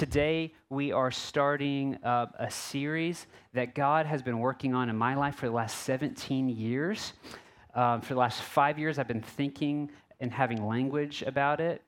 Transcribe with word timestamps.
Today, 0.00 0.54
we 0.70 0.92
are 0.92 1.10
starting 1.10 1.98
a 2.02 2.50
series 2.50 3.26
that 3.52 3.74
God 3.74 4.06
has 4.06 4.22
been 4.22 4.38
working 4.38 4.72
on 4.72 4.88
in 4.88 4.96
my 4.96 5.14
life 5.14 5.34
for 5.34 5.44
the 5.44 5.52
last 5.52 5.82
17 5.82 6.48
years. 6.48 7.12
Um, 7.74 8.00
for 8.00 8.14
the 8.14 8.20
last 8.20 8.40
five 8.40 8.78
years, 8.78 8.98
I've 8.98 9.06
been 9.06 9.20
thinking 9.20 9.90
and 10.18 10.32
having 10.32 10.66
language 10.66 11.22
about 11.26 11.60
it. 11.60 11.82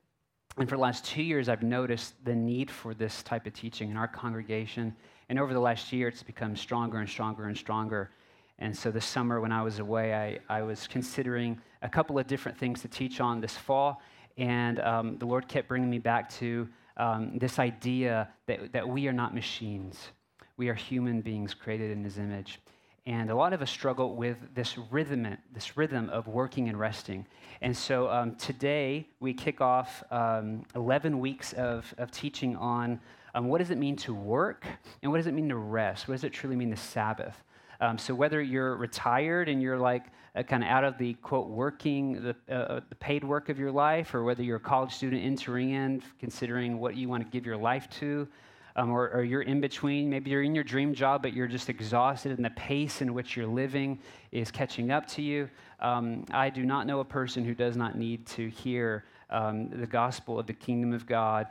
And 0.59 0.69
for 0.69 0.77
the 0.77 0.83
last 0.83 1.07
two 1.07 1.23
years, 1.23 1.49
I've 1.49 1.63
noticed 1.63 2.23
the 2.23 2.35
need 2.35 2.71
for 2.71 2.93
this 2.93 3.23
type 3.23 3.47
of 3.47 3.55
teaching 3.55 3.91
in 3.91 3.97
our 3.97 4.09
congregation. 4.09 4.95
And 5.31 5.39
over 5.39 5.55
the 5.55 5.61
last 5.61 5.91
year, 5.91 6.09
it's 6.09 6.23
become 6.23 6.55
stronger 6.55 6.99
and 6.99 7.09
stronger 7.09 7.47
and 7.47 7.57
stronger. 7.57 8.11
And 8.59 8.77
so 8.77 8.91
this 8.91 9.07
summer, 9.07 9.41
when 9.41 9.53
I 9.53 9.63
was 9.63 9.79
away, 9.79 10.13
I, 10.13 10.39
I 10.55 10.61
was 10.61 10.87
considering 10.87 11.59
a 11.81 11.89
couple 11.89 12.19
of 12.19 12.27
different 12.27 12.59
things 12.59 12.83
to 12.83 12.89
teach 12.89 13.23
on 13.23 13.41
this 13.41 13.57
fall. 13.57 14.03
And 14.37 14.81
um, 14.81 15.17
the 15.17 15.25
Lord 15.25 15.49
kept 15.49 15.67
bringing 15.67 15.89
me 15.89 15.99
back 15.99 16.29
to 16.35 16.69
um, 16.97 17.39
this 17.39 17.59
idea 17.59 18.29
that, 18.47 18.73
that 18.73 18.89
we 18.89 19.09
are 19.09 19.13
not 19.13 19.35
machines. 19.35 20.09
We 20.57 20.69
are 20.69 20.75
human 20.75 21.21
beings 21.21 21.55
created 21.55 21.91
in 21.91 22.05
His 22.05 22.19
image. 22.19 22.61
And 23.05 23.31
a 23.31 23.35
lot 23.35 23.53
of 23.53 23.63
us 23.63 23.71
struggle 23.71 24.15
with 24.15 24.37
this 24.55 24.79
rhythm, 24.91 25.37
this 25.53 25.77
rhythm 25.77 26.09
of 26.11 26.29
working 26.29 26.69
and 26.69 26.79
resting. 26.79 27.27
And 27.61 27.77
so 27.77 28.09
um, 28.09 28.37
today 28.37 29.09
we 29.19 29.35
kick 29.35 29.61
off 29.61 30.05
um, 30.13 30.65
11 30.77 31.19
weeks 31.19 31.53
of, 31.55 31.93
of 31.99 32.13
teaching 32.13 32.55
on 32.57 33.01
um, 33.35 33.49
what 33.49 33.59
does 33.59 33.71
it 33.71 33.79
mean 33.79 33.97
to 33.97 34.15
work 34.15 34.67
and 35.03 35.11
what 35.11 35.19
does 35.19 35.27
it 35.27 35.35
mean 35.35 35.49
to 35.49 35.57
rest? 35.57 36.07
What 36.07 36.15
does 36.15 36.25
it 36.25 36.33
truly 36.33 36.55
mean 36.55 36.71
to 36.71 36.77
Sabbath? 36.77 37.43
Um, 37.83 37.99
so 37.99 38.15
whether 38.15 38.41
you're 38.41 38.77
retired 38.77 39.49
and 39.49 39.61
you're 39.61 39.77
like 39.77 40.05
uh, 40.37 40.45
kind 40.45 40.63
of 40.63 40.71
out 40.71 40.85
of 40.85 40.97
the 40.99 41.15
quote 41.15 41.49
working, 41.49 42.23
the, 42.23 42.37
uh, 42.49 42.75
uh, 42.75 42.81
the 42.89 42.95
paid 42.95 43.25
work 43.25 43.49
of 43.49 43.59
your 43.59 43.73
life, 43.73 44.15
or 44.15 44.23
whether 44.23 44.41
you're 44.41 44.59
a 44.59 44.61
college 44.61 44.93
student 44.93 45.21
entering 45.21 45.71
in, 45.71 46.01
considering 46.21 46.79
what 46.79 46.95
you 46.95 47.09
want 47.09 47.25
to 47.25 47.29
give 47.31 47.45
your 47.45 47.57
life 47.57 47.91
to, 47.91 48.29
um, 48.77 48.91
or, 48.91 49.11
or, 49.11 49.25
you're 49.25 49.43
in 49.43 49.61
between. 49.61 50.09
Maybe 50.09 50.31
you're 50.31 50.45
in 50.45 50.55
your 50.55 50.63
dream 50.63 50.95
job, 50.95 51.23
but 51.23 51.33
you're 51.33 51.49
just 51.49 51.69
exhausted, 51.69 52.31
and 52.31 52.45
the 52.45 52.51
pace 52.51 53.03
in 53.03 53.13
which 53.13 53.37
you're 53.37 53.49
living 53.49 53.99
is 54.31 54.53
catching 54.53 54.93
up 54.93 55.09
to 55.09 55.21
you. 55.21 55.51
Um, 55.81 56.25
I 56.31 56.51
do 56.51 56.65
not 56.65 56.87
know 56.87 57.01
a 57.01 57.05
person 57.05 57.45
who 57.45 57.53
does 57.53 57.77
not 57.77 57.99
need 57.99 58.27
to 58.29 58.49
hear 58.49 59.07
um, 59.29 59.69
the 59.71 59.89
gospel 59.89 60.39
of 60.39 60.47
the 60.47 60.55
kingdom 60.55 60.93
of 60.93 61.05
God 61.05 61.49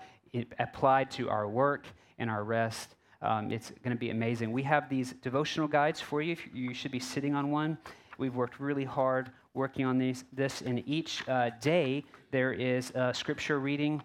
applied 0.60 1.12
to 1.12 1.30
our 1.30 1.50
work 1.50 1.88
and 2.20 2.30
our 2.30 2.46
rest. 2.46 2.96
Um, 3.22 3.52
it's 3.52 3.72
going 3.84 3.96
to 3.96 4.00
be 4.00 4.10
amazing. 4.10 4.52
We 4.52 4.64
have 4.64 4.90
these 4.90 5.14
devotional 5.22 5.68
guides 5.68 6.02
for 6.02 6.22
you. 6.22 6.36
You 6.54 6.74
should 6.74 6.92
be 6.92 7.00
sitting 7.00 7.36
on 7.36 7.52
one. 7.52 7.78
We've 8.18 8.36
worked 8.36 8.60
really 8.60 8.86
hard 8.86 9.32
working 9.54 9.86
on 9.86 9.98
these, 9.98 10.24
this, 10.32 10.62
and 10.62 10.82
each 10.88 11.28
uh, 11.28 11.52
day 11.60 12.04
there 12.32 12.54
is 12.54 12.92
a 12.96 13.14
scripture 13.14 13.60
reading 13.60 14.02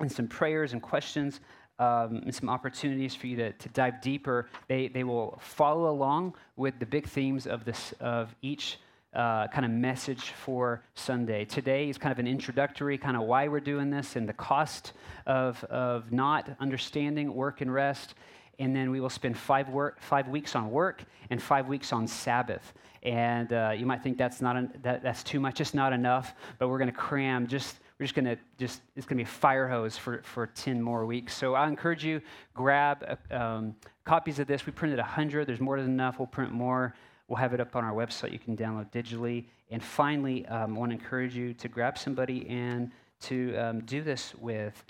and 0.00 0.10
some 0.10 0.28
prayers 0.28 0.72
and 0.72 0.82
questions 0.82 1.40
um, 1.78 2.22
and 2.24 2.34
some 2.34 2.48
opportunities 2.48 3.14
for 3.14 3.26
you 3.26 3.36
to, 3.36 3.52
to 3.52 3.68
dive 3.70 4.00
deeper. 4.00 4.48
They, 4.68 4.88
they 4.88 5.04
will 5.04 5.38
follow 5.40 5.90
along 5.90 6.34
with 6.56 6.78
the 6.78 6.86
big 6.86 7.06
themes 7.06 7.46
of, 7.46 7.64
this, 7.64 7.92
of 8.00 8.34
each 8.42 8.78
uh, 9.14 9.48
kind 9.48 9.64
of 9.64 9.70
message 9.70 10.30
for 10.30 10.82
Sunday. 10.94 11.44
Today 11.44 11.88
is 11.88 11.98
kind 11.98 12.12
of 12.12 12.18
an 12.18 12.26
introductory, 12.26 12.98
kind 12.98 13.16
of 13.16 13.22
why 13.24 13.48
we're 13.48 13.60
doing 13.60 13.90
this 13.90 14.16
and 14.16 14.28
the 14.28 14.34
cost 14.34 14.92
of, 15.26 15.62
of 15.64 16.12
not 16.12 16.50
understanding 16.60 17.34
work 17.34 17.60
and 17.60 17.72
rest. 17.72 18.14
And 18.58 18.74
then 18.76 18.90
we 18.90 19.00
will 19.00 19.10
spend 19.10 19.36
five, 19.36 19.68
work, 19.68 20.00
five 20.00 20.28
weeks 20.28 20.54
on 20.54 20.70
work 20.70 21.04
and 21.30 21.42
five 21.42 21.68
weeks 21.68 21.92
on 21.92 22.06
Sabbath. 22.06 22.74
And 23.02 23.52
uh, 23.52 23.74
you 23.76 23.86
might 23.86 24.02
think 24.02 24.18
that's, 24.18 24.40
not 24.40 24.56
an, 24.56 24.72
that, 24.82 25.02
that's 25.02 25.22
too 25.22 25.40
much, 25.40 25.60
it's 25.60 25.74
not 25.74 25.92
enough, 25.92 26.34
but 26.58 26.68
we're 26.68 26.78
going 26.78 26.90
to 26.90 26.96
cram 26.96 27.46
just 27.46 27.76
we're 28.02 28.06
just 28.06 28.16
going 28.16 28.24
to 28.24 28.38
just 28.58 28.80
it's 28.96 29.06
going 29.06 29.16
to 29.16 29.24
be 29.24 29.28
a 29.28 29.32
fire 29.32 29.68
hose 29.68 29.96
for, 29.96 30.22
for 30.24 30.48
10 30.48 30.82
more 30.82 31.06
weeks. 31.06 31.36
So 31.36 31.54
i 31.54 31.68
encourage 31.68 32.04
you 32.04 32.20
grab 32.52 33.18
uh, 33.30 33.36
um, 33.36 33.76
copies 34.04 34.40
of 34.40 34.48
this. 34.48 34.66
We 34.66 34.72
printed 34.72 34.98
100 34.98 35.46
there's 35.46 35.60
more 35.60 35.80
than 35.80 35.90
enough. 35.90 36.18
We'll 36.18 36.26
print 36.26 36.50
more. 36.50 36.94
We'll 37.28 37.36
have 37.36 37.54
it 37.54 37.60
up 37.60 37.76
on 37.76 37.84
our 37.84 37.92
website. 37.92 38.32
You 38.32 38.40
can 38.40 38.56
download 38.56 38.90
digitally. 38.90 39.44
And 39.70 39.80
finally 39.80 40.44
um, 40.46 40.74
i 40.74 40.78
want 40.80 40.90
to 40.90 40.98
encourage 40.98 41.36
you 41.36 41.54
to 41.54 41.68
grab 41.68 41.96
somebody 41.96 42.48
and 42.48 42.90
to 43.20 43.56
um, 43.56 43.80
do 43.82 44.02
this 44.02 44.34
with 44.34 44.84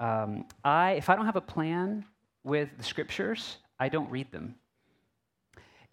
um, 0.00 0.44
i 0.64 0.92
if 0.92 1.08
i 1.08 1.14
don't 1.14 1.24
have 1.24 1.36
a 1.36 1.40
plan 1.40 2.04
with 2.46 2.70
the 2.78 2.84
scriptures 2.84 3.58
i 3.78 3.88
don't 3.88 4.10
read 4.10 4.30
them 4.32 4.54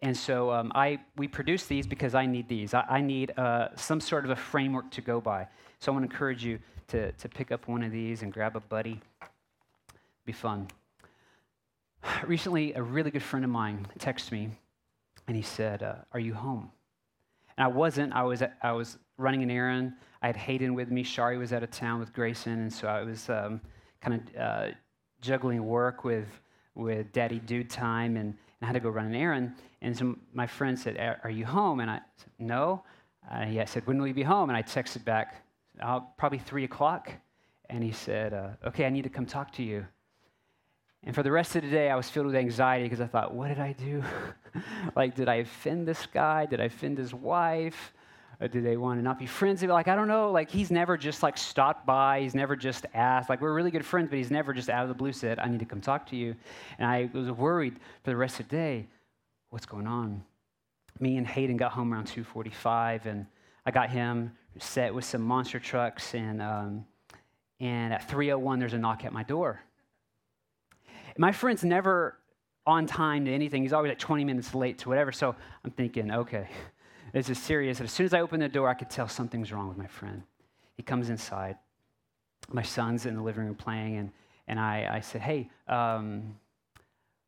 and 0.04 0.18
so 0.18 0.52
um, 0.52 0.70
I, 0.76 1.00
we 1.16 1.30
produce 1.30 1.66
these 1.66 1.88
because 1.88 2.14
I 2.14 2.26
need 2.26 2.50
these. 2.50 2.74
I, 2.74 2.84
I 2.90 3.00
need 3.00 3.32
uh, 3.40 3.70
some 3.78 4.02
sort 4.02 4.26
of 4.26 4.32
a 4.32 4.36
framework 4.36 4.92
to 4.92 5.02
go 5.02 5.22
by. 5.22 5.48
So 5.80 5.94
I 5.94 5.96
want 5.96 6.06
to 6.06 6.12
encourage 6.12 6.44
you 6.44 6.60
to, 6.90 7.14
to 7.14 7.30
pick 7.30 7.54
up 7.54 7.70
one 7.70 7.84
of 7.84 7.92
these 7.94 8.22
and 8.22 8.32
grab 8.34 8.58
a 8.58 8.60
buddy. 8.60 9.00
Be 10.26 10.34
fun. 10.34 10.68
Recently, 12.26 12.74
a 12.74 12.84
really 12.84 13.12
good 13.12 13.24
friend 13.24 13.46
of 13.46 13.52
mine 13.52 13.88
texted 13.98 14.34
me, 14.34 14.50
and 15.30 15.38
he 15.38 15.42
said, 15.42 15.82
uh, 15.82 15.96
"Are 16.12 16.20
you 16.20 16.34
home?" 16.34 16.70
And 17.58 17.64
I 17.64 17.68
wasn't. 17.68 18.12
I 18.14 18.24
was. 18.24 18.42
At, 18.42 18.58
I 18.62 18.74
was 18.74 18.98
running 19.18 19.42
an 19.42 19.50
errand. 19.50 19.94
I 20.22 20.28
had 20.28 20.36
Hayden 20.36 20.74
with 20.74 20.92
me. 20.92 21.04
Shari 21.04 21.38
was 21.38 21.54
out 21.54 21.64
of 21.64 21.72
town 21.72 22.02
with 22.02 22.12
Grayson, 22.12 22.54
and 22.54 22.74
so 22.74 22.90
I 22.90 23.04
was 23.04 23.30
um, 23.30 23.62
kind 24.02 24.22
of 24.22 24.42
uh, 24.42 24.68
juggling 25.22 25.66
work 25.66 26.04
with 26.04 26.28
with 26.76 27.12
Daddy 27.12 27.40
Dude 27.40 27.70
time, 27.70 28.18
and, 28.18 28.28
and, 28.28 28.36
I 28.62 28.66
had 28.66 28.74
to 28.74 28.80
go 28.80 28.90
run 28.90 29.06
an 29.06 29.16
errand. 29.16 29.54
And 29.82 29.98
so 29.98 30.16
my 30.34 30.48
friend 30.48 30.78
said, 30.78 30.98
"Are 31.24 31.30
you 31.30 31.46
home?" 31.46 31.80
And 31.80 31.90
I 31.90 32.00
said, 32.18 32.32
"No." 32.40 32.84
Uh, 33.30 33.46
he 33.46 33.64
said, 33.66 33.86
"When 33.88 34.00
will 34.00 34.08
you 34.08 34.14
be 34.14 34.24
home?" 34.24 34.50
And 34.50 34.58
I 34.58 34.64
texted 34.64 35.06
back, 35.06 35.44
uh, 35.82 36.02
probably 36.18 36.40
three 36.40 36.64
o'clock. 36.64 37.12
And 37.70 37.84
he 37.84 37.92
said, 37.92 38.34
uh, 38.34 38.50
Okay, 38.68 38.86
I 38.86 38.90
need 38.90 39.04
to 39.04 39.10
come 39.10 39.26
talk 39.26 39.52
to 39.54 39.64
you. 39.64 39.86
And 41.04 41.14
for 41.14 41.24
the 41.24 41.32
rest 41.32 41.56
of 41.56 41.64
the 41.64 41.70
day, 41.70 41.90
I 41.90 41.96
was 41.96 42.10
filled 42.10 42.28
with 42.28 42.36
anxiety 42.36 42.86
because 42.86 43.02
I 43.02 43.08
thought, 43.08 43.34
What 43.34 43.50
did 43.50 43.60
I 43.60 43.74
do? 43.74 44.04
like, 44.96 45.16
did 45.16 45.28
I 45.28 45.36
offend 45.36 45.88
this 45.88 46.06
guy? 46.06 46.46
Did 46.46 46.62
I 46.62 46.66
offend 46.66 46.98
his 46.98 47.14
wife? 47.14 47.94
Do 48.52 48.62
they 48.62 48.78
want 48.78 49.00
to 49.00 49.04
not 49.04 49.20
be 49.20 49.26
friends? 49.26 49.64
Like, 49.64 49.88
I 49.88 49.96
don't 49.96 50.08
know. 50.08 50.32
Like, 50.32 50.50
he's 50.50 50.72
never 50.72 50.98
just 50.98 51.24
like 51.24 51.38
stopped 51.38 51.86
by. 51.86 52.22
He's 52.22 52.36
never 52.36 52.56
just 52.56 52.86
asked. 52.94 53.30
Like, 53.30 53.42
we're 53.42 53.54
really 53.54 53.72
good 53.72 53.86
friends, 53.86 54.10
but 54.10 54.18
he's 54.18 54.32
never 54.32 54.54
just 54.54 54.70
out 54.70 54.84
of 54.84 54.90
the 54.90 54.96
blue 54.96 55.14
said, 55.14 55.40
I 55.40 55.48
need 55.48 55.60
to 55.60 55.66
come 55.66 55.82
talk 55.82 56.08
to 56.08 56.16
you. 56.16 56.36
And 56.78 56.88
I 56.88 57.10
was 57.14 57.32
worried 57.32 57.76
for 58.04 58.10
the 58.10 58.18
rest 58.18 58.40
of 58.40 58.50
the 58.50 58.56
day. 58.56 58.88
What's 59.50 59.66
going 59.66 59.88
on? 59.88 60.24
Me 61.00 61.18
and 61.18 61.26
Hayden 61.28 61.58
got 61.58 61.72
home 61.72 61.94
around 61.94 62.08
2:45, 62.08 63.06
and 63.06 63.26
I 63.66 63.72
got 63.72 63.90
him 63.90 64.32
set 64.60 64.94
with 64.94 65.06
some 65.06 65.22
monster 65.22 65.60
trucks, 65.60 66.14
and, 66.14 66.42
um, 66.42 66.86
and 67.60 67.94
at 67.94 68.08
3.01, 68.08 68.60
there's 68.60 68.74
a 68.74 68.78
knock 68.78 69.06
at 69.06 69.14
my 69.14 69.24
door. 69.24 69.62
My 71.18 71.32
friend's 71.32 71.64
never 71.64 72.18
on 72.66 72.86
time 72.88 73.26
to 73.26 73.32
anything. 73.32 73.62
He's 73.62 73.74
always 73.74 73.90
like 73.90 74.00
20 74.00 74.24
minutes 74.24 74.56
late 74.56 74.78
to 74.80 74.90
whatever. 74.90 75.12
So 75.12 75.36
I'm 75.64 75.72
thinking, 75.72 76.12
okay, 76.12 76.48
this 77.14 77.30
is 77.30 77.38
serious. 77.38 77.80
And 77.80 77.88
as 77.88 77.94
soon 77.94 78.06
as 78.06 78.14
I 78.14 78.22
open 78.22 78.40
the 78.40 78.50
door, 78.50 78.68
I 78.68 78.74
could 78.74 78.90
tell 78.90 79.08
something's 79.08 79.52
wrong 79.52 79.70
with 79.70 79.78
my 79.78 79.88
friend. 79.88 80.24
He 80.76 80.84
comes 80.84 81.10
inside. 81.10 81.58
My 82.52 82.64
son's 82.64 83.06
in 83.06 83.16
the 83.16 83.22
living 83.22 83.46
room 83.46 83.56
playing, 83.56 83.98
and, 83.98 84.12
and 84.48 84.60
I, 84.60 84.90
I 84.92 85.00
said, 85.00 85.22
hey, 85.22 85.50
um, 85.68 86.36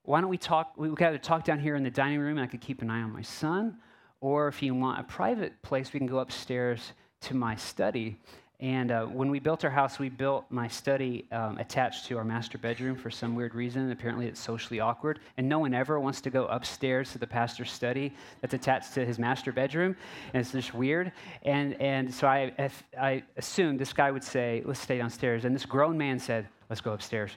why 0.03 0.19
don't 0.19 0.29
we 0.29 0.37
talk? 0.37 0.73
We 0.75 0.89
could 0.89 1.07
either 1.07 1.17
talk 1.17 1.45
down 1.45 1.59
here 1.59 1.75
in 1.75 1.83
the 1.83 1.89
dining 1.91 2.19
room, 2.19 2.37
and 2.37 2.43
I 2.43 2.47
could 2.47 2.61
keep 2.61 2.81
an 2.81 2.89
eye 2.89 3.01
on 3.01 3.13
my 3.13 3.21
son, 3.21 3.77
or 4.19 4.47
if 4.47 4.61
you 4.61 4.75
want 4.75 4.99
a 4.99 5.03
private 5.03 5.61
place, 5.61 5.93
we 5.93 5.99
can 5.99 6.07
go 6.07 6.19
upstairs 6.19 6.93
to 7.21 7.35
my 7.35 7.55
study. 7.55 8.17
And 8.59 8.91
uh, 8.91 9.05
when 9.05 9.29
we 9.29 9.39
built 9.39 9.65
our 9.65 9.69
house, 9.69 9.99
we 9.99 10.09
built 10.09 10.45
my 10.49 10.67
study 10.67 11.25
um, 11.31 11.57
attached 11.57 12.05
to 12.05 12.17
our 12.17 12.23
master 12.23 12.57
bedroom 12.57 12.95
for 12.95 13.11
some 13.11 13.35
weird 13.35 13.53
reason. 13.53 13.91
Apparently, 13.91 14.27
it's 14.27 14.39
socially 14.39 14.79
awkward. 14.79 15.19
And 15.37 15.49
no 15.49 15.59
one 15.59 15.73
ever 15.73 15.99
wants 15.99 16.21
to 16.21 16.29
go 16.29 16.45
upstairs 16.45 17.11
to 17.11 17.17
the 17.17 17.27
pastor's 17.27 17.71
study 17.71 18.13
that's 18.41 18.53
attached 18.53 18.93
to 18.93 19.05
his 19.05 19.19
master 19.19 19.51
bedroom. 19.51 19.95
And 20.33 20.41
it's 20.41 20.51
just 20.51 20.73
weird. 20.73 21.11
And, 21.43 21.73
and 21.81 22.13
so 22.13 22.27
I, 22.27 22.71
I 22.99 23.23
assumed 23.35 23.79
this 23.79 23.93
guy 23.93 24.09
would 24.11 24.23
say, 24.23 24.63
Let's 24.65 24.79
stay 24.79 24.97
downstairs. 24.97 25.43
And 25.43 25.53
this 25.53 25.65
grown 25.65 25.97
man 25.97 26.17
said, 26.17 26.47
Let's 26.69 26.81
go 26.81 26.93
upstairs. 26.93 27.31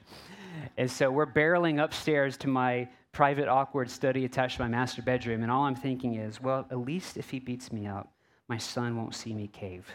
And 0.76 0.90
so 0.90 1.10
we're 1.10 1.26
barreling 1.26 1.82
upstairs 1.82 2.36
to 2.38 2.48
my 2.48 2.88
private, 3.12 3.48
awkward 3.48 3.90
study 3.90 4.24
attached 4.24 4.56
to 4.56 4.62
my 4.62 4.68
master 4.68 5.02
bedroom. 5.02 5.42
And 5.42 5.50
all 5.50 5.64
I'm 5.64 5.74
thinking 5.74 6.14
is, 6.14 6.40
Well, 6.40 6.66
at 6.70 6.78
least 6.78 7.16
if 7.16 7.30
he 7.30 7.40
beats 7.40 7.72
me 7.72 7.86
up, 7.86 8.12
my 8.48 8.58
son 8.58 8.96
won't 8.96 9.14
see 9.14 9.34
me 9.34 9.48
cave, 9.48 9.86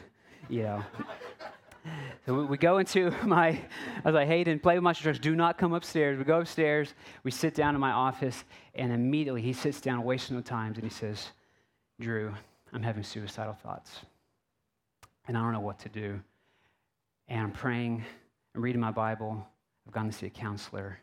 you 0.49 0.63
know. 0.63 0.83
so 2.25 2.43
we 2.45 2.57
go 2.57 2.77
into 2.77 3.11
my, 3.25 3.49
I 3.49 3.61
was 4.05 4.15
like, 4.15 4.27
Hayden, 4.27 4.59
play 4.59 4.75
with 4.75 4.83
my 4.83 4.93
trucks. 4.93 5.19
Do 5.19 5.35
not 5.35 5.57
come 5.57 5.73
upstairs. 5.73 6.17
We 6.17 6.23
go 6.23 6.39
upstairs. 6.39 6.93
We 7.23 7.31
sit 7.31 7.55
down 7.55 7.75
in 7.75 7.81
my 7.81 7.91
office, 7.91 8.43
and 8.75 8.91
immediately 8.91 9.41
he 9.41 9.53
sits 9.53 9.81
down, 9.81 10.03
wasting 10.03 10.35
no 10.35 10.41
time, 10.41 10.73
and 10.75 10.83
he 10.83 10.89
says, 10.89 11.29
Drew, 11.99 12.33
I'm 12.71 12.83
having 12.83 13.03
suicidal 13.03 13.53
thoughts. 13.53 13.91
And 15.27 15.37
I 15.37 15.41
don't 15.41 15.53
know 15.53 15.59
what 15.59 15.79
to 15.79 15.89
do. 15.89 16.19
And 17.27 17.41
I'm 17.41 17.51
praying, 17.51 18.03
I'm 18.55 18.61
reading 18.61 18.81
my 18.81 18.91
Bible. 18.91 19.47
I've 19.87 19.93
gone 19.93 20.07
to 20.07 20.11
see 20.11 20.25
a 20.25 20.29
counselor. 20.29 20.99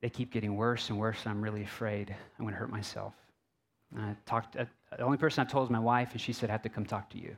They 0.00 0.10
keep 0.10 0.32
getting 0.32 0.56
worse 0.56 0.90
and 0.90 0.98
worse, 0.98 1.18
and 1.24 1.30
I'm 1.30 1.42
really 1.42 1.62
afraid 1.62 2.14
I'm 2.38 2.44
going 2.44 2.54
to 2.54 2.58
hurt 2.58 2.70
myself. 2.70 3.14
And 3.94 4.04
I 4.04 4.16
talked, 4.26 4.56
the 4.96 5.04
only 5.04 5.18
person 5.18 5.42
I've 5.42 5.50
told 5.50 5.66
is 5.66 5.70
my 5.70 5.78
wife, 5.78 6.12
and 6.12 6.20
she 6.20 6.32
said, 6.32 6.50
I 6.50 6.52
have 6.52 6.62
to 6.62 6.68
come 6.68 6.84
talk 6.84 7.10
to 7.10 7.18
you. 7.18 7.36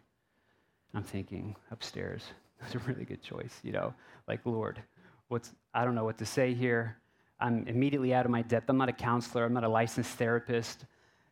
I'm 0.94 1.02
thinking, 1.02 1.56
upstairs, 1.70 2.24
that's 2.60 2.74
a 2.74 2.78
really 2.80 3.04
good 3.04 3.22
choice, 3.22 3.60
you 3.62 3.72
know, 3.72 3.94
like, 4.28 4.40
Lord, 4.44 4.82
what's, 5.28 5.52
I 5.72 5.84
don't 5.84 5.94
know 5.94 6.04
what 6.04 6.18
to 6.18 6.26
say 6.26 6.54
here. 6.54 6.96
I'm 7.40 7.66
immediately 7.66 8.14
out 8.14 8.24
of 8.24 8.30
my 8.30 8.42
depth. 8.42 8.70
I'm 8.70 8.76
not 8.76 8.88
a 8.88 8.92
counselor, 8.92 9.44
I'm 9.44 9.52
not 9.52 9.64
a 9.64 9.68
licensed 9.68 10.12
therapist. 10.12 10.84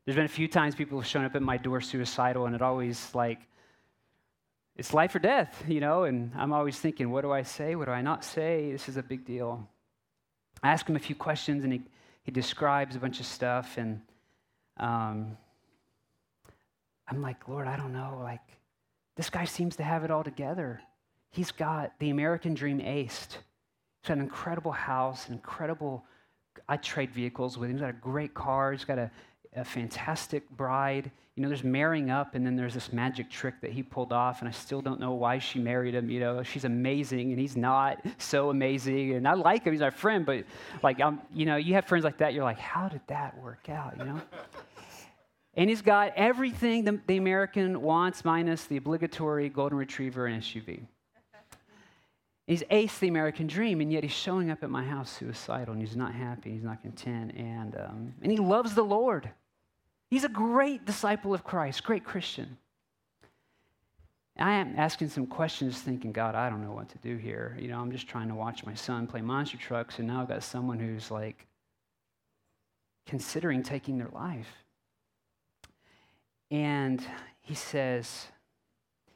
There's 0.04 0.16
been 0.16 0.24
a 0.24 0.28
few 0.28 0.48
times 0.48 0.74
people 0.74 0.98
have 0.98 1.06
shown 1.06 1.24
up 1.24 1.36
at 1.36 1.42
my 1.42 1.56
door 1.56 1.80
suicidal, 1.80 2.46
and 2.46 2.54
it 2.54 2.62
always 2.62 3.14
like, 3.14 3.38
it's 4.75 4.94
life 4.94 5.14
or 5.14 5.18
death, 5.18 5.64
you 5.68 5.80
know, 5.80 6.04
and 6.04 6.32
I'm 6.36 6.52
always 6.52 6.78
thinking, 6.78 7.10
what 7.10 7.22
do 7.22 7.30
I 7.30 7.42
say? 7.42 7.76
What 7.76 7.84
do 7.84 7.92
I 7.92 8.00
not 8.00 8.25
say? 8.25 8.72
This 8.72 8.88
is 8.88 8.96
a 8.96 9.02
big 9.02 9.25
deal. 9.25 9.68
I 10.62 10.70
ask 10.70 10.88
him 10.88 10.96
a 10.96 11.00
few 11.00 11.14
questions, 11.14 11.62
and 11.62 11.72
he, 11.72 11.82
he 12.25 12.32
describes 12.32 12.96
a 12.96 12.98
bunch 12.98 13.20
of 13.20 13.26
stuff, 13.26 13.76
and 13.76 14.00
um, 14.78 15.36
I'm 17.08 17.20
like, 17.22 17.49
Lord, 17.49 17.66
I 17.66 17.76
don't 17.76 17.93
know. 17.93 18.20
Like, 18.22 18.40
this 19.16 19.31
guy 19.31 19.44
seems 19.44 19.76
to 19.76 19.82
have 19.82 20.04
it 20.04 20.10
all 20.10 20.25
together. 20.25 20.81
He's 21.31 21.50
got 21.50 21.93
the 21.99 22.10
American 22.10 22.54
dream 22.54 22.78
aced. 22.78 23.32
He's 24.02 24.08
got 24.08 24.14
an 24.14 24.20
incredible 24.20 24.72
house, 24.72 25.28
an 25.28 25.34
incredible. 25.34 26.04
I 26.69 26.76
trade 26.76 27.10
vehicles 27.10 27.56
with 27.56 27.70
him. 27.70 27.76
He's 27.76 27.82
got 27.82 27.90
a 27.90 27.94
great 27.94 28.34
car. 28.34 28.72
He's 28.72 28.84
got 28.84 28.99
a, 28.99 29.10
a 29.56 29.64
fantastic 29.64 30.49
bride. 30.50 31.10
You 31.34 31.43
know, 31.43 31.49
there's 31.49 31.64
marrying 31.64 32.10
up, 32.10 32.34
and 32.34 32.44
then 32.44 32.56
there's 32.56 32.75
this 32.75 32.93
magic 32.93 33.31
trick 33.31 33.54
that 33.62 33.70
he 33.72 33.82
pulled 33.82 34.12
off, 34.12 34.40
and 34.40 34.49
I 34.49 34.52
still 34.52 34.82
don't 34.82 35.00
know 35.00 35.12
why 35.12 35.38
she 35.38 35.58
married 35.58 35.94
him. 35.94 36.10
You 36.10 36.20
know, 36.20 36.43
she's 36.43 36.64
amazing, 36.64 37.31
and 37.31 37.40
he's 37.40 37.56
not 37.56 38.04
so 38.19 38.50
amazing. 38.50 39.12
And 39.14 39.26
I 39.26 39.32
like 39.32 39.64
him; 39.64 39.72
he's 39.72 39.81
our 39.81 39.90
friend, 39.90 40.26
but 40.26 40.44
like, 40.82 41.00
I'm, 41.00 41.20
you 41.32 41.46
know, 41.46 41.56
you 41.56 41.72
have 41.75 41.87
friends 41.87 42.04
like 42.04 42.19
that. 42.19 42.34
You're 42.34 42.44
like, 42.44 42.58
how 42.58 42.88
did 42.88 43.00
that 43.06 43.38
work 43.43 43.70
out? 43.70 43.96
You 43.99 44.04
know. 44.04 44.20
And 45.54 45.69
he's 45.69 45.82
got 45.82 46.12
everything 46.16 46.84
the, 46.84 47.00
the 47.06 47.19
American 47.19 47.82
wants, 47.82 48.25
minus 48.25 48.64
the 48.64 48.78
obligatory 48.78 49.49
golden 49.49 49.76
retriever 49.76 50.26
and 50.26 50.43
SUV. 50.43 50.87
He's 52.46 52.62
aced 52.64 52.99
the 52.99 53.08
American 53.08 53.46
dream, 53.46 53.81
and 53.81 53.93
yet 53.93 54.02
he's 54.02 54.12
showing 54.12 54.50
up 54.50 54.62
at 54.62 54.70
my 54.70 54.84
house 54.84 55.10
suicidal, 55.10 55.75
and 55.75 55.82
he's 55.82 55.96
not 55.96 56.12
happy, 56.12 56.50
he's 56.50 56.64
not 56.64 56.82
content, 56.82 57.34
and, 57.37 57.76
um, 57.76 58.14
and 58.22 58.32
he 58.32 58.38
loves 58.38 58.75
the 58.75 58.82
Lord. 58.82 59.31
He's 60.10 60.25
a 60.25 60.28
great 60.28 60.84
disciple 60.84 61.34
of 61.34 61.44
Christ, 61.44 61.84
great 61.84 62.04
Christian. 62.04 62.58
I 64.38 64.52
am 64.52 64.75
asking 64.76 65.10
some 65.10 65.26
questions, 65.26 65.78
thinking, 65.81 66.10
God, 66.10 66.34
I 66.34 66.49
don't 66.49 66.62
know 66.62 66.72
what 66.72 66.88
to 66.88 66.99
do 66.99 67.16
here. 67.16 67.56
You 67.60 67.69
know, 67.69 67.78
I'm 67.78 67.93
just 67.93 68.08
trying 68.08 68.28
to 68.28 68.34
watch 68.34 68.64
my 68.64 68.75
son 68.75 69.06
play 69.06 69.20
monster 69.20 69.58
trucks, 69.58 69.99
and 69.99 70.08
now 70.08 70.22
I've 70.22 70.28
got 70.28 70.43
someone 70.43 70.78
who's 70.78 71.10
like 71.10 71.46
considering 73.06 73.62
taking 73.62 73.99
their 73.99 74.10
life. 74.12 74.62
And 76.52 77.02
he 77.40 77.54
says, 77.54 78.26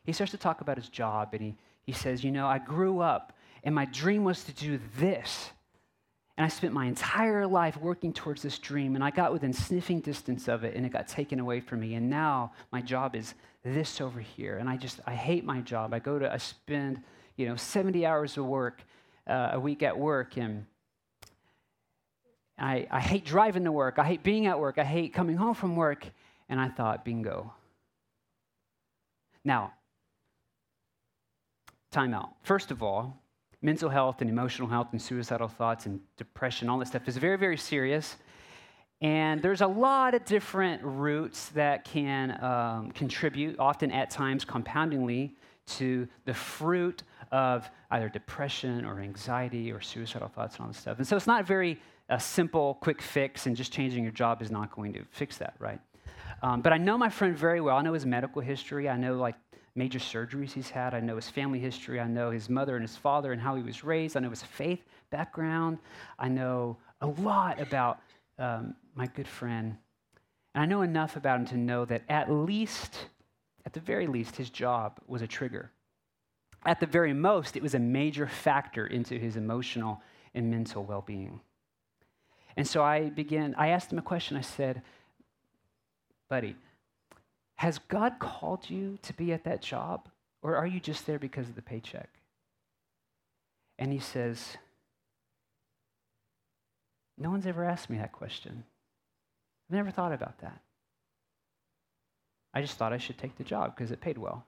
he 0.05 0.12
starts 0.12 0.31
to 0.31 0.38
talk 0.38 0.62
about 0.62 0.79
his 0.79 0.88
job, 0.88 1.35
and 1.35 1.43
he, 1.43 1.55
he 1.83 1.93
says, 1.93 2.25
You 2.25 2.33
know, 2.33 2.47
I 2.47 2.59
grew 2.59 3.00
up, 3.00 3.35
and 3.62 3.75
my 3.75 3.85
dream 3.85 4.25
was 4.25 4.43
to 4.44 4.53
do 4.53 4.81
this. 4.99 5.50
And 6.38 6.44
I 6.47 6.49
spent 6.49 6.73
my 6.73 6.87
entire 6.87 7.47
life 7.47 7.77
working 7.77 8.15
towards 8.15 8.41
this 8.41 8.59
dream, 8.59 8.94
and 8.94 9.05
I 9.05 9.11
got 9.11 9.33
within 9.33 9.53
sniffing 9.53 10.00
distance 10.00 10.49
of 10.49 10.65
it, 10.65 10.77
and 10.77 10.87
it 10.87 10.93
got 10.93 11.09
taken 11.09 11.38
away 11.38 11.61
from 11.61 11.81
me. 11.81 11.94
And 11.94 12.09
now 12.09 12.53
my 12.73 12.81
job 12.81 13.15
is 13.15 13.35
this 13.62 14.00
over 14.00 14.21
here. 14.21 14.56
And 14.56 14.69
I 14.69 14.79
just, 14.79 15.00
I 15.06 15.15
hate 15.15 15.44
my 15.44 15.61
job. 15.61 15.93
I 15.93 15.99
go 15.99 16.19
to, 16.19 16.33
I 16.33 16.38
spend, 16.38 17.03
you 17.37 17.47
know, 17.47 17.56
70 17.56 18.06
hours 18.06 18.38
of 18.38 18.47
work, 18.47 18.83
uh, 19.27 19.50
a 19.53 19.61
week 19.61 19.83
at 19.83 19.99
work, 19.99 20.38
and 20.38 20.65
I, 22.59 22.87
I 22.91 23.00
hate 23.00 23.27
driving 23.27 23.65
to 23.65 23.73
work. 23.73 23.99
I 23.99 24.05
hate 24.05 24.23
being 24.23 24.47
at 24.47 24.59
work. 24.59 24.79
I 24.79 24.85
hate 24.85 25.12
coming 25.12 25.37
home 25.37 25.55
from 25.55 25.77
work. 25.77 26.06
And 26.49 26.61
I 26.61 26.69
thought, 26.69 27.05
bingo. 27.05 27.53
Now, 29.45 29.73
time 31.91 32.15
out. 32.15 32.31
First 32.43 32.71
of 32.71 32.83
all, 32.83 33.23
mental 33.63 33.89
health 33.89 34.21
and 34.21 34.31
emotional 34.31 34.69
health 34.69 34.89
and 34.93 35.01
suicidal 35.01 35.49
thoughts 35.49 35.87
and 35.87 36.01
depression, 36.17 36.69
all 36.69 36.79
that 36.79 36.89
stuff 36.89 37.09
is 37.09 37.17
very, 37.17 37.39
very 37.39 37.57
serious. 37.57 38.17
And 39.01 39.43
there's 39.43 39.61
a 39.61 39.67
lot 39.67 40.15
of 40.15 40.25
different 40.25 40.83
roots 40.83 41.49
that 41.51 41.85
can 41.85 42.43
um, 42.43 42.91
contribute, 42.93 43.59
often 43.59 43.91
at 43.91 44.11
times 44.11 44.45
compoundingly, 44.45 45.35
to 45.67 46.09
the 46.25 46.35
fruit 46.35 47.03
of 47.33 47.69
either 47.91 48.09
depression 48.09 48.85
or 48.85 49.01
anxiety 49.01 49.73
or 49.73 49.81
suicidal 49.81 50.29
thoughts 50.29 50.57
and 50.57 50.63
all 50.63 50.69
this 50.69 50.79
stuff. 50.79 50.99
And 50.99 51.07
so 51.07 51.17
it's 51.17 51.27
not 51.27 51.47
very 51.47 51.79
a 52.09 52.21
simple, 52.21 52.75
quick 52.81 53.03
fix, 53.03 53.47
and 53.47 53.57
just 53.57 53.73
changing 53.73 54.03
your 54.05 54.13
job 54.13 54.41
is 54.41 54.51
not 54.51 54.71
going 54.71 54.93
to 54.93 55.05
fix 55.11 55.39
that, 55.39 55.55
right? 55.59 55.81
Um, 56.43 56.61
but 56.61 56.73
I 56.73 56.78
know 56.78 56.99
my 56.99 57.08
friend 57.08 57.37
very 57.37 57.61
well. 57.61 57.76
I 57.76 57.82
know 57.82 57.93
his 57.93 58.06
medical 58.06 58.43
history. 58.43 58.88
I 58.88 58.96
know 58.96 59.14
like 59.14 59.37
major 59.75 59.99
surgeries 59.99 60.52
he's 60.52 60.70
had. 60.70 60.94
I 60.94 61.00
know 61.00 61.17
his 61.17 61.28
family 61.28 61.58
history. 61.58 62.00
I 62.00 62.06
know 62.06 62.31
his 62.31 62.49
mother 62.49 62.76
and 62.76 62.82
his 62.82 62.96
father 62.96 63.32
and 63.32 63.40
how 63.40 63.55
he 63.55 63.62
was 63.62 63.84
raised. 63.84 64.17
I 64.17 64.20
know 64.20 64.31
his 64.31 64.43
faith 64.43 64.81
background. 65.11 65.78
I 66.19 66.28
know 66.28 66.78
a 67.00 67.06
lot 67.06 67.61
about 67.61 68.00
um, 68.38 68.75
my 68.94 69.06
good 69.06 69.28
friend. 69.28 69.76
And 70.55 70.62
I 70.62 70.67
know 70.67 70.82
enough 70.82 71.17
about 71.17 71.40
him 71.40 71.46
to 71.49 71.56
know 71.56 71.84
that 71.84 72.02
at 72.08 72.31
least, 72.31 73.06
at 73.67 73.75
the 73.75 73.81
very 73.81 74.06
least, 74.06 74.37
his 74.37 74.50
job 74.50 74.99
was 75.06 75.23
a 75.23 75.26
trigger. 75.26 75.70
At 76.64 76.81
the 76.81 76.87
very 76.87 77.12
most, 77.12 77.56
it 77.56 77.62
was 77.62 77.75
a 77.75 77.78
major 77.78 78.26
factor 78.26 78.87
into 78.87 79.19
his 79.19 79.37
emotional 79.37 80.02
and 80.34 80.50
mental 80.50 80.84
well 80.84 81.02
being. 81.02 81.40
And 82.56 82.67
so 82.67 82.82
I 82.82 83.11
began, 83.11 83.55
I 83.58 83.69
asked 83.69 83.93
him 83.93 83.99
a 83.99 84.02
question. 84.02 84.37
I 84.37 84.40
said, 84.40 84.82
buddy, 86.28 86.56
has 87.56 87.78
God 87.78 88.19
called 88.19 88.69
you 88.69 88.99
to 89.02 89.12
be 89.12 89.32
at 89.32 89.44
that 89.44 89.62
job? 89.62 90.08
Or 90.43 90.56
are 90.56 90.67
you 90.67 90.78
just 90.78 91.06
there 91.06 91.19
because 91.19 91.49
of 91.49 91.55
the 91.55 91.62
paycheck? 91.62 92.08
And 93.78 93.93
he 93.93 93.99
says, 93.99 94.56
No 97.19 97.31
one's 97.31 97.46
ever 97.46 97.64
asked 97.64 97.90
me 97.90 97.99
that 97.99 98.12
question. 98.12 98.64
I've 99.69 99.76
never 99.76 99.90
thought 99.90 100.12
about 100.12 100.38
that. 100.40 100.61
I 102.55 102.61
just 102.61 102.78
thought 102.78 102.93
I 102.93 102.99
should 102.99 103.19
take 103.19 103.37
the 103.37 103.44
job 103.44 103.75
because 103.75 103.90
it 103.90 104.00
paid 104.00 104.19
well. 104.19 104.44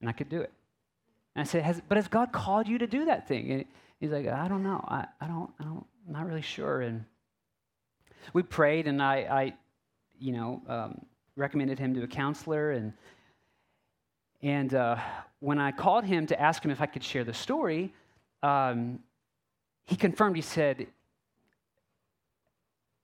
And 0.00 0.08
I 0.08 0.12
could 0.12 0.28
do 0.28 0.40
it. 0.40 0.52
And 1.34 1.42
I 1.42 1.44
said, 1.44 1.62
has, 1.62 1.80
But 1.88 1.96
has 1.96 2.08
God 2.08 2.32
called 2.32 2.68
you 2.68 2.78
to 2.78 2.86
do 2.86 3.06
that 3.06 3.26
thing? 3.26 3.50
And 3.50 3.64
he's 3.98 4.10
like, 4.10 4.26
I 4.28 4.48
don't 4.48 4.62
know. 4.62 4.84
I, 4.86 5.06
I 5.20 5.26
don't, 5.26 5.50
I 5.58 5.64
don't, 5.64 5.86
I'm 6.06 6.12
not 6.12 6.26
really 6.26 6.42
sure. 6.42 6.80
And 6.80 7.04
we 8.32 8.42
prayed, 8.42 8.86
and 8.86 9.02
I, 9.02 9.16
I 9.16 9.54
you 10.20 10.32
know, 10.32 10.62
um, 10.68 11.00
recommended 11.36 11.78
him 11.78 11.94
to 11.94 12.02
a 12.02 12.06
counselor. 12.06 12.72
And, 12.72 12.92
and 14.42 14.74
uh, 14.74 14.96
when 15.40 15.58
I 15.58 15.72
called 15.72 16.04
him 16.04 16.26
to 16.26 16.40
ask 16.40 16.64
him 16.64 16.70
if 16.70 16.80
I 16.80 16.86
could 16.86 17.02
share 17.02 17.24
the 17.24 17.34
story, 17.34 17.92
um, 18.42 19.00
he 19.86 19.96
confirmed, 19.96 20.36
he 20.36 20.42
said, 20.42 20.86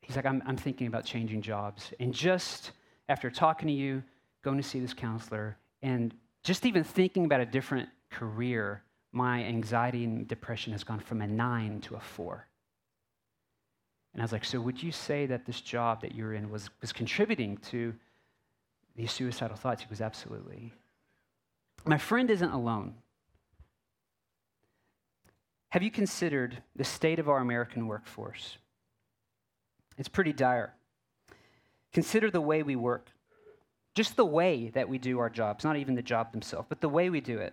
he's 0.03 0.15
like, 0.15 0.27
I'm, 0.27 0.43
I'm 0.47 0.57
thinking 0.57 0.87
about 0.87 1.05
changing 1.05 1.43
jobs. 1.43 1.93
And 1.99 2.15
just 2.15 2.73
after 3.09 3.31
talking 3.31 3.67
to 3.67 3.75
you, 3.75 4.03
going 4.43 4.57
to 4.59 4.63
see 4.63 4.79
this 4.79 4.95
counselor, 4.95 5.57
and 5.83 6.15
just 6.45 6.65
even 6.65 6.85
thinking 6.85 7.25
about 7.25 7.41
a 7.41 7.47
different 7.47 7.89
career, 8.11 8.83
my 9.11 9.43
anxiety 9.43 10.05
and 10.05 10.29
depression 10.29 10.73
has 10.73 10.85
gone 10.85 11.01
from 11.01 11.23
a 11.23 11.27
nine 11.27 11.81
to 11.81 11.97
a 11.97 12.01
four. 12.01 12.47
And 14.17 14.23
I 14.23 14.25
was 14.25 14.33
like, 14.33 14.47
So 14.47 14.59
would 14.63 14.83
you 14.83 14.93
say 14.93 15.27
that 15.27 15.45
this 15.45 15.61
job 15.61 16.01
that 16.01 16.15
you're 16.15 16.33
in 16.33 16.51
was, 16.51 16.71
was 16.81 16.91
contributing 16.91 17.59
to 17.69 17.93
these 18.97 19.13
suicidal 19.13 19.59
thoughts? 19.59 19.83
He 19.83 19.89
was 19.91 20.01
absolutely. 20.01 20.73
My 21.85 21.99
friend 21.99 22.31
isn't 22.31 22.51
alone. 22.51 22.95
Have 25.69 25.83
you 25.83 25.91
considered 25.91 26.63
the 26.75 26.83
state 26.83 27.19
of 27.19 27.29
our 27.29 27.41
American 27.41 27.87
workforce? 27.89 28.57
It's 29.99 30.09
pretty 30.09 30.33
dire. 30.33 30.73
Consider 31.93 32.31
the 32.31 32.41
way 32.41 32.63
we 32.63 32.75
work. 32.75 33.11
Just 33.95 34.17
the 34.17 34.25
way 34.25 34.71
that 34.71 34.89
we 34.89 34.97
do 34.97 35.19
our 35.19 35.29
jobs, 35.29 35.63
not 35.63 35.77
even 35.77 35.95
the 35.95 36.01
job 36.01 36.33
themselves, 36.33 36.67
but 36.71 36.81
the 36.81 36.89
way 36.89 37.11
we 37.11 37.21
do 37.21 37.37
it. 37.39 37.53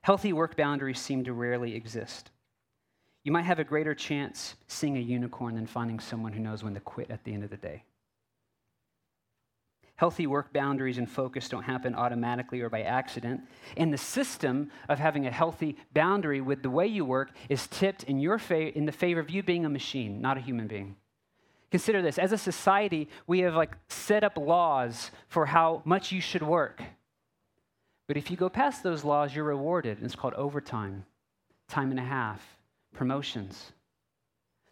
Healthy 0.00 0.32
work 0.32 0.56
boundaries 0.56 0.98
seem 0.98 1.24
to 1.24 1.34
rarely 1.34 1.74
exist. 1.74 2.30
You 3.24 3.32
might 3.32 3.44
have 3.44 3.58
a 3.58 3.64
greater 3.64 3.94
chance 3.94 4.56
seeing 4.66 4.96
a 4.96 5.00
unicorn 5.00 5.54
than 5.54 5.66
finding 5.66 6.00
someone 6.00 6.32
who 6.32 6.40
knows 6.40 6.64
when 6.64 6.74
to 6.74 6.80
quit 6.80 7.10
at 7.10 7.22
the 7.24 7.32
end 7.32 7.44
of 7.44 7.50
the 7.50 7.56
day. 7.56 7.84
Healthy 9.96 10.26
work 10.26 10.52
boundaries 10.52 10.98
and 10.98 11.08
focus 11.08 11.48
don't 11.48 11.62
happen 11.62 11.94
automatically 11.94 12.60
or 12.60 12.68
by 12.68 12.82
accident. 12.82 13.42
And 13.76 13.92
the 13.92 13.98
system 13.98 14.72
of 14.88 14.98
having 14.98 15.26
a 15.26 15.30
healthy 15.30 15.76
boundary 15.94 16.40
with 16.40 16.62
the 16.62 16.70
way 16.70 16.88
you 16.88 17.04
work 17.04 17.30
is 17.48 17.68
tipped 17.68 18.02
in, 18.04 18.18
your 18.18 18.38
fa- 18.38 18.76
in 18.76 18.86
the 18.86 18.90
favor 18.90 19.20
of 19.20 19.30
you 19.30 19.44
being 19.44 19.64
a 19.64 19.68
machine, 19.68 20.20
not 20.20 20.36
a 20.36 20.40
human 20.40 20.66
being. 20.66 20.96
Consider 21.70 22.02
this 22.02 22.18
as 22.18 22.32
a 22.32 22.38
society, 22.38 23.08
we 23.28 23.40
have 23.40 23.54
like 23.54 23.76
set 23.88 24.24
up 24.24 24.36
laws 24.36 25.12
for 25.28 25.46
how 25.46 25.82
much 25.84 26.10
you 26.10 26.20
should 26.20 26.42
work. 26.42 26.82
But 28.08 28.16
if 28.16 28.30
you 28.30 28.36
go 28.36 28.48
past 28.48 28.82
those 28.82 29.04
laws, 29.04 29.34
you're 29.34 29.44
rewarded. 29.44 29.98
And 29.98 30.04
it's 30.04 30.16
called 30.16 30.34
overtime, 30.34 31.04
time 31.68 31.90
and 31.90 32.00
a 32.00 32.04
half, 32.04 32.44
promotions. 32.92 33.72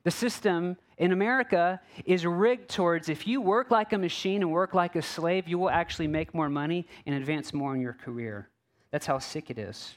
The 0.02 0.10
system 0.10 0.76
in 0.96 1.12
America 1.12 1.80
is 2.04 2.24
rigged 2.24 2.70
towards 2.70 3.08
if 3.08 3.26
you 3.26 3.40
work 3.40 3.70
like 3.70 3.92
a 3.92 3.98
machine 3.98 4.42
and 4.42 4.50
work 4.50 4.72
like 4.74 4.96
a 4.96 5.02
slave, 5.02 5.46
you 5.46 5.58
will 5.58 5.70
actually 5.70 6.08
make 6.08 6.34
more 6.34 6.48
money 6.48 6.86
and 7.06 7.14
advance 7.14 7.52
more 7.52 7.74
in 7.74 7.80
your 7.80 7.92
career. 7.92 8.48
That's 8.90 9.06
how 9.06 9.18
sick 9.18 9.50
it 9.50 9.58
is. 9.58 9.94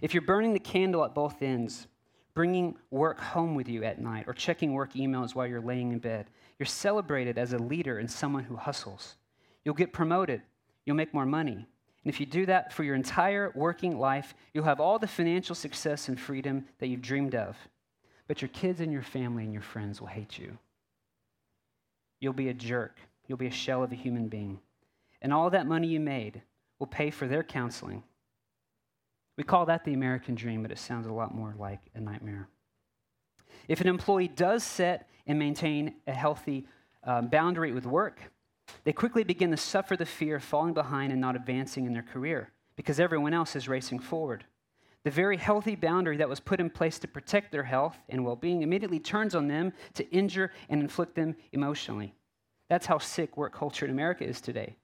If 0.00 0.14
you're 0.14 0.22
burning 0.22 0.52
the 0.52 0.60
candle 0.60 1.04
at 1.04 1.14
both 1.14 1.42
ends, 1.42 1.88
bringing 2.34 2.76
work 2.90 3.20
home 3.20 3.54
with 3.54 3.68
you 3.68 3.84
at 3.84 4.00
night, 4.00 4.24
or 4.26 4.32
checking 4.32 4.72
work 4.72 4.94
emails 4.94 5.34
while 5.34 5.46
you're 5.46 5.60
laying 5.60 5.92
in 5.92 5.98
bed, 5.98 6.26
you're 6.58 6.66
celebrated 6.66 7.38
as 7.38 7.52
a 7.52 7.58
leader 7.58 7.98
and 7.98 8.10
someone 8.10 8.44
who 8.44 8.56
hustles. 8.56 9.16
You'll 9.64 9.74
get 9.74 9.92
promoted, 9.92 10.42
you'll 10.84 10.96
make 10.96 11.14
more 11.14 11.26
money. 11.26 11.66
And 12.04 12.12
if 12.12 12.20
you 12.20 12.26
do 12.26 12.44
that 12.46 12.72
for 12.72 12.84
your 12.84 12.94
entire 12.94 13.50
working 13.54 13.98
life, 13.98 14.34
you'll 14.52 14.64
have 14.64 14.80
all 14.80 14.98
the 14.98 15.06
financial 15.06 15.54
success 15.54 16.08
and 16.08 16.20
freedom 16.20 16.66
that 16.78 16.88
you've 16.88 17.00
dreamed 17.00 17.34
of. 17.34 17.56
But 18.28 18.42
your 18.42 18.50
kids 18.50 18.80
and 18.80 18.92
your 18.92 19.02
family 19.02 19.44
and 19.44 19.52
your 19.52 19.62
friends 19.62 20.00
will 20.00 20.08
hate 20.08 20.38
you. 20.38 20.58
You'll 22.20 22.34
be 22.34 22.48
a 22.48 22.54
jerk. 22.54 22.98
You'll 23.26 23.38
be 23.38 23.46
a 23.46 23.50
shell 23.50 23.82
of 23.82 23.92
a 23.92 23.96
human 23.96 24.28
being. 24.28 24.60
And 25.22 25.32
all 25.32 25.48
that 25.50 25.66
money 25.66 25.88
you 25.88 26.00
made 26.00 26.42
will 26.78 26.86
pay 26.86 27.10
for 27.10 27.26
their 27.26 27.42
counseling. 27.42 28.02
We 29.38 29.44
call 29.44 29.66
that 29.66 29.84
the 29.84 29.94
American 29.94 30.34
dream, 30.34 30.62
but 30.62 30.70
it 30.70 30.78
sounds 30.78 31.06
a 31.06 31.12
lot 31.12 31.34
more 31.34 31.54
like 31.58 31.80
a 31.94 32.00
nightmare. 32.00 32.48
If 33.66 33.80
an 33.80 33.88
employee 33.88 34.28
does 34.28 34.62
set 34.62 35.08
and 35.26 35.38
maintain 35.38 35.94
a 36.06 36.12
healthy 36.12 36.66
um, 37.02 37.28
boundary 37.28 37.72
with 37.72 37.86
work, 37.86 38.20
they 38.84 38.92
quickly 38.92 39.24
begin 39.24 39.50
to 39.50 39.56
suffer 39.56 39.96
the 39.96 40.06
fear 40.06 40.36
of 40.36 40.44
falling 40.44 40.74
behind 40.74 41.12
and 41.12 41.20
not 41.20 41.36
advancing 41.36 41.86
in 41.86 41.92
their 41.92 42.02
career 42.02 42.50
because 42.76 43.00
everyone 43.00 43.34
else 43.34 43.56
is 43.56 43.68
racing 43.68 43.98
forward. 43.98 44.44
The 45.04 45.10
very 45.10 45.36
healthy 45.36 45.74
boundary 45.76 46.16
that 46.16 46.28
was 46.28 46.40
put 46.40 46.60
in 46.60 46.70
place 46.70 46.98
to 47.00 47.08
protect 47.08 47.52
their 47.52 47.64
health 47.64 47.96
and 48.08 48.24
well 48.24 48.36
being 48.36 48.62
immediately 48.62 48.98
turns 48.98 49.34
on 49.34 49.48
them 49.48 49.72
to 49.94 50.10
injure 50.10 50.50
and 50.68 50.80
inflict 50.80 51.14
them 51.14 51.36
emotionally. 51.52 52.14
That's 52.70 52.86
how 52.86 52.98
sick 52.98 53.36
work 53.36 53.54
culture 53.54 53.84
in 53.84 53.90
America 53.90 54.24
is 54.24 54.40
today. 54.40 54.76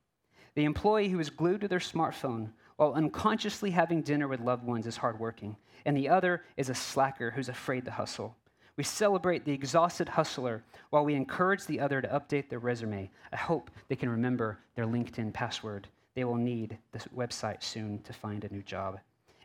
The 0.54 0.64
employee 0.64 1.08
who 1.08 1.20
is 1.20 1.30
glued 1.30 1.62
to 1.62 1.68
their 1.68 1.78
smartphone 1.78 2.50
while 2.76 2.92
unconsciously 2.92 3.70
having 3.70 4.02
dinner 4.02 4.28
with 4.28 4.40
loved 4.40 4.64
ones 4.64 4.86
is 4.86 4.96
hardworking, 4.96 5.56
and 5.84 5.96
the 5.96 6.08
other 6.08 6.44
is 6.56 6.68
a 6.68 6.74
slacker 6.74 7.30
who's 7.30 7.48
afraid 7.48 7.84
to 7.86 7.90
hustle. 7.90 8.36
We 8.76 8.84
celebrate 8.84 9.44
the 9.44 9.52
exhausted 9.52 10.08
hustler 10.08 10.62
while 10.90 11.04
we 11.04 11.14
encourage 11.14 11.66
the 11.66 11.80
other 11.80 12.00
to 12.00 12.08
update 12.08 12.48
their 12.48 12.58
resume. 12.58 13.10
I 13.32 13.36
hope 13.36 13.70
they 13.88 13.96
can 13.96 14.08
remember 14.08 14.58
their 14.74 14.86
LinkedIn 14.86 15.32
password. 15.32 15.88
They 16.14 16.24
will 16.24 16.36
need 16.36 16.78
this 16.92 17.06
website 17.16 17.62
soon 17.62 18.00
to 18.02 18.12
find 18.12 18.44
a 18.44 18.52
new 18.52 18.62
job. 18.62 18.98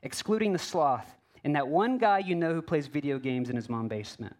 Excluding 0.04 0.54
the 0.54 0.60
sloth 0.60 1.16
and 1.44 1.56
that 1.56 1.68
one 1.68 1.98
guy 1.98 2.20
you 2.20 2.36
know 2.36 2.54
who 2.54 2.62
plays 2.62 2.88
video 2.88 3.20
games 3.20 3.50
in 3.50 3.56
his 3.56 3.70
mom's 3.70 3.90
basement. 3.90 4.36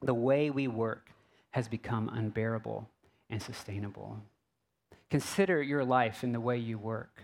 The 0.00 0.14
way 0.14 0.50
we 0.50 0.68
work 0.68 1.10
has 1.50 1.68
become 1.68 2.08
unbearable 2.08 2.88
and 3.28 3.42
sustainable. 3.42 4.18
Consider 5.10 5.60
your 5.60 5.84
life 5.84 6.22
and 6.22 6.34
the 6.34 6.40
way 6.40 6.56
you 6.56 6.78
work. 6.78 7.22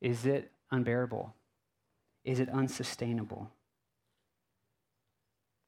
Is 0.00 0.26
it 0.26 0.50
unbearable? 0.70 1.34
Is 2.24 2.40
it 2.40 2.48
unsustainable? 2.50 3.50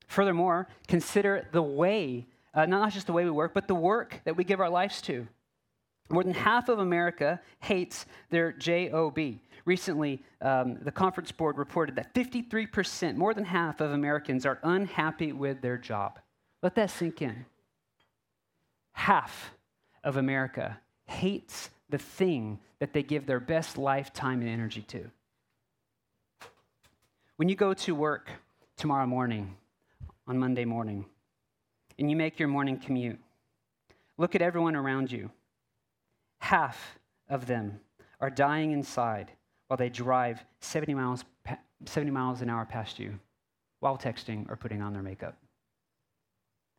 Furthermore, 0.07 0.69
consider 0.87 1.47
the 1.53 1.63
way, 1.63 2.27
uh, 2.55 2.67
not 2.67 2.93
just 2.93 3.07
the 3.07 3.13
way 3.13 3.25
we 3.25 3.31
work, 3.31 3.55
but 3.55 3.69
the 3.69 3.75
work 3.75 4.21
that 4.25 4.37
we 4.37 4.45
give 4.45 4.61
our 4.61 4.71
lives 4.71 5.01
to. 5.03 5.27
More 6.09 6.23
than 6.23 6.35
half 6.35 6.69
of 6.69 6.79
America 6.79 7.41
hates 7.59 8.07
their 8.31 8.53
job. 8.53 9.41
Recently, 9.65 10.23
um, 10.41 10.79
the 10.83 10.93
conference 10.93 11.33
board 11.33 11.59
reported 11.59 11.97
that 11.97 12.15
53%, 12.15 13.17
more 13.17 13.35
than 13.35 13.45
half 13.45 13.81
of 13.81 13.91
Americans, 13.91 14.47
are 14.47 14.61
unhappy 14.63 15.33
with 15.33 15.61
their 15.61 15.77
job. 15.77 16.21
Let 16.63 16.77
that 16.77 16.91
sink 16.91 17.21
in. 17.21 17.47
Half 18.93 19.53
of 20.05 20.17
America 20.17 20.79
hates 21.07 21.71
the 21.91 21.99
thing 21.99 22.61
that 22.79 22.93
they 22.93 23.03
give 23.03 23.27
their 23.27 23.41
best 23.41 23.77
lifetime 23.77 24.41
and 24.41 24.49
energy 24.49 24.83
to. 24.83 25.11
When 27.37 27.49
you 27.49 27.57
go 27.57 27.75
to 27.75 27.95
work 27.95 28.31
tomorrow 28.77 29.07
morning, 29.07 29.57
on 30.27 30.39
Monday 30.39 30.65
morning 30.65 31.07
and 31.99 32.11
you 32.11 32.17
make 32.17 32.39
your 32.39 32.49
morning 32.49 32.79
commute, 32.79 33.19
look 34.19 34.35
at 34.35 34.43
everyone 34.43 34.77
around 34.77 35.11
you. 35.11 35.31
Half 36.41 36.99
of 37.29 37.47
them 37.47 37.81
are 38.21 38.31
dying 38.31 38.73
inside 38.73 39.33
while 39.69 39.77
they 39.77 39.89
drive 39.89 40.45
70 40.61 40.95
miles, 40.95 41.25
70 41.85 42.11
miles 42.11 42.43
an 42.43 42.51
hour 42.51 42.65
past 42.65 42.99
you 42.99 43.19
while 43.81 43.99
texting 43.99 44.49
or 44.51 44.57
putting 44.57 44.83
on 44.83 44.93
their 44.93 45.03
makeup. 45.03 45.37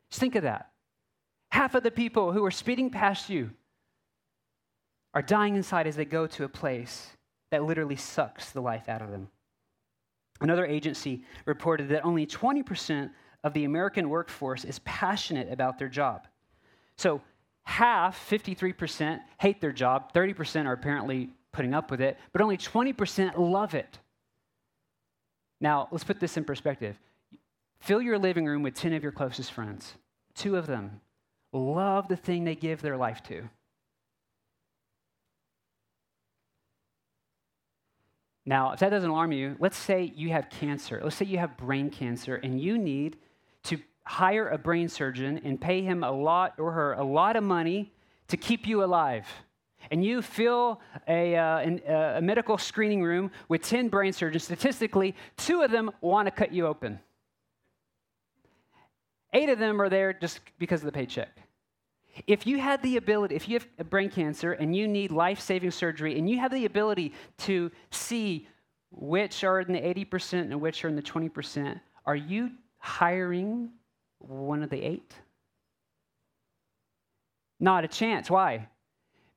Just 0.10 0.20
think 0.20 0.36
of 0.36 0.44
that. 0.44 0.72
Half 1.52 1.76
of 1.76 1.84
the 1.84 1.92
people 1.92 2.32
who 2.32 2.46
are 2.46 2.52
speeding 2.52 2.90
past 2.90 3.30
you 3.30 3.52
are 5.14 5.22
dying 5.22 5.56
inside 5.56 5.88
as 5.88 5.96
they 5.96 6.06
go 6.06 6.28
to 6.28 6.44
a 6.44 6.50
place 6.50 7.08
that 7.52 7.64
literally 7.64 7.96
sucks 7.96 8.52
the 8.52 8.62
life 8.62 8.90
out 8.90 9.02
of 9.02 9.10
them. 9.10 9.30
Another 10.42 10.66
agency 10.66 11.24
reported 11.46 11.90
that 11.90 12.06
only 12.06 12.28
20% 12.28 13.10
of 13.44 13.54
the 13.54 13.66
American 13.66 14.10
workforce 14.10 14.66
is 14.66 14.80
passionate 14.80 15.52
about 15.52 15.80
their 15.80 15.90
job. 15.90 16.28
So 16.98 17.22
half, 17.64 18.30
53%, 18.30 19.20
hate 19.40 19.62
their 19.62 19.72
job, 19.72 20.14
30% 20.14 20.66
are 20.66 20.74
apparently 20.74 21.30
putting 21.52 21.74
up 21.74 21.92
with 21.92 22.02
it, 22.02 22.18
but 22.32 22.42
only 22.42 22.58
20% 22.58 23.38
love 23.38 23.74
it. 23.74 24.00
Now, 25.60 25.88
let's 25.92 26.04
put 26.04 26.20
this 26.20 26.38
in 26.38 26.44
perspective. 26.44 27.00
Fill 27.80 28.02
your 28.02 28.18
living 28.18 28.46
room 28.46 28.64
with 28.64 28.74
10 28.74 28.94
of 28.94 29.04
your 29.04 29.12
closest 29.12 29.52
friends. 29.52 29.94
Two 30.36 30.56
of 30.56 30.68
them 30.68 31.02
love 31.54 32.08
the 32.08 32.16
thing 32.16 32.44
they 32.44 32.56
give 32.56 32.82
their 32.82 32.98
life 32.98 33.24
to. 33.24 33.50
Now, 38.46 38.72
if 38.72 38.80
that 38.80 38.90
doesn't 38.90 39.10
alarm 39.10 39.34
you, 39.34 39.58
let's 39.60 39.78
say 39.78 40.14
you 40.16 40.30
have 40.30 40.50
cancer. 40.50 41.02
Let's 41.04 41.18
say 41.18 41.26
you 41.26 41.38
have 41.38 41.58
brain 41.58 41.90
cancer 41.90 42.36
and 42.36 42.62
you 42.62 42.78
need 42.78 43.18
hire 44.08 44.48
a 44.48 44.58
brain 44.58 44.88
surgeon 44.88 45.42
and 45.44 45.60
pay 45.60 45.82
him 45.82 46.04
a 46.04 46.12
lot 46.12 46.54
or 46.58 46.72
her 46.72 46.94
a 46.94 47.04
lot 47.04 47.36
of 47.36 47.44
money 47.44 47.92
to 48.30 48.38
keep 48.38 48.66
you 48.66 48.84
alive. 48.84 49.28
And 49.92 50.04
you 50.04 50.22
fill 50.22 50.82
a, 51.08 51.36
uh, 51.36 51.60
an, 51.60 51.82
uh, 51.88 52.14
a 52.18 52.22
medical 52.22 52.58
screening 52.58 53.04
room 53.04 53.32
with 53.50 53.62
10 53.62 53.90
brain 53.90 54.14
surgeons. 54.14 54.46
Statistically, 54.46 55.14
two 55.36 55.62
of 55.62 55.72
them 55.72 55.92
want 56.02 56.28
to 56.28 56.32
cut 56.32 56.54
you 56.54 56.68
open. 56.68 57.00
Eight 59.34 59.50
of 59.50 59.60
them 59.60 59.82
are 59.82 59.90
there 59.90 60.14
just 60.14 60.40
because 60.58 60.82
of 60.82 60.86
the 60.86 60.92
paycheck. 60.92 61.30
If 62.26 62.48
you 62.48 62.60
had 62.60 62.82
the 62.82 62.98
ability, 62.98 63.36
if 63.36 63.48
you 63.48 63.60
have 63.78 63.90
brain 63.90 64.10
cancer 64.10 64.54
and 64.54 64.76
you 64.76 64.88
need 64.88 65.12
life 65.12 65.40
saving 65.40 65.72
surgery, 65.72 66.18
and 66.18 66.30
you 66.30 66.40
have 66.40 66.52
the 66.52 66.66
ability 66.66 67.14
to 67.40 67.70
see 67.92 68.48
which 68.90 69.44
are 69.44 69.60
in 69.60 69.74
the 69.74 69.80
80% 69.80 70.34
and 70.34 70.62
which 70.62 70.84
are 70.84 70.88
in 70.88 70.96
the 70.96 71.02
20%, 71.02 71.80
are 72.06 72.16
you 72.16 72.52
hiring 72.80 73.70
one 74.20 74.64
of 74.64 74.70
the 74.70 74.82
eight? 74.82 75.14
Not 77.60 77.84
a 77.84 77.88
chance. 77.88 78.30
Why? 78.30 78.68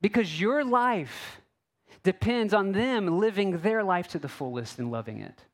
Because 0.01 0.41
your 0.41 0.65
life 0.65 1.41
depends 2.03 2.55
on 2.55 2.73
them 2.73 3.19
living 3.19 3.59
their 3.59 3.83
life 3.83 4.09
to 4.09 4.19
the 4.19 4.29
fullest 4.29 4.79
and 4.79 4.91
loving 4.91 5.21
it. 5.21 5.45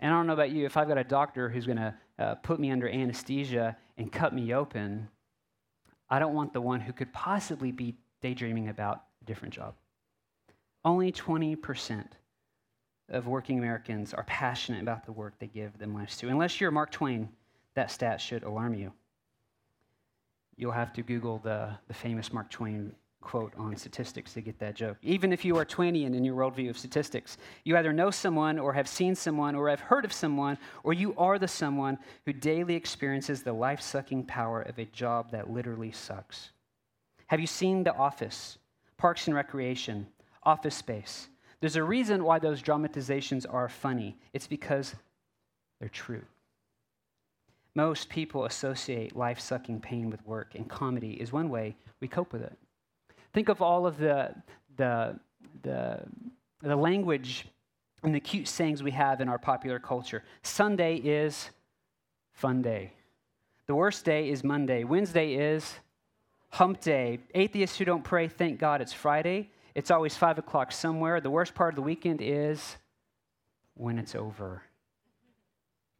And 0.00 0.12
I 0.12 0.16
don't 0.16 0.26
know 0.26 0.32
about 0.32 0.50
you, 0.50 0.64
if 0.64 0.76
I've 0.76 0.88
got 0.88 0.98
a 0.98 1.04
doctor 1.04 1.48
who's 1.48 1.66
going 1.66 1.78
to 1.78 1.94
uh, 2.18 2.34
put 2.36 2.58
me 2.58 2.70
under 2.70 2.88
anesthesia 2.88 3.76
and 3.98 4.10
cut 4.10 4.34
me 4.34 4.54
open, 4.54 5.08
I 6.08 6.18
don't 6.18 6.34
want 6.34 6.52
the 6.52 6.60
one 6.60 6.80
who 6.80 6.92
could 6.92 7.12
possibly 7.12 7.70
be 7.70 7.96
daydreaming 8.22 8.68
about 8.68 9.02
a 9.20 9.24
different 9.24 9.54
job. 9.54 9.74
Only 10.84 11.12
20% 11.12 12.06
of 13.10 13.26
working 13.26 13.58
Americans 13.58 14.14
are 14.14 14.24
passionate 14.24 14.82
about 14.82 15.04
the 15.04 15.12
work 15.12 15.34
they 15.38 15.48
give 15.48 15.76
them 15.78 15.94
lives 15.94 16.16
to. 16.18 16.28
Unless 16.28 16.60
you're 16.60 16.70
Mark 16.70 16.90
Twain, 16.90 17.28
that 17.80 17.90
stat 17.90 18.20
should 18.20 18.42
alarm 18.42 18.74
you. 18.74 18.92
You'll 20.58 20.70
have 20.72 20.92
to 20.92 21.02
Google 21.02 21.38
the, 21.38 21.70
the 21.88 21.94
famous 21.94 22.30
Mark 22.30 22.50
Twain 22.50 22.92
quote 23.22 23.54
on 23.56 23.74
statistics 23.74 24.34
to 24.34 24.42
get 24.42 24.58
that 24.58 24.74
joke. 24.74 24.98
Even 25.00 25.32
if 25.32 25.46
you 25.46 25.56
are 25.56 25.64
Twainian 25.64 26.14
in 26.14 26.22
your 26.22 26.36
worldview 26.36 26.68
of 26.68 26.76
statistics, 26.76 27.38
you 27.64 27.78
either 27.78 27.94
know 27.94 28.10
someone 28.10 28.58
or 28.58 28.74
have 28.74 28.86
seen 28.86 29.14
someone 29.14 29.54
or 29.54 29.70
have 29.70 29.80
heard 29.80 30.04
of 30.04 30.12
someone, 30.12 30.58
or 30.84 30.92
you 30.92 31.14
are 31.16 31.38
the 31.38 31.48
someone 31.48 31.96
who 32.26 32.34
daily 32.34 32.74
experiences 32.74 33.42
the 33.42 33.52
life 33.54 33.80
sucking 33.80 34.24
power 34.24 34.60
of 34.60 34.78
a 34.78 34.84
job 34.84 35.30
that 35.30 35.50
literally 35.50 35.90
sucks. 35.90 36.50
Have 37.28 37.40
you 37.40 37.46
seen 37.46 37.82
The 37.82 37.94
Office, 37.94 38.58
Parks 38.98 39.26
and 39.26 39.34
Recreation, 39.34 40.06
Office 40.42 40.74
Space? 40.74 41.28
There's 41.60 41.76
a 41.76 41.82
reason 41.82 42.24
why 42.24 42.40
those 42.40 42.60
dramatizations 42.60 43.46
are 43.46 43.70
funny. 43.70 44.18
It's 44.34 44.46
because 44.46 44.94
they're 45.78 45.88
true. 45.88 46.24
Most 47.74 48.08
people 48.08 48.44
associate 48.46 49.14
life 49.14 49.38
sucking 49.38 49.80
pain 49.80 50.10
with 50.10 50.24
work, 50.26 50.54
and 50.54 50.68
comedy 50.68 51.12
is 51.12 51.32
one 51.32 51.48
way 51.48 51.76
we 52.00 52.08
cope 52.08 52.32
with 52.32 52.42
it. 52.42 52.58
Think 53.32 53.48
of 53.48 53.62
all 53.62 53.86
of 53.86 53.96
the, 53.96 54.34
the, 54.76 55.18
the, 55.62 56.00
the 56.62 56.76
language 56.76 57.46
and 58.02 58.14
the 58.14 58.20
cute 58.20 58.48
sayings 58.48 58.82
we 58.82 58.90
have 58.90 59.20
in 59.20 59.28
our 59.28 59.38
popular 59.38 59.78
culture. 59.78 60.24
Sunday 60.42 60.96
is 60.96 61.50
fun 62.32 62.62
day. 62.62 62.92
The 63.66 63.74
worst 63.74 64.04
day 64.04 64.30
is 64.30 64.42
Monday. 64.42 64.82
Wednesday 64.82 65.34
is 65.34 65.78
hump 66.48 66.80
day. 66.80 67.20
Atheists 67.34 67.78
who 67.78 67.84
don't 67.84 68.02
pray, 68.02 68.26
thank 68.26 68.58
God 68.58 68.80
it's 68.80 68.92
Friday. 68.92 69.50
It's 69.76 69.92
always 69.92 70.16
five 70.16 70.38
o'clock 70.38 70.72
somewhere. 70.72 71.20
The 71.20 71.30
worst 71.30 71.54
part 71.54 71.72
of 71.72 71.76
the 71.76 71.82
weekend 71.82 72.20
is 72.20 72.76
when 73.74 73.98
it's 73.98 74.16
over. 74.16 74.62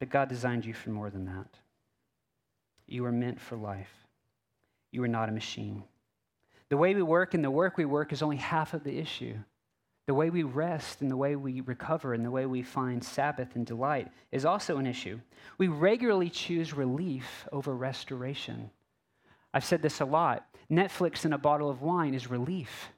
But 0.00 0.09
God 0.09 0.28
designed 0.28 0.64
you 0.64 0.75
for 0.75 0.90
more 0.90 1.11
than 1.11 1.26
that. 1.26 1.47
You 2.88 3.04
are 3.04 3.12
meant 3.12 3.40
for 3.40 3.57
life. 3.57 3.92
You 4.90 5.04
are 5.04 5.09
not 5.09 5.28
a 5.28 5.33
machine. 5.33 5.85
The 6.71 6.76
way 6.76 6.95
we 6.95 7.02
work 7.02 7.35
and 7.35 7.45
the 7.45 7.50
work 7.50 7.76
we 7.76 7.85
work 7.85 8.12
is 8.12 8.23
only 8.23 8.38
half 8.38 8.75
of 8.75 8.83
the 8.83 8.99
issue. 8.99 9.37
The 10.07 10.14
way 10.14 10.30
we 10.30 10.42
rest 10.42 11.02
and 11.02 11.11
the 11.11 11.16
way 11.16 11.37
we 11.37 11.61
recover 11.61 12.14
and 12.14 12.25
the 12.25 12.30
way 12.30 12.47
we 12.47 12.62
find 12.62 13.04
Sabbath 13.04 13.54
and 13.54 13.64
delight 13.64 14.09
is 14.33 14.45
also 14.45 14.78
an 14.78 14.87
issue. 14.87 15.21
We 15.59 15.69
regularly 15.69 16.30
choose 16.30 16.75
relief 16.75 17.47
over 17.52 17.76
restoration. 17.76 18.71
I've 19.52 19.64
said 19.64 19.83
this 19.83 20.00
a 20.00 20.04
lot. 20.04 20.47
Netflix 20.71 21.25
and 21.25 21.35
a 21.35 21.38
bottle 21.38 21.69
of 21.69 21.83
wine 21.83 22.14
is 22.14 22.30
relief, 22.30 22.88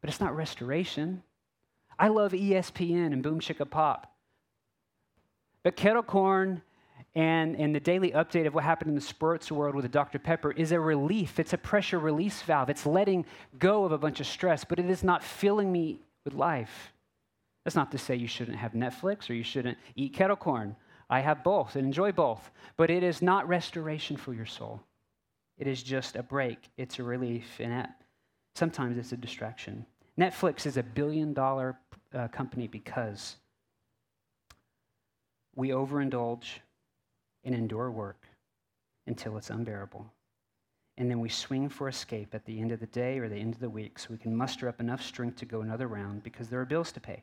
but 0.00 0.08
it's 0.08 0.20
not 0.20 0.36
restoration. 0.36 1.22
I 1.98 2.08
love 2.08 2.32
ESPN 2.32 3.12
and 3.12 3.22
Boom 3.22 3.40
Chicka 3.40 3.68
Pop. 3.68 4.13
But 5.64 5.74
kettle 5.74 6.02
corn 6.02 6.62
and, 7.16 7.56
and 7.56 7.74
the 7.74 7.80
daily 7.80 8.12
update 8.12 8.46
of 8.46 8.54
what 8.54 8.64
happened 8.64 8.90
in 8.90 8.94
the 8.94 9.00
sports 9.00 9.50
world 9.50 9.74
with 9.74 9.84
the 9.84 9.88
Dr. 9.88 10.18
Pepper 10.18 10.52
is 10.52 10.72
a 10.72 10.78
relief. 10.78 11.40
It's 11.40 11.52
a 11.52 11.58
pressure 11.58 11.98
release 11.98 12.42
valve. 12.42 12.70
It's 12.70 12.86
letting 12.86 13.24
go 13.58 13.84
of 13.84 13.92
a 13.92 13.98
bunch 13.98 14.20
of 14.20 14.26
stress, 14.26 14.64
but 14.64 14.78
it 14.78 14.90
is 14.90 15.02
not 15.02 15.24
filling 15.24 15.72
me 15.72 16.00
with 16.24 16.34
life. 16.34 16.92
That's 17.64 17.76
not 17.76 17.90
to 17.92 17.98
say 17.98 18.14
you 18.14 18.28
shouldn't 18.28 18.58
have 18.58 18.72
Netflix 18.72 19.30
or 19.30 19.34
you 19.34 19.42
shouldn't 19.42 19.78
eat 19.96 20.12
kettle 20.12 20.36
corn. 20.36 20.76
I 21.08 21.20
have 21.20 21.42
both 21.42 21.76
and 21.76 21.86
enjoy 21.86 22.12
both, 22.12 22.50
but 22.76 22.90
it 22.90 23.02
is 23.02 23.22
not 23.22 23.48
restoration 23.48 24.16
for 24.16 24.34
your 24.34 24.46
soul. 24.46 24.82
It 25.56 25.66
is 25.66 25.82
just 25.82 26.16
a 26.16 26.22
break, 26.22 26.58
it's 26.76 26.98
a 26.98 27.02
relief, 27.02 27.46
and 27.60 27.88
sometimes 28.54 28.98
it's 28.98 29.12
a 29.12 29.16
distraction. 29.16 29.86
Netflix 30.18 30.66
is 30.66 30.76
a 30.76 30.82
billion 30.82 31.32
dollar 31.32 31.78
uh, 32.12 32.28
company 32.28 32.66
because 32.66 33.36
we 35.56 35.68
overindulge 35.68 36.58
and 37.44 37.54
endure 37.54 37.90
work 37.90 38.26
until 39.06 39.36
it's 39.36 39.50
unbearable. 39.50 40.06
And 40.96 41.10
then 41.10 41.20
we 41.20 41.28
swing 41.28 41.68
for 41.68 41.88
escape 41.88 42.34
at 42.34 42.44
the 42.44 42.60
end 42.60 42.70
of 42.70 42.80
the 42.80 42.86
day 42.86 43.18
or 43.18 43.28
the 43.28 43.36
end 43.36 43.54
of 43.54 43.60
the 43.60 43.68
week 43.68 43.98
so 43.98 44.08
we 44.10 44.18
can 44.18 44.34
muster 44.34 44.68
up 44.68 44.80
enough 44.80 45.02
strength 45.02 45.36
to 45.38 45.44
go 45.44 45.60
another 45.60 45.88
round 45.88 46.22
because 46.22 46.48
there 46.48 46.60
are 46.60 46.64
bills 46.64 46.92
to 46.92 47.00
pay. 47.00 47.22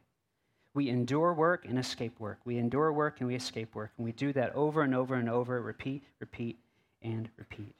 We 0.73 0.89
endure 0.89 1.33
work 1.33 1.65
and 1.65 1.79
escape 1.79 2.19
work. 2.19 2.39
We 2.45 2.57
endure 2.57 2.91
work 2.93 3.19
and 3.19 3.27
we 3.27 3.35
escape 3.35 3.75
work. 3.75 3.91
And 3.97 4.05
we 4.05 4.11
do 4.11 4.33
that 4.33 4.55
over 4.55 4.83
and 4.83 4.93
over 4.93 5.15
and 5.15 5.29
over, 5.29 5.61
repeat, 5.61 6.03
repeat, 6.19 6.59
and 7.01 7.29
repeat. 7.37 7.75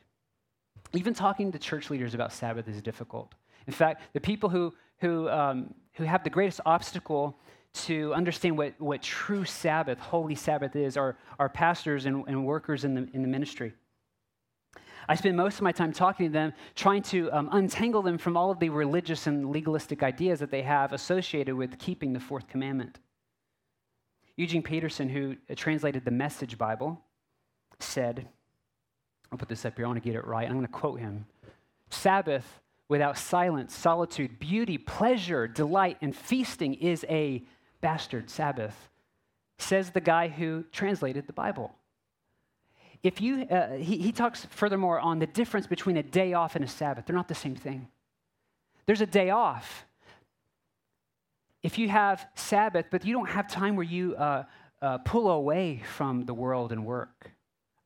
Even 0.93 1.13
talking 1.13 1.51
to 1.51 1.59
church 1.59 1.89
leaders 1.89 2.13
about 2.13 2.33
Sabbath 2.33 2.67
is 2.67 2.81
difficult. 2.81 3.33
In 3.67 3.73
fact, 3.73 4.01
the 4.13 4.19
people 4.19 4.49
who, 4.49 4.73
who, 4.99 5.29
um, 5.29 5.73
who 5.93 6.03
have 6.03 6.23
the 6.23 6.29
greatest 6.29 6.59
obstacle 6.65 7.37
to 7.73 8.13
understand 8.13 8.57
what, 8.57 8.73
what 8.79 9.01
true 9.01 9.45
Sabbath, 9.45 9.99
holy 9.99 10.35
Sabbath 10.35 10.75
is, 10.75 10.97
are, 10.97 11.17
are 11.39 11.49
pastors 11.49 12.05
and, 12.05 12.23
and 12.27 12.45
workers 12.45 12.83
in 12.83 12.93
the, 12.93 13.09
in 13.13 13.21
the 13.21 13.27
ministry. 13.27 13.73
I 15.07 15.15
spend 15.15 15.35
most 15.35 15.55
of 15.55 15.61
my 15.61 15.71
time 15.71 15.93
talking 15.93 16.27
to 16.27 16.31
them, 16.31 16.53
trying 16.75 17.01
to 17.03 17.31
um, 17.31 17.49
untangle 17.51 18.01
them 18.01 18.17
from 18.17 18.37
all 18.37 18.51
of 18.51 18.59
the 18.59 18.69
religious 18.69 19.27
and 19.27 19.49
legalistic 19.51 20.03
ideas 20.03 20.39
that 20.39 20.51
they 20.51 20.61
have 20.61 20.93
associated 20.93 21.55
with 21.55 21.79
keeping 21.79 22.13
the 22.13 22.19
fourth 22.19 22.47
commandment. 22.47 22.99
Eugene 24.37 24.63
Peterson, 24.63 25.09
who 25.09 25.35
translated 25.55 26.05
the 26.05 26.11
Message 26.11 26.57
Bible, 26.57 27.01
said, 27.79 28.27
I'll 29.31 29.37
put 29.37 29.49
this 29.49 29.65
up 29.65 29.75
here, 29.75 29.85
I 29.85 29.87
want 29.87 30.01
to 30.01 30.07
get 30.07 30.15
it 30.15 30.25
right. 30.25 30.47
I'm 30.47 30.53
going 30.53 30.65
to 30.65 30.71
quote 30.71 30.99
him 30.99 31.25
Sabbath 31.89 32.45
without 32.87 33.17
silence, 33.17 33.75
solitude, 33.75 34.39
beauty, 34.39 34.77
pleasure, 34.77 35.47
delight, 35.47 35.97
and 36.01 36.15
feasting 36.15 36.73
is 36.75 37.05
a 37.09 37.43
bastard 37.81 38.29
Sabbath, 38.29 38.89
says 39.57 39.91
the 39.91 40.01
guy 40.01 40.27
who 40.27 40.63
translated 40.71 41.27
the 41.27 41.33
Bible. 41.33 41.75
If 43.03 43.19
you, 43.19 43.43
uh, 43.43 43.73
he, 43.73 43.97
he 43.97 44.11
talks 44.11 44.45
furthermore 44.45 44.99
on 44.99 45.19
the 45.19 45.27
difference 45.27 45.67
between 45.67 45.97
a 45.97 46.03
day 46.03 46.33
off 46.33 46.55
and 46.55 46.63
a 46.63 46.67
Sabbath. 46.67 47.05
They're 47.05 47.15
not 47.15 47.27
the 47.27 47.35
same 47.35 47.55
thing. 47.55 47.87
There's 48.85 49.01
a 49.01 49.07
day 49.07 49.29
off. 49.31 49.85
If 51.63 51.77
you 51.77 51.89
have 51.89 52.27
Sabbath, 52.35 52.85
but 52.91 53.05
you 53.05 53.13
don't 53.13 53.29
have 53.29 53.47
time 53.47 53.75
where 53.75 53.85
you 53.85 54.15
uh, 54.15 54.43
uh, 54.81 54.97
pull 54.99 55.29
away 55.29 55.81
from 55.95 56.25
the 56.25 56.33
world 56.33 56.71
and 56.71 56.85
work. 56.85 57.31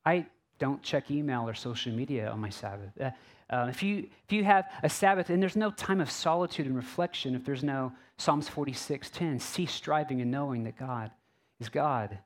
I 0.04 0.26
don't 0.58 0.82
check 0.82 1.10
email 1.10 1.48
or 1.48 1.54
social 1.54 1.92
media 1.92 2.30
on 2.30 2.40
my 2.40 2.48
Sabbath. 2.48 2.90
Uh, 3.00 3.10
uh, 3.48 3.66
if, 3.68 3.82
you, 3.82 4.08
if 4.24 4.32
you 4.32 4.42
have 4.44 4.64
a 4.82 4.88
Sabbath 4.88 5.30
and 5.30 5.40
there's 5.40 5.56
no 5.56 5.70
time 5.70 6.00
of 6.00 6.10
solitude 6.10 6.66
and 6.66 6.74
reflection, 6.74 7.34
if 7.34 7.44
there's 7.44 7.62
no 7.62 7.92
Psalms 8.16 8.48
46 8.48 9.10
10, 9.10 9.38
cease 9.38 9.72
striving 9.72 10.20
and 10.20 10.30
knowing 10.30 10.64
that 10.64 10.76
God 10.76 11.10
is 11.60 11.68
God. 11.68 12.18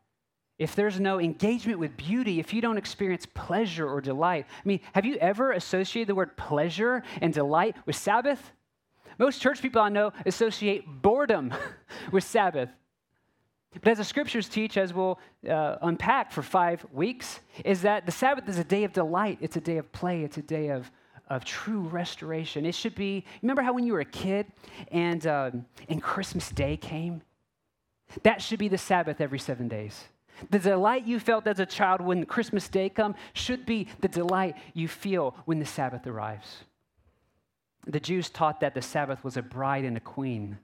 If 0.58 0.74
there's 0.74 1.00
no 1.00 1.18
engagement 1.18 1.78
with 1.78 1.96
beauty, 1.96 2.38
if 2.38 2.52
you 2.52 2.60
don't 2.60 2.76
experience 2.76 3.26
pleasure 3.34 3.88
or 3.88 4.00
delight, 4.00 4.46
I 4.50 4.68
mean, 4.68 4.80
have 4.92 5.06
you 5.06 5.16
ever 5.16 5.52
associated 5.52 6.08
the 6.08 6.14
word 6.14 6.36
pleasure 6.36 7.02
and 7.20 7.32
delight 7.32 7.76
with 7.86 7.96
Sabbath? 7.96 8.52
Most 9.18 9.40
church 9.40 9.62
people 9.62 9.80
I 9.80 9.88
know 9.88 10.12
associate 10.26 10.84
boredom 10.86 11.52
with 12.12 12.24
Sabbath. 12.24 12.70
But 13.72 13.88
as 13.88 13.98
the 13.98 14.04
scriptures 14.04 14.48
teach, 14.48 14.76
as 14.76 14.92
we'll 14.92 15.18
uh, 15.48 15.76
unpack 15.82 16.32
for 16.32 16.42
five 16.42 16.84
weeks, 16.92 17.40
is 17.64 17.82
that 17.82 18.04
the 18.04 18.12
Sabbath 18.12 18.48
is 18.48 18.58
a 18.58 18.64
day 18.64 18.84
of 18.84 18.92
delight. 18.92 19.38
It's 19.40 19.56
a 19.56 19.60
day 19.60 19.78
of 19.78 19.90
play. 19.92 20.24
It's 20.24 20.38
a 20.38 20.42
day 20.42 20.70
of, 20.70 20.90
of 21.28 21.44
true 21.44 21.82
restoration. 21.82 22.66
It 22.66 22.74
should 22.74 22.96
be, 22.96 23.24
remember 23.42 23.62
how 23.62 23.72
when 23.72 23.84
you 23.84 23.92
were 23.92 24.00
a 24.00 24.04
kid 24.04 24.46
and, 24.90 25.24
um, 25.26 25.66
and 25.88 26.02
Christmas 26.02 26.50
Day 26.50 26.76
came? 26.76 27.22
That 28.24 28.42
should 28.42 28.58
be 28.58 28.68
the 28.68 28.78
Sabbath 28.78 29.20
every 29.20 29.38
seven 29.38 29.68
days. 29.68 30.04
The 30.50 30.58
delight 30.58 31.06
you 31.06 31.20
felt 31.20 31.46
as 31.46 31.60
a 31.60 31.66
child 31.66 32.00
when 32.00 32.24
Christmas 32.24 32.68
Day 32.68 32.88
comes 32.88 33.16
should 33.34 33.66
be 33.66 33.88
the 34.00 34.08
delight 34.08 34.56
you 34.74 34.88
feel 34.88 35.36
when 35.44 35.58
the 35.60 35.66
Sabbath 35.66 36.06
arrives. 36.06 36.64
The 37.86 38.00
Jews 38.00 38.30
taught 38.30 38.60
that 38.60 38.74
the 38.74 38.82
Sabbath 38.82 39.22
was 39.22 39.36
a 39.36 39.42
bride 39.42 39.84
and 39.84 39.96
a 39.96 40.00
queen. 40.00 40.58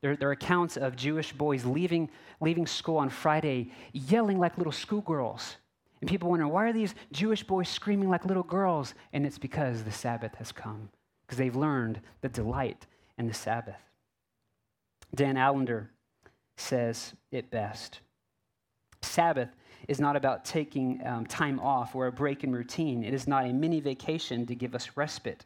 There, 0.00 0.16
there, 0.16 0.28
are 0.28 0.32
accounts 0.32 0.76
of 0.76 0.94
Jewish 0.94 1.32
boys 1.32 1.64
leaving, 1.64 2.08
leaving 2.40 2.66
school 2.66 2.98
on 2.98 3.08
Friday 3.08 3.72
yelling 3.92 4.38
like 4.38 4.56
little 4.56 4.72
schoolgirls. 4.72 5.56
And 6.00 6.08
people 6.08 6.30
wonder, 6.30 6.46
why 6.46 6.68
are 6.68 6.72
these 6.72 6.94
Jewish 7.10 7.42
boys 7.42 7.68
screaming 7.68 8.08
like 8.08 8.24
little 8.24 8.44
girls? 8.44 8.94
And 9.12 9.26
it's 9.26 9.38
because 9.38 9.82
the 9.82 9.90
Sabbath 9.90 10.36
has 10.36 10.52
come, 10.52 10.88
because 11.26 11.38
they've 11.38 11.56
learned 11.56 12.00
the 12.20 12.28
delight 12.28 12.86
in 13.18 13.26
the 13.26 13.34
Sabbath. 13.34 13.80
Dan 15.14 15.36
Allender 15.36 15.90
says 16.56 17.14
it 17.32 17.50
best 17.50 18.00
Sabbath 19.00 19.48
is 19.86 20.00
not 20.00 20.16
about 20.16 20.44
taking 20.44 21.00
um, 21.06 21.24
time 21.26 21.60
off 21.60 21.94
or 21.94 22.08
a 22.08 22.12
break 22.12 22.42
in 22.44 22.52
routine, 22.52 23.04
it 23.04 23.14
is 23.14 23.26
not 23.26 23.44
a 23.44 23.52
mini 23.52 23.80
vacation 23.80 24.44
to 24.46 24.54
give 24.54 24.74
us 24.74 24.90
respite 24.96 25.44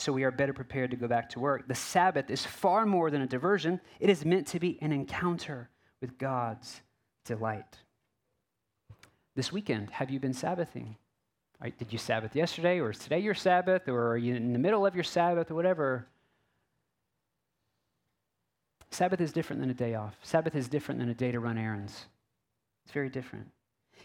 so 0.00 0.12
we 0.12 0.24
are 0.24 0.30
better 0.30 0.54
prepared 0.54 0.90
to 0.90 0.96
go 0.96 1.06
back 1.06 1.28
to 1.28 1.40
work. 1.40 1.68
The 1.68 1.74
Sabbath 1.74 2.30
is 2.30 2.44
far 2.44 2.86
more 2.86 3.10
than 3.10 3.20
a 3.20 3.26
diversion, 3.26 3.80
it 4.00 4.08
is 4.08 4.24
meant 4.24 4.46
to 4.48 4.58
be 4.58 4.78
an 4.80 4.92
encounter 4.92 5.68
with 6.00 6.16
God's 6.16 6.80
delight. 7.26 7.76
This 9.36 9.52
weekend, 9.52 9.90
have 9.90 10.08
you 10.08 10.18
been 10.18 10.32
Sabbathing? 10.32 10.96
Right, 11.62 11.76
did 11.78 11.92
you 11.92 11.98
Sabbath 11.98 12.34
yesterday, 12.34 12.80
or 12.80 12.90
is 12.90 12.98
today 12.98 13.18
your 13.18 13.34
Sabbath, 13.34 13.86
or 13.88 14.08
are 14.08 14.16
you 14.16 14.34
in 14.34 14.54
the 14.54 14.58
middle 14.58 14.86
of 14.86 14.94
your 14.94 15.04
Sabbath, 15.04 15.50
or 15.50 15.54
whatever? 15.54 16.06
Sabbath 18.90 19.20
is 19.20 19.32
different 19.32 19.60
than 19.60 19.68
a 19.68 19.74
day 19.74 19.94
off. 19.94 20.16
Sabbath 20.22 20.56
is 20.56 20.68
different 20.68 20.98
than 20.98 21.10
a 21.10 21.14
day 21.14 21.30
to 21.30 21.40
run 21.40 21.58
errands. 21.58 22.06
It's 22.84 22.94
very 22.94 23.10
different. 23.10 23.48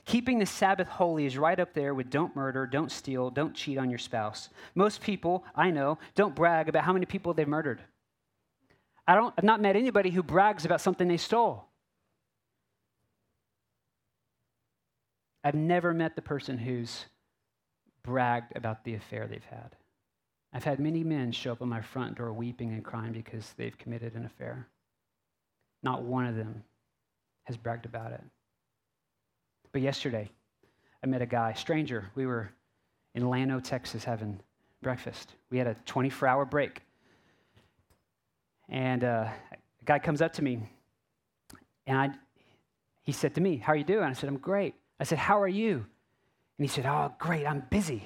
Keeping 0.05 0.37
the 0.37 0.45
Sabbath 0.45 0.87
holy 0.87 1.25
is 1.25 1.37
right 1.37 1.59
up 1.59 1.73
there 1.73 1.95
with 1.95 2.11
don't 2.11 2.35
murder, 2.35 2.67
don't 2.67 2.91
steal, 2.91 3.31
don't 3.31 3.55
cheat 3.55 3.77
on 3.77 3.89
your 3.89 3.99
spouse. 3.99 4.49
Most 4.75 5.01
people 5.01 5.43
I 5.55 5.71
know 5.71 5.97
don't 6.13 6.35
brag 6.35 6.69
about 6.69 6.83
how 6.83 6.93
many 6.93 7.07
people 7.07 7.33
they've 7.33 7.47
murdered. 7.47 7.81
I 9.07 9.15
don't, 9.15 9.33
I've 9.37 9.43
not 9.43 9.61
met 9.61 9.75
anybody 9.75 10.11
who 10.11 10.21
brags 10.21 10.65
about 10.65 10.81
something 10.81 11.07
they 11.07 11.17
stole. 11.17 11.65
I've 15.43 15.55
never 15.55 15.93
met 15.93 16.15
the 16.15 16.21
person 16.21 16.57
who's 16.57 17.05
bragged 18.03 18.55
about 18.55 18.83
the 18.83 18.95
affair 18.95 19.27
they've 19.27 19.43
had. 19.43 19.75
I've 20.53 20.63
had 20.63 20.79
many 20.79 21.03
men 21.03 21.31
show 21.31 21.51
up 21.51 21.61
on 21.61 21.69
my 21.69 21.81
front 21.81 22.17
door 22.17 22.31
weeping 22.31 22.71
and 22.71 22.83
crying 22.83 23.11
because 23.11 23.53
they've 23.57 23.77
committed 23.77 24.15
an 24.15 24.25
affair. 24.25 24.67
Not 25.83 26.03
one 26.03 26.25
of 26.25 26.35
them 26.35 26.63
has 27.43 27.57
bragged 27.57 27.85
about 27.85 28.11
it. 28.11 28.23
But 29.75 29.81
yesterday, 29.81 30.29
I 31.03 31.07
met 31.07 31.21
a 31.21 31.25
guy, 31.25 31.51
stranger. 31.51 32.09
We 32.15 32.25
were 32.25 32.49
in 33.13 33.29
Llano, 33.29 33.59
Texas, 33.59 34.05
having 34.05 34.39
breakfast. 34.81 35.33
We 35.49 35.57
had 35.57 35.67
a 35.67 35.75
24 35.85 36.29
hour 36.29 36.45
break. 36.45 36.81
And 38.69 39.03
uh, 39.03 39.27
a 39.51 39.83
guy 39.83 39.99
comes 39.99 40.21
up 40.21 40.31
to 40.35 40.41
me, 40.41 40.61
and 41.85 41.97
I, 41.97 42.09
he 43.03 43.11
said 43.11 43.35
to 43.35 43.41
me, 43.41 43.57
How 43.57 43.73
are 43.73 43.75
you 43.75 43.83
doing? 43.83 44.05
I 44.05 44.13
said, 44.13 44.29
I'm 44.29 44.37
great. 44.37 44.75
I 44.97 45.03
said, 45.03 45.17
How 45.17 45.41
are 45.41 45.45
you? 45.45 45.85
And 46.57 46.65
he 46.65 46.67
said, 46.67 46.85
Oh, 46.85 47.13
great, 47.19 47.45
I'm 47.45 47.61
busy. 47.69 48.01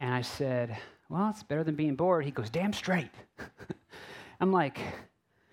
And 0.00 0.12
I 0.12 0.22
said, 0.22 0.76
Well, 1.08 1.30
it's 1.30 1.44
better 1.44 1.62
than 1.62 1.76
being 1.76 1.94
bored. 1.94 2.24
He 2.24 2.32
goes, 2.32 2.50
Damn 2.50 2.72
straight. 2.72 3.12
I'm 4.40 4.50
like, 4.50 4.80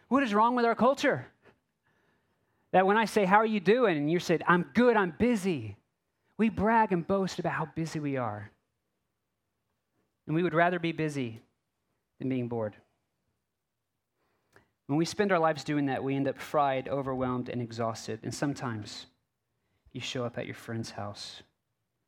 What 0.08 0.24
is 0.24 0.34
wrong 0.34 0.56
with 0.56 0.65
our 0.65 0.74
culture? 0.74 1.28
That 2.78 2.86
when 2.86 2.96
I 2.96 3.06
say, 3.06 3.26
How 3.26 3.38
are 3.38 3.46
you 3.48 3.60
doing? 3.60 3.98
and 3.98 4.12
you 4.12 4.20
said, 4.20 4.44
I'm 4.48 4.63
good, 4.76 4.96
I'm 4.96 5.12
busy, 5.18 5.78
we 6.38 6.50
brag 6.50 6.92
and 6.92 7.08
boast 7.08 7.40
about 7.40 7.54
how 7.54 7.66
busy 7.66 8.00
we 8.00 8.18
are. 8.18 8.52
And 10.28 10.36
we 10.36 10.44
would 10.44 10.54
rather 10.54 10.78
be 10.78 10.92
busy 10.92 11.42
than 12.20 12.30
being 12.30 12.48
bored. 12.48 12.76
When 14.86 14.96
we 14.96 15.06
spend 15.06 15.32
our 15.32 15.40
lives 15.40 15.63
doing 15.63 15.88
that, 15.88 16.04
we 16.04 16.16
end 16.16 16.28
up 16.28 16.38
fried, 16.38 16.88
overwhelmed, 16.88 17.50
and 17.50 17.63
exhausted. 17.63 18.20
And 18.22 18.32
sometimes 18.32 19.08
you 19.92 20.00
show 20.00 20.24
up 20.24 20.38
at 20.38 20.46
your 20.46 20.54
friend's 20.54 20.92
house 20.92 21.42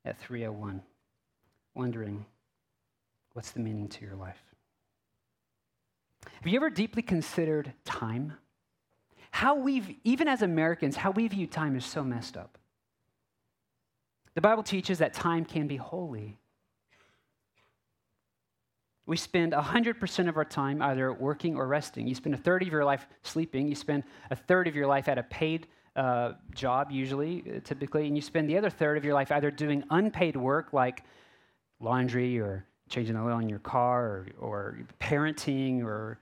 at 0.05 0.19
301, 0.19 0.84
wondering 1.73 2.27
what's 3.34 3.49
the 3.49 3.60
meaning 3.60 3.88
to 3.88 4.05
your 4.05 4.15
life. 4.15 4.43
Have 6.43 6.45
you 6.45 6.58
ever 6.58 6.69
deeply 6.69 7.01
considered 7.01 7.73
time? 7.86 8.34
How 9.31 9.55
we've, 9.55 9.95
even 10.03 10.27
as 10.27 10.41
Americans, 10.41 10.95
how 10.95 11.11
we 11.11 11.27
view 11.27 11.47
time 11.47 11.75
is 11.75 11.85
so 11.85 12.03
messed 12.03 12.35
up. 12.35 12.57
The 14.35 14.41
Bible 14.41 14.63
teaches 14.63 14.99
that 14.99 15.13
time 15.13 15.45
can 15.45 15.67
be 15.67 15.75
holy. 15.75 16.37
We 19.05 19.17
spend 19.17 19.53
100% 19.53 20.29
of 20.29 20.37
our 20.37 20.45
time 20.45 20.81
either 20.81 21.11
working 21.11 21.55
or 21.55 21.67
resting. 21.67 22.07
You 22.07 22.13
spend 22.13 22.35
a 22.35 22.37
third 22.37 22.61
of 22.61 22.67
your 22.67 22.85
life 22.85 23.07
sleeping. 23.23 23.67
You 23.67 23.75
spend 23.75 24.03
a 24.29 24.35
third 24.35 24.67
of 24.67 24.75
your 24.75 24.85
life 24.87 25.07
at 25.07 25.17
a 25.17 25.23
paid 25.23 25.67
uh, 25.95 26.33
job, 26.53 26.91
usually, 26.91 27.43
uh, 27.49 27.59
typically, 27.63 28.05
and 28.05 28.15
you 28.15 28.21
spend 28.21 28.49
the 28.49 28.57
other 28.57 28.69
third 28.69 28.97
of 28.97 29.03
your 29.03 29.13
life 29.13 29.31
either 29.31 29.49
doing 29.49 29.83
unpaid 29.89 30.35
work 30.35 30.73
like 30.73 31.03
laundry 31.79 32.39
or 32.39 32.65
changing 32.87 33.15
the 33.15 33.21
oil 33.21 33.39
in 33.39 33.49
your 33.49 33.59
car 33.59 34.05
or, 34.05 34.27
or 34.39 34.77
parenting 34.99 35.83
or 35.83 36.19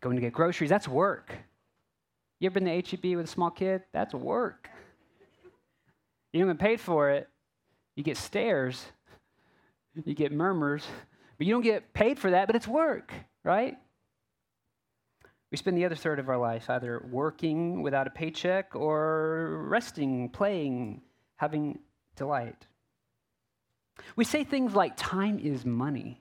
going 0.00 0.16
to 0.16 0.22
get 0.22 0.32
groceries. 0.32 0.70
That's 0.70 0.88
work. 0.88 1.34
You 2.40 2.46
ever 2.46 2.60
been 2.60 2.64
to 2.64 2.96
HEB 2.96 3.16
with 3.16 3.26
a 3.26 3.28
small 3.28 3.50
kid? 3.50 3.82
That's 3.92 4.14
work. 4.14 4.68
You 6.32 6.40
don't 6.40 6.48
get 6.48 6.58
paid 6.58 6.80
for 6.80 7.10
it. 7.10 7.28
You 7.96 8.02
get 8.02 8.16
stares, 8.16 8.84
you 10.04 10.14
get 10.14 10.32
murmurs, 10.32 10.84
but 11.38 11.46
you 11.46 11.54
don't 11.54 11.62
get 11.62 11.94
paid 11.94 12.18
for 12.18 12.32
that, 12.32 12.48
but 12.48 12.56
it's 12.56 12.66
work, 12.66 13.12
right? 13.44 13.76
We 15.52 15.56
spend 15.56 15.78
the 15.78 15.84
other 15.84 15.94
third 15.94 16.18
of 16.18 16.28
our 16.28 16.36
life 16.36 16.68
either 16.68 17.06
working 17.08 17.82
without 17.82 18.08
a 18.08 18.10
paycheck 18.10 18.74
or 18.74 19.64
resting, 19.68 20.28
playing, 20.30 21.02
having 21.36 21.78
delight. 22.16 22.66
We 24.16 24.24
say 24.24 24.42
things 24.42 24.74
like 24.74 24.94
time 24.96 25.38
is 25.38 25.64
money. 25.64 26.20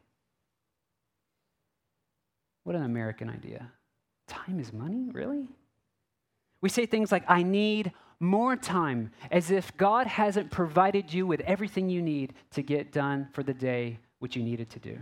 What 2.64 2.76
an 2.76 2.84
American 2.84 3.30
idea. 3.30 3.72
Time 4.28 4.60
is 4.60 4.72
money? 4.72 5.10
Really? 5.12 5.48
We 6.64 6.70
say 6.70 6.86
things 6.86 7.12
like, 7.12 7.26
I 7.28 7.44
need 7.44 7.92
more 8.22 8.56
time, 8.56 9.12
as 9.30 9.52
if 9.52 9.76
God 9.76 10.08
hasn't 10.08 10.50
provided 10.50 11.14
you 11.14 11.28
with 11.28 11.42
everything 11.42 11.90
you 11.90 12.02
need 12.02 12.34
to 12.52 12.64
get 12.64 12.94
done 12.94 13.28
for 13.34 13.44
the 13.44 13.54
day 13.54 14.00
which 14.20 14.38
you 14.38 14.44
needed 14.44 14.70
to 14.70 14.80
do. 14.80 14.98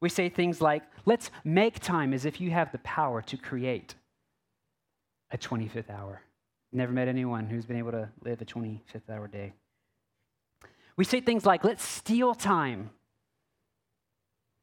We 0.00 0.08
say 0.08 0.30
things 0.30 0.62
like, 0.62 0.82
let's 1.04 1.30
make 1.44 1.78
time 1.78 2.14
as 2.14 2.24
if 2.24 2.40
you 2.40 2.50
have 2.52 2.72
the 2.72 2.78
power 2.78 3.20
to 3.20 3.36
create 3.36 3.94
a 5.30 5.36
25th 5.36 5.90
hour. 5.90 6.22
Never 6.72 6.92
met 6.92 7.06
anyone 7.06 7.46
who's 7.46 7.66
been 7.66 7.76
able 7.76 7.92
to 7.92 8.08
live 8.24 8.40
a 8.40 8.46
25th 8.46 9.10
hour 9.10 9.28
day. 9.28 9.52
We 10.96 11.04
say 11.04 11.20
things 11.20 11.44
like, 11.44 11.64
let's 11.64 11.84
steal 11.84 12.34
time 12.34 12.88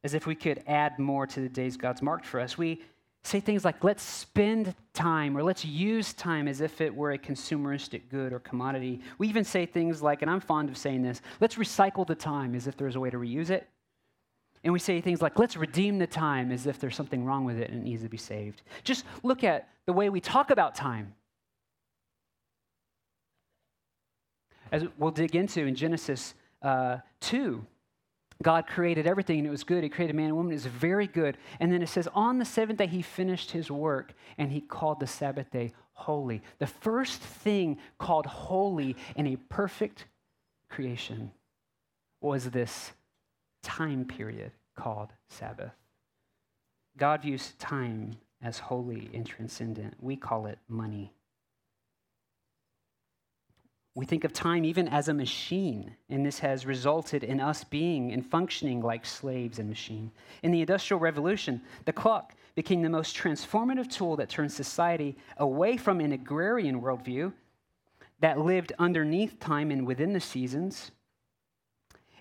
as 0.04 0.15
if 0.15 0.26
we 0.26 0.34
could 0.34 0.63
add 0.65 0.97
more 0.97 1.28
to 1.28 1.39
the 1.39 1.49
days 1.49 1.78
God's 1.78 2.02
marked 2.02 2.26
for 2.26 2.39
us. 2.39 2.58
We 2.58 2.82
say 3.23 3.39
things 3.39 3.63
like, 3.63 3.83
let's 3.83 4.03
spend 4.03 4.75
time 4.93 5.38
or 5.38 5.43
let's 5.43 5.63
use 5.63 6.13
time 6.13 6.47
as 6.47 6.59
if 6.62 6.81
it 6.81 6.93
were 6.93 7.12
a 7.12 7.17
consumeristic 7.17 8.01
good 8.09 8.33
or 8.33 8.39
commodity. 8.39 9.01
We 9.17 9.29
even 9.29 9.45
say 9.45 9.65
things 9.65 10.01
like, 10.01 10.21
and 10.21 10.29
I'm 10.29 10.41
fond 10.41 10.69
of 10.69 10.77
saying 10.77 11.03
this, 11.03 11.21
let's 11.39 11.55
recycle 11.55 12.05
the 12.05 12.15
time 12.15 12.53
as 12.53 12.67
if 12.67 12.75
there's 12.75 12.95
a 12.95 12.99
way 12.99 13.09
to 13.09 13.17
reuse 13.17 13.49
it. 13.49 13.67
And 14.63 14.71
we 14.71 14.79
say 14.79 15.01
things 15.01 15.21
like, 15.21 15.39
let's 15.39 15.57
redeem 15.57 15.99
the 15.99 16.07
time 16.07 16.51
as 16.51 16.67
if 16.67 16.79
there's 16.79 16.95
something 16.95 17.25
wrong 17.25 17.45
with 17.45 17.57
it 17.57 17.69
and 17.69 17.81
it 17.81 17.83
needs 17.83 18.03
to 18.03 18.09
be 18.09 18.17
saved. 18.17 18.62
Just 18.83 19.05
look 19.23 19.43
at 19.43 19.69
the 19.86 19.93
way 19.93 20.09
we 20.09 20.19
talk 20.19 20.51
about 20.51 20.75
time. 20.75 21.13
As 24.71 24.86
we'll 24.97 25.12
dig 25.12 25.36
into 25.36 25.65
in 25.65 25.75
Genesis 25.75 26.33
uh, 26.62 26.97
2, 27.21 27.65
God 28.43 28.67
created 28.67 29.08
everything 29.08 29.39
and 29.39 29.47
it 29.47 29.51
was 29.51 29.63
good. 29.63 29.84
He 29.84 29.89
created 29.89 30.15
man 30.15 30.27
and 30.27 30.36
woman. 30.36 30.51
It 30.51 30.56
was 30.56 30.65
very 30.65 31.08
good. 31.08 31.38
And 31.60 31.71
then 31.71 31.82
it 31.82 31.89
says, 31.89 32.08
on 32.13 32.38
the 32.38 32.45
seventh 32.45 32.79
day, 32.79 32.88
he 32.88 33.01
finished 33.01 33.51
his 33.51 33.71
work 33.71 34.13
and 34.38 34.51
he 34.51 34.62
called 34.62 34.99
the 34.99 35.08
Sabbath 35.08 35.49
day 35.51 35.73
holy. 35.93 36.41
The 36.60 36.67
first 36.67 37.21
thing 37.21 37.77
called 37.97 38.25
holy 38.25 38.95
in 39.15 39.27
a 39.27 39.38
perfect 39.38 40.06
creation 40.69 41.32
was 42.21 42.49
this 42.49 42.91
time 43.62 44.06
period 44.06 44.51
called 44.75 45.10
Sabbath. 45.29 45.71
God 46.97 47.21
views 47.21 47.53
time 47.60 48.17
as 48.41 48.60
holy 48.60 49.10
and 49.13 49.25
transcendent. 49.25 49.95
We 49.99 50.15
call 50.15 50.47
it 50.47 50.60
money. 50.67 51.13
We 53.95 54.06
think 54.06 54.23
of 54.23 54.34
time 54.34 54.65
even 54.65 54.88
as 54.88 55.08
a 55.08 55.13
machine, 55.13 55.95
and 56.10 56.25
this 56.25 56.39
has 56.39 56.65
resulted 56.65 57.23
in 57.23 57.39
us 57.39 57.63
being 57.63 58.12
and 58.12 58.25
functioning 58.25 58.82
like 58.82 59.06
slaves 59.06 59.60
in 59.60 59.69
machine. 59.69 60.12
In 60.41 60.51
the 60.51 60.62
Industrial 60.62 60.99
Revolution, 60.99 61.62
the 61.86 61.93
clock 61.93 62.34
became 62.56 62.82
the 62.82 62.89
most 62.89 63.15
transformative 63.15 63.89
tool 63.89 64.15
that 64.15 64.29
turned 64.29 64.51
society 64.51 65.15
away 65.38 65.77
from 65.77 65.99
an 65.99 66.12
agrarian 66.12 66.82
worldview 66.82 67.34
that 68.19 68.39
lived 68.39 68.73
underneath 68.79 69.39
time 69.39 69.69
and 69.69 69.86
within 69.86 70.13
the 70.13 70.19
seasons 70.19 70.91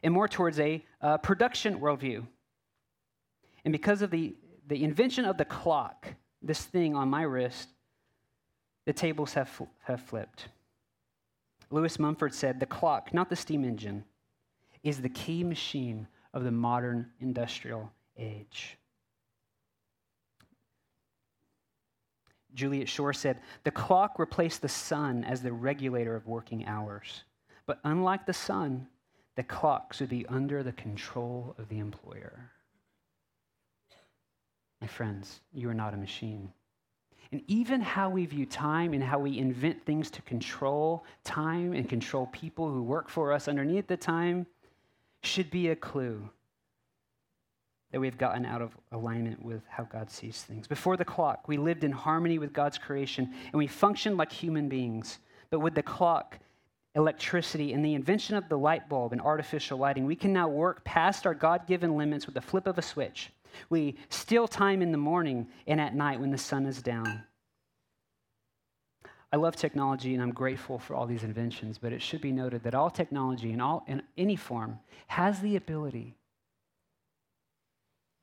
and 0.02 0.12
more 0.12 0.28
towards 0.28 0.58
a 0.58 0.84
uh, 1.00 1.16
production 1.18 1.78
worldview. 1.80 2.26
And 3.64 3.72
because 3.72 4.02
of 4.02 4.10
the, 4.10 4.34
the 4.66 4.82
invention 4.82 5.24
of 5.24 5.38
the 5.38 5.44
clock, 5.44 6.06
this 6.42 6.64
thing 6.64 6.94
on 6.96 7.08
my 7.08 7.22
wrist, 7.22 7.68
the 8.84 8.92
tables 8.92 9.34
have, 9.34 9.48
have 9.84 10.00
flipped. 10.00 10.48
Lewis 11.72 11.98
Mumford 11.98 12.34
said, 12.34 12.60
The 12.60 12.66
clock, 12.66 13.14
not 13.14 13.30
the 13.30 13.36
steam 13.36 13.64
engine, 13.64 14.04
is 14.84 15.00
the 15.00 15.08
key 15.08 15.42
machine 15.42 16.06
of 16.34 16.44
the 16.44 16.52
modern 16.52 17.10
industrial 17.18 17.90
age. 18.18 18.76
Juliet 22.54 22.90
Schor 22.90 23.14
said, 23.14 23.40
The 23.64 23.70
clock 23.70 24.18
replaced 24.18 24.60
the 24.60 24.68
sun 24.68 25.24
as 25.24 25.42
the 25.42 25.52
regulator 25.52 26.14
of 26.14 26.26
working 26.26 26.66
hours. 26.66 27.24
But 27.64 27.80
unlike 27.84 28.26
the 28.26 28.34
sun, 28.34 28.86
the 29.36 29.42
clocks 29.42 30.00
would 30.00 30.10
be 30.10 30.26
under 30.26 30.62
the 30.62 30.72
control 30.72 31.54
of 31.58 31.70
the 31.70 31.78
employer. 31.78 32.50
My 34.82 34.86
friends, 34.88 35.40
you 35.54 35.70
are 35.70 35.74
not 35.74 35.94
a 35.94 35.96
machine. 35.96 36.52
And 37.32 37.42
even 37.46 37.80
how 37.80 38.10
we 38.10 38.26
view 38.26 38.44
time 38.44 38.92
and 38.92 39.02
how 39.02 39.18
we 39.18 39.38
invent 39.38 39.84
things 39.86 40.10
to 40.10 40.22
control 40.22 41.04
time 41.24 41.72
and 41.72 41.88
control 41.88 42.26
people 42.26 42.70
who 42.70 42.82
work 42.82 43.08
for 43.08 43.32
us 43.32 43.48
underneath 43.48 43.86
the 43.86 43.96
time 43.96 44.46
should 45.22 45.50
be 45.50 45.68
a 45.68 45.76
clue 45.76 46.28
that 47.90 48.00
we've 48.00 48.18
gotten 48.18 48.44
out 48.44 48.60
of 48.60 48.76
alignment 48.92 49.42
with 49.42 49.62
how 49.68 49.84
God 49.84 50.10
sees 50.10 50.42
things. 50.42 50.66
Before 50.66 50.96
the 50.96 51.04
clock, 51.04 51.48
we 51.48 51.56
lived 51.56 51.84
in 51.84 51.92
harmony 51.92 52.38
with 52.38 52.52
God's 52.52 52.76
creation 52.76 53.32
and 53.46 53.54
we 53.54 53.66
functioned 53.66 54.18
like 54.18 54.32
human 54.32 54.68
beings. 54.68 55.18
But 55.48 55.60
with 55.60 55.74
the 55.74 55.82
clock, 55.82 56.38
electricity, 56.94 57.72
and 57.72 57.84
the 57.84 57.94
invention 57.94 58.36
of 58.36 58.48
the 58.50 58.58
light 58.58 58.88
bulb 58.88 59.12
and 59.12 59.20
artificial 59.20 59.78
lighting, 59.78 60.04
we 60.04 60.16
can 60.16 60.32
now 60.34 60.48
work 60.48 60.84
past 60.84 61.26
our 61.26 61.34
God 61.34 61.66
given 61.66 61.96
limits 61.96 62.26
with 62.26 62.34
the 62.34 62.40
flip 62.42 62.66
of 62.66 62.76
a 62.76 62.82
switch. 62.82 63.30
We 63.70 63.96
steal 64.08 64.48
time 64.48 64.82
in 64.82 64.92
the 64.92 64.98
morning 64.98 65.48
and 65.66 65.80
at 65.80 65.94
night 65.94 66.20
when 66.20 66.30
the 66.30 66.38
sun 66.38 66.66
is 66.66 66.82
down. 66.82 67.24
I 69.32 69.36
love 69.36 69.56
technology 69.56 70.12
and 70.12 70.22
I'm 70.22 70.32
grateful 70.32 70.78
for 70.78 70.94
all 70.94 71.06
these 71.06 71.24
inventions, 71.24 71.78
but 71.78 71.92
it 71.92 72.02
should 72.02 72.20
be 72.20 72.32
noted 72.32 72.62
that 72.64 72.74
all 72.74 72.90
technology 72.90 73.52
in, 73.52 73.60
all, 73.60 73.84
in 73.88 74.02
any 74.18 74.36
form 74.36 74.78
has 75.06 75.40
the 75.40 75.56
ability 75.56 76.14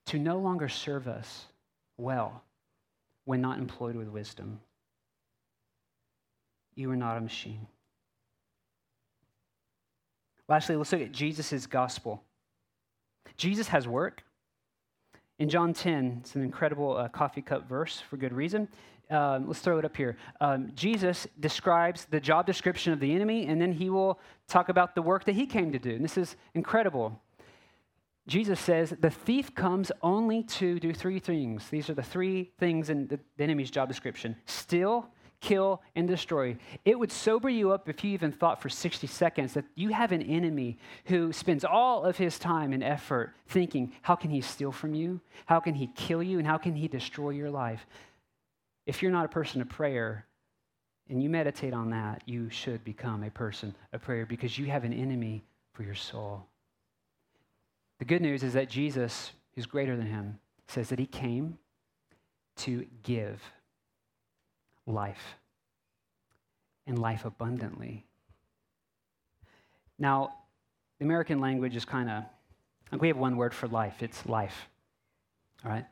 to 0.06 0.20
no 0.20 0.38
longer 0.38 0.70
serve 0.70 1.08
us 1.08 1.46
well 1.98 2.44
when 3.26 3.42
not 3.42 3.58
employed 3.58 3.96
with 3.96 4.08
wisdom. 4.08 4.60
You 6.76 6.92
are 6.92 6.96
not 6.96 7.18
a 7.18 7.22
machine. 7.22 7.68
Lastly, 10.48 10.76
let's 10.76 10.92
look 10.92 11.02
at 11.02 11.12
Jesus' 11.12 11.68
gospel. 11.68 12.24
Jesus 13.38 13.68
has 13.68 13.88
work. 13.88 14.24
In 15.40 15.48
John 15.48 15.74
10, 15.74 16.18
it's 16.20 16.36
an 16.36 16.44
incredible 16.44 16.98
uh, 16.98 17.08
coffee 17.08 17.42
cup 17.42 17.68
verse 17.70 18.02
for 18.02 18.18
good 18.18 18.34
reason. 18.34 18.68
Um, 19.10 19.48
let's 19.48 19.62
throw 19.62 19.80
it 19.80 19.86
up 19.86 19.96
here. 19.96 20.18
Um, 20.42 20.74
Jesus 20.76 21.28
describes 21.40 22.06
the 22.06 22.20
job 22.20 22.46
description 22.46 22.92
of 22.92 23.00
the 23.00 23.16
enemy, 23.16 23.48
and 23.48 23.60
then 23.60 23.72
he 23.72 23.90
will 23.90 24.20
talk 24.50 24.68
about 24.68 24.96
the 24.96 25.02
work 25.02 25.24
that 25.24 25.36
he 25.36 25.46
came 25.46 25.72
to 25.72 25.80
do. 25.80 25.92
And 25.92 26.04
this 26.04 26.18
is 26.18 26.36
incredible. 26.54 27.22
Jesus 28.28 28.60
says 28.60 28.94
the 29.00 29.10
thief 29.10 29.56
comes 29.56 29.94
only 30.02 30.44
to 30.44 30.78
do 30.78 30.94
three 30.94 31.20
things. 31.20 31.70
These 31.70 31.90
are 31.90 31.96
the 31.96 32.04
three 32.04 32.52
things 32.60 32.90
in 32.90 33.08
the, 33.08 33.18
the 33.38 33.44
enemy's 33.46 33.72
job 33.72 33.88
description 33.88 34.36
steal, 34.46 35.10
kill, 35.42 35.82
and 35.96 36.08
destroy. 36.08 36.58
It 36.86 37.00
would 37.00 37.12
sober 37.12 37.50
you 37.50 37.72
up 37.72 37.88
if 37.88 38.04
you 38.04 38.12
even 38.12 38.32
thought 38.32 38.62
for 38.62 38.70
60 38.70 39.08
seconds 39.08 39.54
that 39.54 39.66
you 39.76 39.90
have 39.90 40.12
an 40.12 40.22
enemy 40.22 40.78
who 41.06 41.32
spends 41.32 41.64
all 41.64 42.04
of 42.04 42.18
his 42.18 42.38
time 42.38 42.74
and 42.74 42.84
effort 42.84 43.34
thinking, 43.48 43.94
how 44.02 44.16
can 44.16 44.30
he 44.30 44.42
steal 44.42 44.72
from 44.72 44.94
you? 44.94 45.22
How 45.46 45.60
can 45.60 45.76
he 45.76 45.88
kill 45.88 46.22
you? 46.22 46.40
And 46.40 46.48
how 46.48 46.58
can 46.58 46.76
he 46.76 46.88
destroy 46.88 47.30
your 47.32 47.50
life? 47.50 47.86
If 48.86 49.02
you're 49.02 49.12
not 49.12 49.26
a 49.26 49.30
person 49.30 49.62
of 49.62 49.70
prayer 49.70 50.26
and 51.10 51.24
you 51.24 51.30
meditate 51.30 51.74
on 51.74 51.90
that, 51.92 52.22
you 52.26 52.50
should 52.50 52.84
become 52.84 53.24
a 53.24 53.32
person 53.32 53.76
of 53.94 54.02
prayer 54.02 54.26
because 54.26 54.58
you 54.58 54.66
have 54.66 54.84
an 54.84 54.94
enemy 54.94 55.44
for 55.74 55.84
your 55.84 55.96
soul. 55.96 56.46
The 58.00 58.06
good 58.06 58.22
news 58.22 58.44
is 58.44 58.54
that 58.54 58.70
Jesus, 58.70 59.32
who's 59.56 59.66
greater 59.66 59.96
than 59.96 60.08
him, 60.08 60.40
says 60.68 60.90
that 60.90 61.00
he 61.00 61.06
came 61.06 61.58
to 62.58 62.86
give 63.04 63.42
life 64.90 65.36
and 66.88 67.00
life 67.00 67.26
abundantly. 67.26 68.06
Now, 69.98 70.34
the 70.98 71.06
American 71.06 71.40
language 71.40 71.76
is 71.76 71.86
kind 71.86 72.10
of, 72.10 72.24
like 72.92 73.02
we 73.02 73.08
have 73.08 73.18
one 73.18 73.38
word 73.38 73.54
for 73.54 73.68
life 73.68 74.02
it's 74.02 74.26
life. 74.26 74.68
All 75.64 75.72
right? 75.72 75.86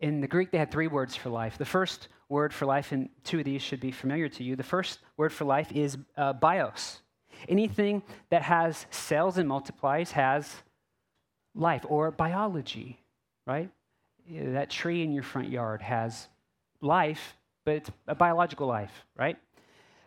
In 0.00 0.20
the 0.20 0.28
Greek, 0.28 0.50
they 0.50 0.58
had 0.58 0.70
three 0.70 0.86
words 0.86 1.16
for 1.16 1.28
life. 1.28 1.58
The 1.58 1.64
first 1.64 2.08
word 2.28 2.54
for 2.54 2.66
life, 2.66 2.92
and 2.92 3.08
two 3.24 3.40
of 3.40 3.44
these 3.44 3.62
should 3.62 3.80
be 3.80 3.90
familiar 3.90 4.28
to 4.28 4.44
you. 4.44 4.54
The 4.54 4.62
first 4.62 5.00
word 5.16 5.32
for 5.32 5.44
life 5.44 5.72
is 5.72 5.98
uh, 6.16 6.34
bios. 6.34 7.00
Anything 7.48 8.02
that 8.30 8.42
has 8.42 8.86
cells 8.90 9.38
and 9.38 9.48
multiplies 9.48 10.12
has 10.12 10.54
life, 11.54 11.84
or 11.88 12.10
biology, 12.10 13.00
right? 13.46 13.70
That 14.30 14.70
tree 14.70 15.02
in 15.02 15.12
your 15.12 15.22
front 15.22 15.48
yard 15.48 15.82
has 15.82 16.28
life 16.80 17.36
but 17.68 17.76
it's 17.76 17.90
a 18.06 18.14
biological 18.14 18.66
life, 18.66 19.04
right? 19.14 19.36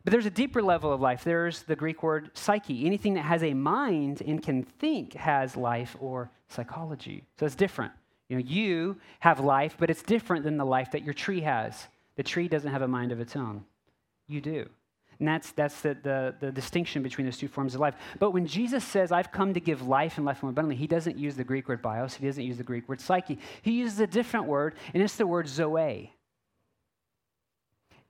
But 0.04 0.10
there's 0.10 0.26
a 0.26 0.32
deeper 0.32 0.63
level 0.63 0.91
of 0.91 1.00
life. 1.00 1.24
There's 1.24 1.62
the 1.62 1.76
Greek 1.76 2.02
word 2.02 2.32
psyche. 2.34 2.88
Anything 2.88 3.13
that 3.13 3.21
has 3.21 3.43
a 3.43 3.54
mind 3.54 4.24
and 4.26 4.41
can 4.41 4.63
think 4.63 5.13
has 5.13 5.56
life 5.56 5.95
or 6.00 6.32
psychology. 6.50 7.24
So 7.39 7.45
it's 7.45 7.54
different. 7.54 7.91
You 8.30 8.38
know, 8.38 8.43
you 8.43 8.97
have 9.19 9.39
life, 9.41 9.76
but 9.78 9.91
it's 9.91 10.02
different 10.02 10.43
than 10.43 10.58
the 10.58 10.65
life 10.65 10.89
that 10.93 11.04
your 11.04 11.13
tree 11.13 11.41
has. 11.41 11.88
The 12.15 12.24
tree 12.24 12.47
doesn't 12.47 12.71
have 12.71 12.82
a 12.82 12.88
mind 12.88 13.12
of 13.12 13.19
its 13.19 13.36
own. 13.36 13.63
You 14.28 14.41
do. 14.41 14.67
And 15.19 15.28
that's, 15.28 15.52
that's 15.52 15.82
the, 15.82 15.95
the, 16.02 16.34
the, 16.39 16.52
distinction 16.52 17.04
between 17.04 17.28
those 17.28 17.38
two 17.38 17.47
forms 17.47 17.76
of 17.76 17.80
life. 17.80 17.93
But 18.17 18.32
when 18.32 18.47
Jesus 18.47 18.84
says, 18.84 19.12
I've 19.12 19.32
come 19.32 19.54
to 19.54 19.60
give 19.60 19.88
life 19.88 20.17
and 20.17 20.26
life 20.26 20.41
more 20.41 20.50
abundantly, 20.50 20.78
he 20.78 20.88
doesn't 20.88 21.15
use 21.15 21.36
the 21.36 21.43
Greek 21.43 21.69
word 21.69 21.84
bios, 21.84 22.15
he 22.15 22.26
doesn't 22.26 22.43
use 22.43 22.58
the 22.58 22.63
Greek 22.63 22.89
word 22.89 23.00
psyche. 23.00 23.38
He 23.62 23.74
uses 23.74 24.00
a 24.00 24.08
different 24.08 24.47
word, 24.47 24.74
and 24.95 25.04
it's 25.04 25.15
the 25.15 25.28
word 25.28 25.47
zoe. 25.47 26.12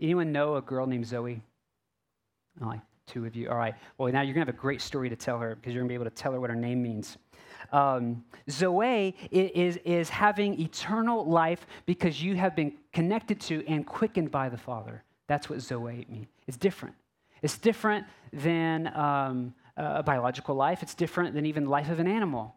Anyone 0.01 0.31
know 0.31 0.55
a 0.55 0.61
girl 0.61 0.87
named 0.87 1.05
Zoe? 1.05 1.41
Oh, 2.61 2.67
like 2.67 2.81
two 3.05 3.25
of 3.25 3.35
you. 3.35 3.49
All 3.49 3.57
right. 3.57 3.75
Well, 3.97 4.11
now 4.11 4.21
you're 4.21 4.33
going 4.33 4.45
to 4.45 4.51
have 4.51 4.55
a 4.55 4.61
great 4.61 4.81
story 4.81 5.09
to 5.09 5.15
tell 5.15 5.37
her 5.39 5.55
because 5.55 5.73
you're 5.73 5.81
going 5.81 5.89
to 5.89 5.91
be 5.91 5.95
able 5.95 6.05
to 6.05 6.15
tell 6.15 6.31
her 6.31 6.39
what 6.39 6.49
her 6.49 6.55
name 6.55 6.81
means. 6.81 7.17
Um, 7.71 8.23
Zoe 8.49 9.15
is, 9.31 9.77
is 9.85 10.09
having 10.09 10.59
eternal 10.59 11.25
life 11.25 11.65
because 11.85 12.21
you 12.21 12.35
have 12.35 12.55
been 12.55 12.73
connected 12.93 13.39
to 13.41 13.65
and 13.67 13.85
quickened 13.85 14.31
by 14.31 14.49
the 14.49 14.57
Father. 14.57 15.03
That's 15.27 15.49
what 15.49 15.61
Zoe 15.61 16.05
means. 16.09 16.27
It's 16.47 16.57
different. 16.57 16.95
It's 17.41 17.57
different 17.57 18.05
than 18.33 18.95
um, 18.95 19.53
a 19.77 20.03
biological 20.03 20.55
life, 20.55 20.83
it's 20.83 20.93
different 20.93 21.33
than 21.33 21.45
even 21.45 21.65
the 21.65 21.69
life 21.69 21.89
of 21.89 21.99
an 21.99 22.07
animal. 22.07 22.55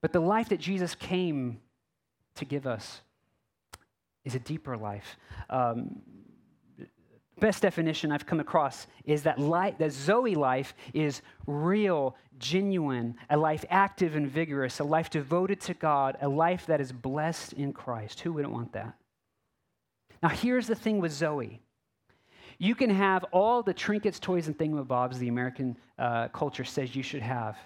But 0.00 0.12
the 0.12 0.20
life 0.20 0.50
that 0.50 0.60
Jesus 0.60 0.94
came 0.94 1.60
to 2.34 2.44
give 2.44 2.66
us 2.66 3.00
is 4.24 4.34
a 4.34 4.38
deeper 4.38 4.76
life. 4.76 5.16
Um, 5.48 6.02
best 7.40 7.62
definition 7.62 8.12
I've 8.12 8.26
come 8.26 8.40
across 8.40 8.86
is 9.04 9.22
that 9.24 9.38
that 9.78 9.92
Zoe 9.92 10.34
life 10.34 10.74
is 10.92 11.22
real, 11.46 12.16
genuine, 12.38 13.16
a 13.30 13.36
life 13.36 13.64
active 13.70 14.16
and 14.16 14.28
vigorous, 14.28 14.80
a 14.80 14.84
life 14.84 15.10
devoted 15.10 15.60
to 15.62 15.74
God, 15.74 16.16
a 16.20 16.28
life 16.28 16.66
that 16.66 16.80
is 16.80 16.92
blessed 16.92 17.54
in 17.54 17.72
Christ. 17.72 18.20
Who 18.20 18.32
wouldn't 18.32 18.52
want 18.52 18.72
that? 18.72 18.94
Now, 20.22 20.30
here's 20.30 20.66
the 20.66 20.74
thing 20.74 21.00
with 21.00 21.12
Zoe. 21.12 21.60
You 22.58 22.74
can 22.74 22.90
have 22.90 23.24
all 23.32 23.62
the 23.62 23.74
trinkets, 23.74 24.18
toys, 24.18 24.46
and 24.46 24.56
thingamabobs 24.56 25.18
the 25.18 25.28
American 25.28 25.76
uh, 25.98 26.28
culture 26.28 26.64
says 26.64 26.94
you 26.94 27.02
should 27.02 27.22
have. 27.22 27.58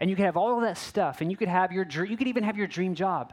And 0.00 0.10
you 0.10 0.16
can 0.16 0.24
have 0.24 0.36
all 0.36 0.56
of 0.56 0.62
that 0.62 0.78
stuff, 0.78 1.20
and 1.20 1.30
you 1.30 1.36
could 1.36 1.48
have 1.48 1.70
your 1.70 1.86
you 2.04 2.16
could 2.16 2.26
even 2.26 2.42
have 2.42 2.56
your 2.56 2.66
dream 2.66 2.94
job. 2.94 3.32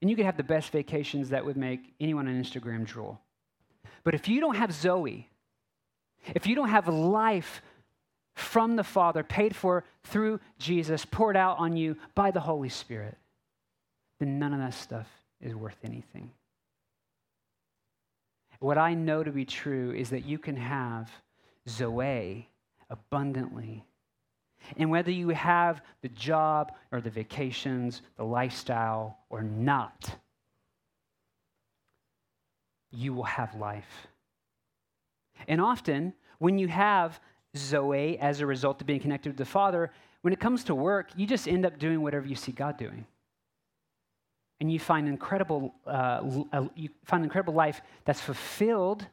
And 0.00 0.08
you 0.08 0.16
could 0.16 0.26
have 0.26 0.36
the 0.36 0.44
best 0.44 0.70
vacations 0.70 1.30
that 1.30 1.44
would 1.44 1.56
make 1.56 1.92
anyone 2.00 2.28
on 2.28 2.42
Instagram 2.42 2.86
drool. 2.86 3.20
But 4.04 4.14
if 4.14 4.28
you 4.28 4.40
don't 4.40 4.56
have 4.56 4.72
Zoe, 4.72 5.28
if 6.34 6.46
you 6.46 6.54
don't 6.54 6.68
have 6.68 6.88
life 6.88 7.62
from 8.34 8.76
the 8.76 8.84
Father, 8.84 9.22
paid 9.22 9.54
for 9.54 9.84
through 10.04 10.40
Jesus, 10.58 11.04
poured 11.04 11.36
out 11.36 11.58
on 11.58 11.76
you 11.76 11.96
by 12.14 12.30
the 12.30 12.40
Holy 12.40 12.68
Spirit, 12.68 13.16
then 14.18 14.38
none 14.38 14.52
of 14.52 14.60
that 14.60 14.74
stuff 14.74 15.08
is 15.40 15.54
worth 15.54 15.76
anything. 15.84 16.30
What 18.60 18.78
I 18.78 18.94
know 18.94 19.24
to 19.24 19.30
be 19.30 19.44
true 19.44 19.92
is 19.92 20.10
that 20.10 20.24
you 20.24 20.38
can 20.38 20.56
have 20.56 21.10
Zoe 21.68 22.48
abundantly. 22.90 23.84
And 24.76 24.90
whether 24.90 25.10
you 25.10 25.30
have 25.30 25.82
the 26.02 26.08
job 26.08 26.72
or 26.92 27.00
the 27.00 27.10
vacations, 27.10 28.02
the 28.16 28.24
lifestyle 28.24 29.18
or 29.30 29.42
not, 29.42 30.14
you 32.90 33.14
will 33.14 33.24
have 33.24 33.54
life. 33.54 34.08
And 35.48 35.60
often, 35.60 36.12
when 36.38 36.58
you 36.58 36.68
have 36.68 37.20
Zoe 37.56 38.18
as 38.18 38.40
a 38.40 38.46
result 38.46 38.80
of 38.80 38.86
being 38.86 39.00
connected 39.00 39.30
with 39.30 39.38
the 39.38 39.44
Father, 39.44 39.90
when 40.22 40.32
it 40.32 40.40
comes 40.40 40.64
to 40.64 40.74
work, 40.74 41.10
you 41.16 41.26
just 41.26 41.48
end 41.48 41.64
up 41.64 41.78
doing 41.78 42.02
whatever 42.02 42.26
you 42.26 42.34
see 42.34 42.52
God 42.52 42.76
doing. 42.76 43.06
And 44.60 44.70
you 44.70 44.78
find 44.78 45.08
incredible, 45.08 45.74
uh, 45.86 46.20
uh, 46.52 46.66
you 46.74 46.90
find 47.04 47.24
incredible 47.24 47.54
life 47.54 47.80
that's 48.04 48.20
fulfilled 48.20 49.06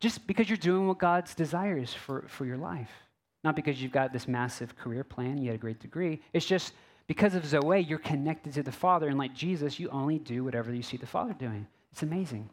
just 0.00 0.26
because 0.26 0.48
you're 0.48 0.56
doing 0.56 0.88
what 0.88 0.98
God's 0.98 1.34
desire 1.34 1.76
is 1.76 1.92
for, 1.92 2.24
for 2.28 2.46
your 2.46 2.56
life. 2.56 2.90
Not 3.42 3.56
because 3.56 3.82
you've 3.82 3.92
got 3.92 4.12
this 4.12 4.26
massive 4.26 4.74
career 4.76 5.04
plan, 5.04 5.36
you 5.36 5.48
had 5.48 5.56
a 5.56 5.58
great 5.58 5.80
degree. 5.80 6.22
It's 6.32 6.46
just 6.46 6.72
because 7.06 7.34
of 7.34 7.44
Zoe, 7.44 7.80
you're 7.80 7.98
connected 7.98 8.54
to 8.54 8.62
the 8.62 8.72
Father. 8.72 9.08
And 9.08 9.18
like 9.18 9.34
Jesus, 9.34 9.78
you 9.78 9.90
only 9.90 10.18
do 10.18 10.42
whatever 10.44 10.72
you 10.72 10.82
see 10.82 10.96
the 10.96 11.06
Father 11.06 11.34
doing. 11.34 11.66
It's 11.92 12.02
amazing. 12.02 12.48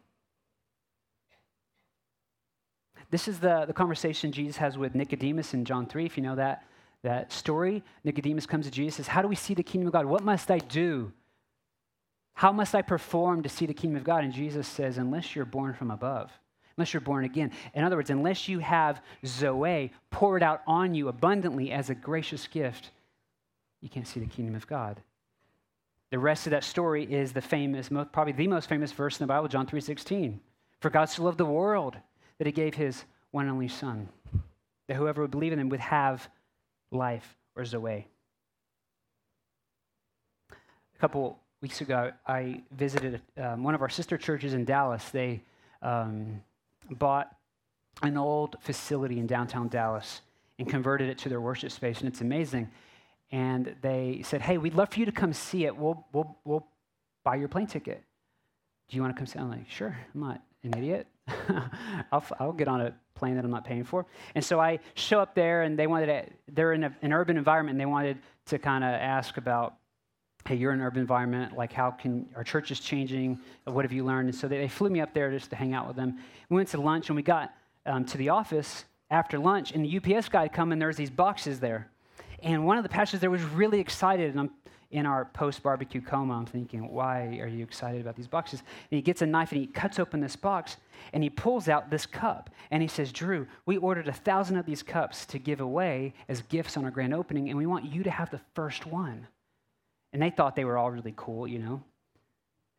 This 3.12 3.28
is 3.28 3.38
the, 3.38 3.66
the 3.66 3.74
conversation 3.74 4.32
Jesus 4.32 4.56
has 4.56 4.78
with 4.78 4.94
Nicodemus 4.94 5.52
in 5.52 5.66
John 5.66 5.84
3, 5.84 6.06
if 6.06 6.16
you 6.16 6.22
know 6.22 6.34
that, 6.34 6.64
that 7.02 7.30
story. 7.30 7.84
Nicodemus 8.04 8.46
comes 8.46 8.64
to 8.64 8.72
Jesus 8.72 8.96
says, 8.96 9.06
How 9.06 9.20
do 9.20 9.28
we 9.28 9.36
see 9.36 9.52
the 9.52 9.62
kingdom 9.62 9.86
of 9.88 9.92
God? 9.92 10.06
What 10.06 10.24
must 10.24 10.50
I 10.50 10.56
do? 10.56 11.12
How 12.32 12.52
must 12.52 12.74
I 12.74 12.80
perform 12.80 13.42
to 13.42 13.50
see 13.50 13.66
the 13.66 13.74
kingdom 13.74 13.98
of 13.98 14.04
God? 14.04 14.24
And 14.24 14.32
Jesus 14.32 14.66
says, 14.66 14.96
Unless 14.96 15.36
you're 15.36 15.44
born 15.44 15.74
from 15.74 15.90
above, 15.90 16.32
unless 16.74 16.94
you're 16.94 17.02
born 17.02 17.26
again. 17.26 17.52
In 17.74 17.84
other 17.84 17.96
words, 17.96 18.08
unless 18.08 18.48
you 18.48 18.60
have 18.60 19.02
Zoe 19.26 19.92
poured 20.10 20.42
out 20.42 20.62
on 20.66 20.94
you 20.94 21.08
abundantly 21.08 21.70
as 21.70 21.90
a 21.90 21.94
gracious 21.94 22.46
gift, 22.46 22.92
you 23.82 23.90
can't 23.90 24.08
see 24.08 24.20
the 24.20 24.26
kingdom 24.26 24.54
of 24.54 24.66
God. 24.66 25.02
The 26.10 26.18
rest 26.18 26.46
of 26.46 26.52
that 26.52 26.64
story 26.64 27.04
is 27.04 27.34
the 27.34 27.42
famous, 27.42 27.90
probably 27.90 28.32
the 28.32 28.48
most 28.48 28.70
famous 28.70 28.90
verse 28.90 29.20
in 29.20 29.24
the 29.24 29.28
Bible, 29.28 29.48
John 29.48 29.66
3:16. 29.66 30.40
For 30.80 30.88
God 30.88 31.10
so 31.10 31.24
loved 31.24 31.36
the 31.36 31.44
world 31.44 31.98
that 32.42 32.48
he 32.48 32.52
gave 32.52 32.74
his 32.74 33.04
one 33.30 33.44
and 33.44 33.52
only 33.52 33.68
Son, 33.68 34.08
that 34.88 34.96
whoever 34.96 35.22
would 35.22 35.30
believe 35.30 35.52
in 35.52 35.60
him 35.60 35.68
would 35.68 35.78
have 35.78 36.28
life 36.90 37.36
or 37.54 37.64
Zoe. 37.64 38.04
A 40.50 40.98
couple 40.98 41.38
weeks 41.60 41.82
ago, 41.82 42.10
I 42.26 42.62
visited 42.72 43.22
um, 43.40 43.62
one 43.62 43.76
of 43.76 43.80
our 43.80 43.88
sister 43.88 44.18
churches 44.18 44.54
in 44.54 44.64
Dallas. 44.64 45.08
They 45.10 45.40
um, 45.82 46.42
bought 46.90 47.32
an 48.02 48.16
old 48.16 48.56
facility 48.58 49.20
in 49.20 49.28
downtown 49.28 49.68
Dallas 49.68 50.22
and 50.58 50.68
converted 50.68 51.08
it 51.08 51.18
to 51.18 51.28
their 51.28 51.40
worship 51.40 51.70
space, 51.70 52.00
and 52.00 52.08
it's 52.08 52.22
amazing. 52.22 52.68
And 53.30 53.76
they 53.82 54.22
said, 54.24 54.42
Hey, 54.42 54.58
we'd 54.58 54.74
love 54.74 54.88
for 54.88 54.98
you 54.98 55.06
to 55.06 55.12
come 55.12 55.32
see 55.32 55.64
it. 55.64 55.76
We'll, 55.76 56.04
we'll, 56.12 56.36
we'll 56.44 56.66
buy 57.22 57.36
your 57.36 57.46
plane 57.46 57.68
ticket. 57.68 58.02
Do 58.88 58.96
you 58.96 59.00
want 59.00 59.14
to 59.14 59.20
come 59.20 59.28
see 59.28 59.38
it? 59.38 59.42
I'm 59.42 59.48
like, 59.48 59.70
Sure, 59.70 59.96
I'm 60.12 60.20
not 60.20 60.42
an 60.64 60.76
idiot. 60.76 61.06
I'll, 62.12 62.24
I'll 62.38 62.52
get 62.52 62.68
on 62.68 62.80
a 62.80 62.94
plane 63.14 63.36
that 63.36 63.44
I'm 63.44 63.50
not 63.50 63.64
paying 63.64 63.84
for. 63.84 64.06
And 64.34 64.44
so 64.44 64.60
I 64.60 64.80
show 64.94 65.20
up 65.20 65.34
there, 65.34 65.62
and 65.62 65.78
they 65.78 65.86
wanted 65.86 66.06
to, 66.06 66.24
they're 66.52 66.72
in 66.72 66.84
a, 66.84 66.96
an 67.02 67.12
urban 67.12 67.36
environment, 67.36 67.74
and 67.74 67.80
they 67.80 67.86
wanted 67.86 68.18
to 68.46 68.58
kind 68.58 68.82
of 68.84 68.90
ask 68.90 69.36
about, 69.36 69.74
hey, 70.46 70.56
you're 70.56 70.72
in 70.72 70.80
an 70.80 70.86
urban 70.86 71.00
environment, 71.00 71.56
like 71.56 71.72
how 71.72 71.90
can, 71.92 72.28
our 72.34 72.42
church 72.42 72.70
is 72.72 72.80
changing, 72.80 73.38
what 73.64 73.84
have 73.84 73.92
you 73.92 74.04
learned? 74.04 74.28
And 74.28 74.36
so 74.36 74.48
they, 74.48 74.58
they 74.58 74.68
flew 74.68 74.90
me 74.90 75.00
up 75.00 75.14
there 75.14 75.30
just 75.30 75.50
to 75.50 75.56
hang 75.56 75.72
out 75.72 75.86
with 75.86 75.96
them. 75.96 76.18
We 76.48 76.56
went 76.56 76.68
to 76.70 76.80
lunch, 76.80 77.08
and 77.08 77.16
we 77.16 77.22
got 77.22 77.54
um, 77.86 78.04
to 78.06 78.18
the 78.18 78.30
office 78.30 78.84
after 79.10 79.38
lunch, 79.38 79.72
and 79.72 79.84
the 79.84 80.16
UPS 80.16 80.28
guy 80.28 80.48
come, 80.48 80.72
and 80.72 80.82
there's 80.82 80.96
these 80.96 81.10
boxes 81.10 81.60
there. 81.60 81.88
And 82.42 82.66
one 82.66 82.76
of 82.76 82.82
the 82.82 82.88
pastors 82.88 83.20
there 83.20 83.30
was 83.30 83.42
really 83.42 83.78
excited, 83.78 84.30
and 84.30 84.40
I'm 84.40 84.50
in 84.92 85.06
our 85.06 85.24
post 85.24 85.62
barbecue 85.62 86.00
coma. 86.00 86.34
I'm 86.34 86.46
thinking, 86.46 86.92
why 86.92 87.38
are 87.40 87.48
you 87.48 87.64
excited 87.64 88.00
about 88.00 88.14
these 88.14 88.28
boxes? 88.28 88.60
And 88.60 88.96
he 88.96 89.02
gets 89.02 89.22
a 89.22 89.26
knife 89.26 89.50
and 89.50 89.60
he 89.60 89.66
cuts 89.66 89.98
open 89.98 90.20
this 90.20 90.36
box 90.36 90.76
and 91.12 91.22
he 91.22 91.30
pulls 91.30 91.68
out 91.68 91.90
this 91.90 92.06
cup 92.06 92.50
and 92.70 92.82
he 92.82 92.88
says, 92.88 93.12
Drew, 93.12 93.46
we 93.66 93.76
ordered 93.76 94.08
a 94.08 94.12
thousand 94.12 94.56
of 94.56 94.66
these 94.66 94.82
cups 94.82 95.26
to 95.26 95.38
give 95.38 95.60
away 95.60 96.14
as 96.28 96.42
gifts 96.42 96.76
on 96.76 96.84
our 96.84 96.90
grand 96.90 97.14
opening, 97.14 97.48
and 97.48 97.58
we 97.58 97.66
want 97.66 97.84
you 97.84 98.02
to 98.02 98.10
have 98.10 98.30
the 98.30 98.40
first 98.54 98.86
one. 98.86 99.26
And 100.12 100.22
they 100.22 100.30
thought 100.30 100.56
they 100.56 100.64
were 100.64 100.78
all 100.78 100.90
really 100.90 101.14
cool, 101.16 101.46
you 101.48 101.58
know? 101.58 101.82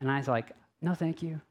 And 0.02 0.12
I 0.12 0.18
was 0.18 0.28
like, 0.28 0.52
no, 0.82 0.94
thank 0.94 1.24
you. 1.24 1.42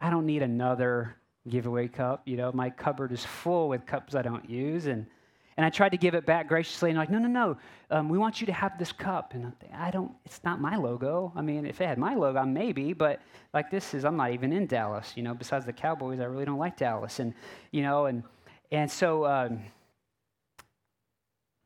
I 0.00 0.10
don't 0.10 0.26
need 0.26 0.42
another 0.42 1.16
giveaway 1.48 1.88
cup. 1.88 2.22
You 2.26 2.36
know, 2.36 2.52
my 2.52 2.70
cupboard 2.70 3.12
is 3.12 3.24
full 3.24 3.68
with 3.68 3.86
cups 3.86 4.14
I 4.14 4.22
don't 4.22 4.48
use. 4.48 4.86
And 4.86 5.06
and 5.56 5.64
I 5.64 5.70
tried 5.70 5.90
to 5.90 5.96
give 5.96 6.14
it 6.14 6.26
back 6.26 6.48
graciously, 6.48 6.90
and 6.90 6.98
like, 6.98 7.10
no, 7.10 7.18
no, 7.18 7.28
no, 7.28 7.56
um, 7.90 8.10
we 8.10 8.18
want 8.18 8.40
you 8.40 8.46
to 8.46 8.52
have 8.52 8.78
this 8.78 8.92
cup. 8.92 9.32
And 9.32 9.52
I 9.74 9.90
don't, 9.90 10.12
it's 10.26 10.44
not 10.44 10.60
my 10.60 10.76
logo. 10.76 11.32
I 11.34 11.40
mean, 11.40 11.64
if 11.64 11.80
it 11.80 11.86
had 11.86 11.98
my 11.98 12.14
logo, 12.14 12.44
maybe, 12.44 12.92
but 12.92 13.22
like 13.54 13.70
this 13.70 13.94
is, 13.94 14.04
I'm 14.04 14.16
not 14.16 14.32
even 14.32 14.52
in 14.52 14.66
Dallas. 14.66 15.14
You 15.16 15.22
know, 15.22 15.34
besides 15.34 15.64
the 15.64 15.72
Cowboys, 15.72 16.20
I 16.20 16.24
really 16.24 16.44
don't 16.44 16.58
like 16.58 16.76
Dallas. 16.76 17.20
And 17.20 17.32
you 17.70 17.82
know, 17.82 18.04
and 18.04 18.22
and 18.70 18.90
so 18.90 19.24
um, 19.24 19.60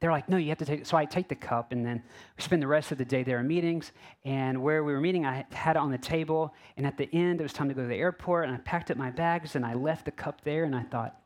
they're 0.01 0.13
like, 0.13 0.29
no, 0.29 0.37
you 0.37 0.51
have 0.51 0.59
to 0.59 0.65
take. 0.65 0.87
So 0.87 0.97
I 0.97 1.05
take 1.05 1.29
the 1.29 1.35
cup, 1.35 1.73
and 1.73 1.85
then 1.85 2.01
we 2.37 2.43
spend 2.45 2.63
the 2.63 2.69
rest 2.69 2.93
of 2.93 2.99
the 2.99 3.05
day 3.05 3.25
there 3.25 3.41
in 3.41 3.49
meetings. 3.49 3.91
And 4.25 4.63
where 4.63 4.85
we 4.85 4.93
were 4.93 5.01
meeting, 5.01 5.27
I 5.27 5.45
had 5.51 5.75
it 5.75 5.81
on 5.81 5.91
the 5.91 5.99
table. 5.99 6.55
And 6.77 6.87
at 6.87 6.97
the 6.97 7.09
end, 7.13 7.41
it 7.41 7.43
was 7.43 7.53
time 7.53 7.67
to 7.69 7.75
go 7.75 7.83
to 7.83 7.89
the 7.89 7.97
airport, 7.97 8.47
and 8.47 8.55
I 8.55 8.59
packed 8.59 8.93
up 8.93 8.97
my 8.97 9.11
bags, 9.11 9.57
and 9.57 9.67
I 9.67 9.75
left 9.75 10.05
the 10.05 10.13
cup 10.13 10.45
there, 10.45 10.63
and 10.63 10.77
I 10.77 10.85
thought, 10.85 11.17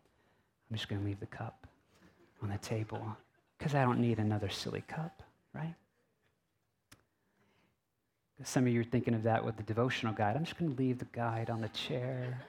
I'm 0.71 0.77
just 0.77 0.89
going 0.89 1.03
to 1.03 1.07
leave 1.07 1.21
the 1.21 1.27
cup 1.27 1.64
on 2.45 2.51
the 2.51 2.59
table 2.59 3.17
because 3.59 3.75
I 3.75 3.83
don't 3.83 3.99
need 3.99 4.19
another 4.19 4.51
silly 4.51 4.83
cup, 4.83 5.23
right? 5.55 5.75
Some 8.43 8.67
of 8.67 8.73
you 8.73 8.81
are 8.81 8.85
thinking 8.85 9.15
of 9.15 9.23
that 9.23 9.43
with 9.45 9.57
the 9.57 9.63
devotional 9.63 10.13
guide. 10.13 10.37
I'm 10.37 10.45
just 10.45 10.59
going 10.59 10.71
to 10.71 10.77
leave 10.77 10.99
the 10.99 11.07
guide 11.07 11.49
on 11.49 11.63
the 11.63 11.69
chair. 11.69 12.41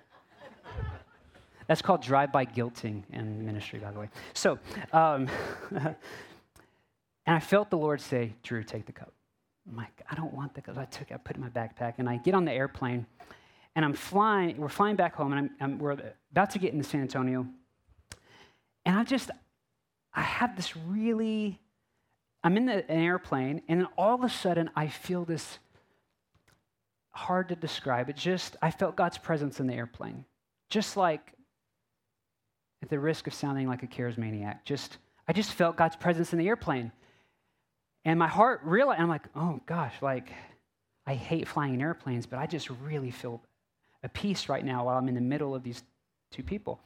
That's 1.68 1.82
called 1.82 2.02
drive-by 2.02 2.46
guilting 2.48 3.04
in 3.14 3.46
ministry, 3.46 3.80
by 3.80 3.92
the 3.92 4.00
way. 4.00 4.10
So, 4.34 4.60
um, 4.92 5.30
and 5.72 5.96
I 7.26 7.40
felt 7.40 7.70
the 7.70 7.78
Lord 7.78 8.02
say, 8.02 8.36
"Drew, 8.44 8.64
take 8.64 8.86
the 8.86 8.92
cup." 8.92 9.14
I'm 9.68 9.78
like, 9.78 10.02
I 10.12 10.16
don't 10.16 10.34
want 10.34 10.54
the 10.54 10.62
cup. 10.62 10.78
I 10.78 10.86
took, 10.86 11.10
it, 11.10 11.14
I 11.14 11.18
put 11.18 11.38
it 11.38 11.40
in 11.40 11.44
my 11.44 11.50
backpack, 11.50 11.94
and 11.98 12.10
I 12.10 12.18
get 12.18 12.36
on 12.36 12.46
the 12.46 12.52
airplane, 12.52 13.06
and 13.76 13.86
I'm 13.86 13.94
flying. 13.94 14.58
We're 14.58 14.70
flying 14.70 14.96
back 14.96 15.16
home, 15.16 15.34
and 15.34 15.50
I'm, 15.60 15.72
I'm, 15.74 15.80
we're 15.80 15.98
about 16.32 16.50
to 16.52 16.60
get 16.60 16.74
into 16.74 16.88
San 16.88 17.02
Antonio, 17.02 17.48
and 18.86 19.00
I 19.00 19.04
just, 19.04 19.32
I 20.15 20.21
have 20.21 20.56
this 20.56 20.75
really, 20.78 21.60
I'm 22.43 22.58
in 22.58 22.65
the, 22.65 22.89
an 22.89 22.99
airplane, 22.99 23.62
and 23.67 23.82
then 23.82 23.88
all 23.97 24.15
of 24.15 24.23
a 24.23 24.30
sudden 24.30 24.69
I 24.75 24.88
feel 24.88 25.25
this 25.25 25.60
hard 27.12 27.49
to 27.49 27.56
describe. 27.56 28.10
It 28.10 28.15
just, 28.15 28.56
I 28.62 28.71
felt 28.71 28.95
God's 28.95 29.17
presence 29.17 29.60
in 29.60 29.67
the 29.67 29.73
airplane. 29.73 30.25
Just 30.69 30.97
like, 30.97 31.34
at 32.82 32.89
the 32.89 32.99
risk 32.99 33.28
of 33.28 33.34
sounding 33.34 33.67
like 33.67 33.84
a 33.84 33.88
charismaniac, 33.88 34.60
just, 34.63 34.97
I 35.28 35.34
just 35.34 35.51
felt 35.54 35.75
God's 35.75 35.95
presence 35.95 36.34
in 36.34 36.39
the 36.39 36.47
airplane. 36.47 36.91
And 38.04 38.19
my 38.19 38.28
heart 38.28 38.62
realized, 38.63 39.01
I'm 39.01 39.10
like, 39.10 39.28
oh 39.36 39.60
gosh, 39.65 39.93
like, 40.01 40.32
I 41.08 41.15
hate 41.15 41.47
flying 41.47 41.73
in 41.73 41.82
airplanes, 41.82 42.25
but 42.25 42.39
I 42.39 42.47
just 42.47 42.69
really 42.69 43.12
feel 43.12 43.41
a 44.04 44.10
peace 44.10 44.49
right 44.49 44.63
now 44.63 44.86
while 44.86 44.97
I'm 44.97 45.08
in 45.08 45.15
the 45.15 45.21
middle 45.21 45.56
of 45.56 45.63
these 45.63 45.84
two 46.32 46.43
people. 46.43 46.80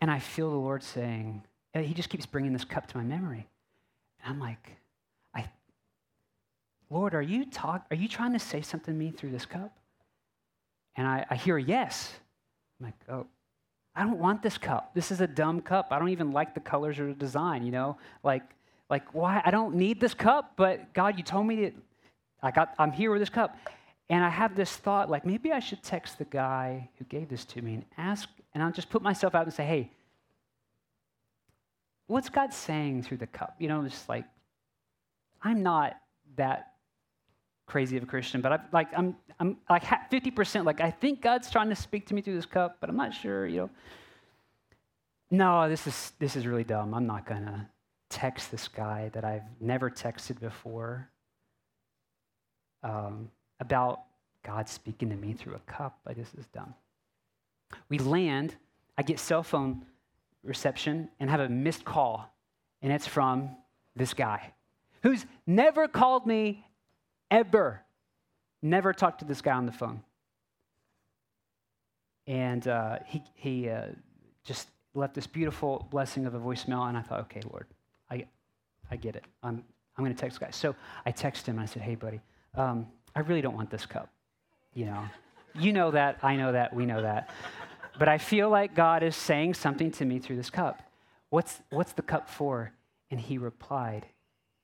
And 0.00 0.10
I 0.10 0.18
feel 0.18 0.50
the 0.50 0.56
Lord 0.56 0.82
saying, 0.82 1.42
Uh, 1.74 1.80
he 1.80 1.94
just 1.94 2.08
keeps 2.08 2.26
bringing 2.26 2.52
this 2.52 2.64
cup 2.64 2.86
to 2.88 2.96
my 2.96 3.02
memory. 3.02 3.46
And 4.22 4.34
I'm 4.34 4.40
like, 4.40 4.76
I, 5.34 5.48
Lord, 6.90 7.14
are 7.14 7.22
you 7.22 7.46
talk, 7.46 7.86
Are 7.90 7.96
you 7.96 8.08
trying 8.08 8.32
to 8.32 8.38
say 8.38 8.62
something 8.62 8.94
to 8.94 8.98
me 8.98 9.10
through 9.10 9.30
this 9.30 9.46
cup? 9.46 9.76
And 10.96 11.06
I, 11.06 11.26
I 11.28 11.34
hear 11.34 11.56
a 11.56 11.62
yes. 11.62 12.12
I'm 12.78 12.86
like, 12.86 12.94
oh, 13.08 13.26
I 13.96 14.02
don't 14.02 14.18
want 14.18 14.42
this 14.42 14.58
cup. 14.58 14.94
This 14.94 15.10
is 15.10 15.20
a 15.20 15.26
dumb 15.26 15.60
cup. 15.60 15.88
I 15.90 15.98
don't 15.98 16.10
even 16.10 16.32
like 16.32 16.54
the 16.54 16.60
colors 16.60 16.98
or 16.98 17.06
the 17.08 17.14
design. 17.14 17.64
You 17.64 17.72
know, 17.72 17.98
like, 18.22 18.42
like 18.88 19.12
why? 19.14 19.42
I 19.44 19.50
don't 19.50 19.74
need 19.74 20.00
this 20.00 20.14
cup. 20.14 20.52
But 20.56 20.92
God, 20.94 21.16
you 21.16 21.24
told 21.24 21.46
me 21.46 21.64
that 21.64 21.74
I 22.42 22.50
got. 22.50 22.74
I'm 22.78 22.92
here 22.92 23.10
with 23.10 23.20
this 23.20 23.28
cup. 23.28 23.56
And 24.10 24.22
I 24.22 24.28
have 24.28 24.54
this 24.54 24.76
thought, 24.76 25.08
like 25.08 25.24
maybe 25.24 25.50
I 25.52 25.60
should 25.60 25.82
text 25.82 26.18
the 26.18 26.26
guy 26.26 26.90
who 26.98 27.04
gave 27.06 27.28
this 27.28 27.44
to 27.46 27.62
me 27.62 27.74
and 27.74 27.84
ask, 27.96 28.28
and 28.52 28.62
I'll 28.62 28.72
just 28.72 28.90
put 28.90 29.02
myself 29.02 29.34
out 29.34 29.46
and 29.46 29.54
say, 29.54 29.64
hey, 29.64 29.90
what's 32.06 32.28
God 32.28 32.52
saying 32.52 33.02
through 33.02 33.18
the 33.18 33.26
cup? 33.26 33.56
You 33.58 33.68
know, 33.68 33.84
it's 33.84 34.08
like, 34.08 34.24
I'm 35.42 35.62
not 35.62 35.96
that 36.36 36.72
crazy 37.66 37.96
of 37.96 38.02
a 38.02 38.06
Christian, 38.06 38.40
but 38.40 38.52
I, 38.52 38.58
like 38.72 38.88
I'm, 38.96 39.16
I'm 39.40 39.58
like 39.68 39.84
50%. 39.84 40.64
Like 40.64 40.80
I 40.80 40.90
think 40.90 41.22
God's 41.22 41.50
trying 41.50 41.68
to 41.68 41.76
speak 41.76 42.06
to 42.08 42.14
me 42.14 42.20
through 42.20 42.36
this 42.36 42.46
cup, 42.46 42.78
but 42.80 42.90
I'm 42.90 42.96
not 42.96 43.14
sure. 43.14 43.46
You 43.46 43.60
know, 43.60 43.70
no, 45.30 45.68
this 45.68 45.86
is 45.86 46.12
this 46.18 46.36
is 46.36 46.46
really 46.46 46.64
dumb. 46.64 46.94
I'm 46.94 47.06
not 47.06 47.26
gonna 47.26 47.68
text 48.08 48.50
this 48.50 48.68
guy 48.68 49.10
that 49.14 49.24
I've 49.24 49.42
never 49.60 49.90
texted 49.90 50.38
before 50.40 51.08
um, 52.82 53.30
about 53.60 54.02
God 54.44 54.68
speaking 54.68 55.08
to 55.10 55.16
me 55.16 55.32
through 55.32 55.54
a 55.54 55.70
cup. 55.70 55.98
Like 56.06 56.16
this 56.16 56.32
is 56.38 56.46
dumb. 56.48 56.74
We 57.88 57.98
land. 57.98 58.54
I 58.96 59.02
get 59.02 59.18
cell 59.18 59.42
phone 59.42 59.84
reception 60.44 61.08
and 61.18 61.30
have 61.30 61.40
a 61.40 61.48
missed 61.48 61.84
call, 61.84 62.32
and 62.82 62.92
it's 62.92 63.06
from 63.06 63.50
this 63.96 64.14
guy 64.14 64.52
who's 65.02 65.24
never 65.46 65.88
called 65.88 66.26
me 66.26 66.64
ever. 67.30 67.82
Never 68.62 68.92
talked 68.92 69.18
to 69.18 69.24
this 69.24 69.42
guy 69.42 69.52
on 69.52 69.66
the 69.66 69.72
phone. 69.72 70.02
And 72.26 72.66
uh, 72.66 73.00
he, 73.06 73.22
he 73.34 73.68
uh, 73.68 73.88
just 74.44 74.68
left 74.94 75.14
this 75.14 75.26
beautiful 75.26 75.86
blessing 75.90 76.24
of 76.24 76.34
a 76.34 76.40
voicemail, 76.40 76.88
and 76.88 76.96
I 76.96 77.02
thought, 77.02 77.20
okay, 77.20 77.42
Lord, 77.50 77.66
I, 78.10 78.26
I 78.90 78.96
get 78.96 79.16
it. 79.16 79.24
I'm, 79.42 79.62
I'm 79.96 80.04
going 80.04 80.14
to 80.14 80.20
text 80.20 80.38
the 80.38 80.46
guy. 80.46 80.50
So 80.50 80.74
I 81.04 81.12
texted 81.12 81.44
him, 81.44 81.58
and 81.58 81.60
I 81.60 81.66
said, 81.66 81.82
hey, 81.82 81.94
buddy, 81.94 82.20
um, 82.54 82.86
I 83.14 83.20
really 83.20 83.42
don't 83.42 83.54
want 83.54 83.68
this 83.68 83.84
cup. 83.84 84.08
You 84.72 84.86
know, 84.86 85.04
you 85.58 85.72
know 85.72 85.90
that, 85.90 86.18
I 86.22 86.36
know 86.36 86.52
that, 86.52 86.74
we 86.74 86.86
know 86.86 87.02
that. 87.02 87.30
But 87.98 88.08
I 88.08 88.18
feel 88.18 88.48
like 88.48 88.74
God 88.74 89.02
is 89.02 89.14
saying 89.14 89.54
something 89.54 89.90
to 89.92 90.04
me 90.04 90.18
through 90.18 90.36
this 90.36 90.50
cup. 90.50 90.82
What's, 91.30 91.60
what's 91.70 91.92
the 91.92 92.02
cup 92.02 92.28
for? 92.28 92.72
And 93.10 93.20
he 93.20 93.38
replied, 93.38 94.06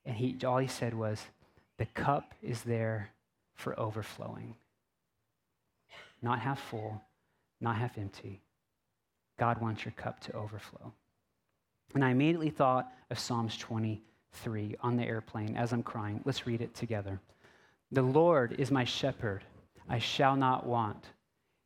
and 0.04 0.16
he, 0.16 0.36
all 0.44 0.58
he 0.58 0.66
said 0.66 0.94
was, 0.94 1.20
The 1.78 1.86
cup 1.86 2.34
is 2.42 2.62
there 2.62 3.10
for 3.54 3.78
overflowing. 3.78 4.56
Not 6.22 6.40
half 6.40 6.60
full, 6.60 7.00
not 7.60 7.76
half 7.76 7.96
empty. 7.98 8.40
God 9.38 9.60
wants 9.60 9.84
your 9.84 9.92
cup 9.92 10.20
to 10.20 10.32
overflow. 10.34 10.92
And 11.94 12.04
I 12.04 12.10
immediately 12.10 12.50
thought 12.50 12.92
of 13.10 13.18
Psalms 13.18 13.56
23 13.56 14.76
on 14.80 14.96
the 14.96 15.04
airplane 15.04 15.56
as 15.56 15.72
I'm 15.72 15.82
crying. 15.82 16.20
Let's 16.24 16.46
read 16.46 16.60
it 16.60 16.74
together. 16.74 17.20
The 17.92 18.02
Lord 18.02 18.54
is 18.58 18.70
my 18.70 18.84
shepherd, 18.84 19.44
I 19.88 19.98
shall 19.98 20.36
not 20.36 20.66
want. 20.66 21.04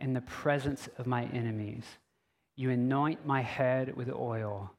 in 0.00 0.12
the 0.12 0.20
presence 0.22 0.88
of 0.98 1.06
my 1.06 1.24
enemies. 1.26 1.84
You 2.56 2.70
anoint 2.70 3.26
my 3.26 3.42
head 3.42 3.96
with 3.96 4.10
oil, 4.10 4.70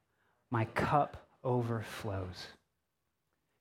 my 0.50 0.64
cup 0.66 1.28
overflows. 1.44 2.46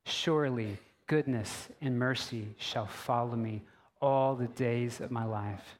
Surely 0.06 0.78
goodness 1.08 1.70
and 1.82 1.98
mercy 1.98 2.56
shall 2.58 2.88
follow 2.88 3.36
me 3.36 3.62
all 4.02 4.36
the 4.36 4.48
days 4.48 5.02
of 5.02 5.12
my 5.12 5.26
life, 5.26 5.80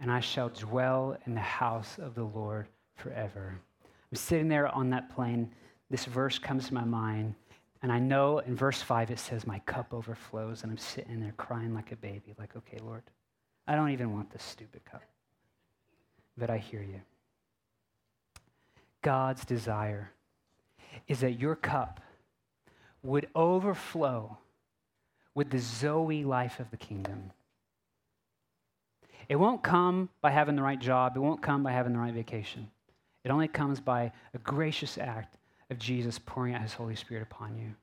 and 0.00 0.10
I 0.10 0.20
shall 0.20 0.48
dwell 0.48 1.16
in 1.26 1.34
the 1.34 1.40
house 1.40 1.98
of 1.98 2.14
the 2.14 2.24
Lord 2.24 2.66
forever. 2.96 3.58
I'm 3.84 4.16
sitting 4.16 4.48
there 4.48 4.68
on 4.68 4.90
that 4.90 5.14
plane. 5.14 5.50
This 5.90 6.04
verse 6.04 6.38
comes 6.38 6.68
to 6.68 6.74
my 6.74 6.84
mind, 6.84 7.34
and 7.82 7.92
I 7.92 7.98
know 7.98 8.38
in 8.38 8.56
verse 8.56 8.82
5 8.82 9.10
it 9.10 9.18
says, 9.18 9.46
My 9.46 9.58
cup 9.60 9.92
overflows, 9.92 10.62
and 10.62 10.72
I'm 10.72 10.78
sitting 10.78 11.20
there 11.20 11.34
crying 11.36 11.74
like 11.74 11.92
a 11.92 11.96
baby, 11.96 12.34
like, 12.38 12.56
okay, 12.56 12.78
Lord, 12.82 13.02
I 13.66 13.74
don't 13.74 13.90
even 13.90 14.12
want 14.12 14.30
this 14.30 14.42
stupid 14.42 14.84
cup. 14.84 15.02
But 16.38 16.50
I 16.50 16.58
hear 16.58 16.82
you. 16.82 17.00
God's 19.02 19.44
desire 19.44 20.10
is 21.08 21.20
that 21.20 21.38
your 21.38 21.56
cup 21.56 22.00
would 23.02 23.28
overflow 23.34 24.38
with 25.34 25.50
the 25.50 25.58
Zoe 25.58 26.24
life 26.24 26.60
of 26.60 26.70
the 26.70 26.76
kingdom. 26.76 27.30
It 29.28 29.36
won't 29.36 29.62
come 29.62 30.08
by 30.20 30.30
having 30.30 30.56
the 30.56 30.62
right 30.62 30.80
job, 30.80 31.16
it 31.16 31.20
won't 31.20 31.42
come 31.42 31.62
by 31.62 31.72
having 31.72 31.92
the 31.92 31.98
right 31.98 32.14
vacation. 32.14 32.68
It 33.24 33.30
only 33.30 33.48
comes 33.48 33.80
by 33.80 34.12
a 34.34 34.38
gracious 34.38 34.98
act 34.98 35.36
of 35.70 35.78
Jesus 35.78 36.18
pouring 36.18 36.54
out 36.54 36.62
his 36.62 36.74
Holy 36.74 36.94
Spirit 36.94 37.22
upon 37.22 37.56
you. 37.56 37.74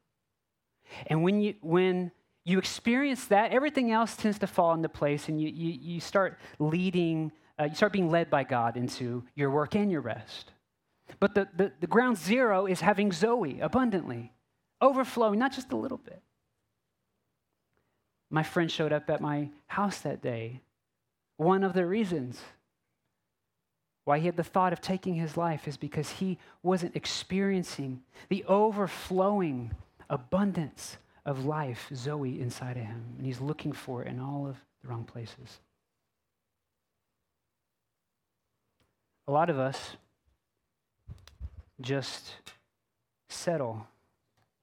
And 1.08 1.22
when 1.22 1.42
you, 1.42 1.56
when 1.62 2.12
you 2.46 2.58
experience 2.58 3.26
that, 3.26 3.52
everything 3.52 3.92
else 3.92 4.16
tends 4.16 4.40
to 4.40 4.48
fall 4.48 4.74
into 4.74 4.90
place, 4.90 5.30
and 5.30 5.40
you, 5.40 5.50
you, 5.50 5.80
you 5.82 6.00
start 6.00 6.38
leading, 6.60 7.32
uh, 7.60 7.66
you 7.66 7.76
start 7.76 7.94
being 7.94 8.12
led 8.12 8.30
by 8.30 8.44
God 8.44 8.76
into 8.76 9.24
your 9.36 9.50
work 9.50 9.76
and 9.76 9.90
your 9.90 10.02
rest. 10.02 10.52
But 11.20 11.36
the, 11.36 11.48
the, 11.56 11.72
the 11.80 11.88
ground 11.88 12.18
zero 12.18 12.66
is 12.66 12.82
having 12.82 13.12
Zoe 13.12 13.60
abundantly, 13.60 14.34
overflowing, 14.82 15.40
not 15.40 15.54
just 15.54 15.72
a 15.72 15.78
little 15.78 15.98
bit. 15.98 16.22
My 18.30 18.44
friend 18.44 18.70
showed 18.70 18.92
up 18.92 19.10
at 19.10 19.22
my 19.22 19.50
house 19.68 20.00
that 20.00 20.22
day. 20.22 20.62
One 21.38 21.64
of 21.64 21.74
the 21.74 21.86
reasons 21.86 22.42
why 24.06 24.20
he 24.20 24.26
had 24.26 24.36
the 24.36 24.44
thought 24.44 24.74
of 24.74 24.82
taking 24.82 25.16
his 25.16 25.38
life 25.38 25.68
is 25.68 25.78
because 25.78 26.10
he 26.10 26.38
wasn't 26.62 26.96
experiencing 26.96 28.02
the 28.28 28.44
overflowing 28.46 29.72
abundance 30.10 30.98
of 31.26 31.46
life, 31.46 31.90
Zoe, 31.96 32.40
inside 32.42 32.78
of 32.78 32.84
him. 32.84 33.16
And 33.18 33.26
he's 33.26 33.40
looking 33.40 33.72
for 33.72 34.04
it 34.04 34.08
in 34.08 34.20
all 34.20 34.48
of 34.48 34.58
the 34.82 34.90
wrong 34.90 35.04
places. 35.04 35.60
A 39.28 39.32
lot 39.32 39.50
of 39.50 39.58
us 39.58 39.96
just 41.80 42.34
settle. 43.30 43.88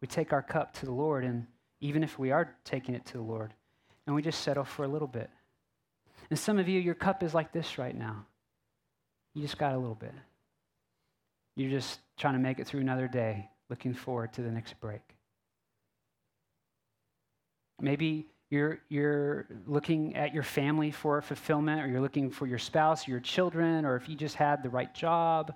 We 0.01 0.09
take 0.09 0.33
our 0.33 0.43
cup 0.43 0.75
to 0.75 0.87
the 0.87 0.93
Lord, 0.93 1.25
and 1.25 1.47
even 1.81 2.05
if 2.05 2.19
we 2.19 2.31
are 2.31 2.55
taking 2.65 2.95
it 2.95 3.07
to 3.07 3.15
the 3.15 3.23
Lord, 3.23 3.55
and 4.07 4.15
we 4.15 4.23
just 4.23 4.43
settle 4.43 4.65
for 4.65 4.85
a 4.85 4.89
little 4.89 5.09
bit. 5.09 5.31
And 6.29 6.39
some 6.39 6.59
of 6.59 6.69
you, 6.69 6.79
your 6.79 6.95
cup 6.95 7.23
is 7.23 7.35
like 7.35 7.53
this 7.53 7.79
right 7.79 7.97
now. 7.97 8.27
You 9.35 9.43
just 9.43 9.59
got 9.59 9.75
a 9.75 9.79
little 9.79 9.95
bit. 9.95 10.15
You're 11.57 11.71
just 11.71 12.01
trying 12.17 12.35
to 12.35 12.41
make 12.41 12.59
it 12.59 12.67
through 12.67 12.81
another 12.81 13.09
day, 13.09 13.49
looking 13.69 13.95
forward 13.95 14.33
to 14.35 14.43
the 14.43 14.51
next 14.51 14.79
break. 14.81 15.01
Maybe 17.81 18.27
you're, 18.51 18.81
you're 18.89 19.47
looking 19.67 20.17
at 20.17 20.35
your 20.35 20.43
family 20.43 20.91
for 20.91 21.21
fulfillment, 21.23 21.83
or 21.83 21.89
you're 21.89 22.01
looking 22.01 22.31
for 22.31 22.47
your 22.47 22.59
spouse, 22.59 23.07
or 23.07 23.13
your 23.13 23.21
children, 23.21 23.85
or 23.85 23.97
if 23.97 24.09
you 24.09 24.17
just 24.17 24.35
had 24.35 24.63
the 24.63 24.69
right 24.69 24.93
job, 24.95 25.55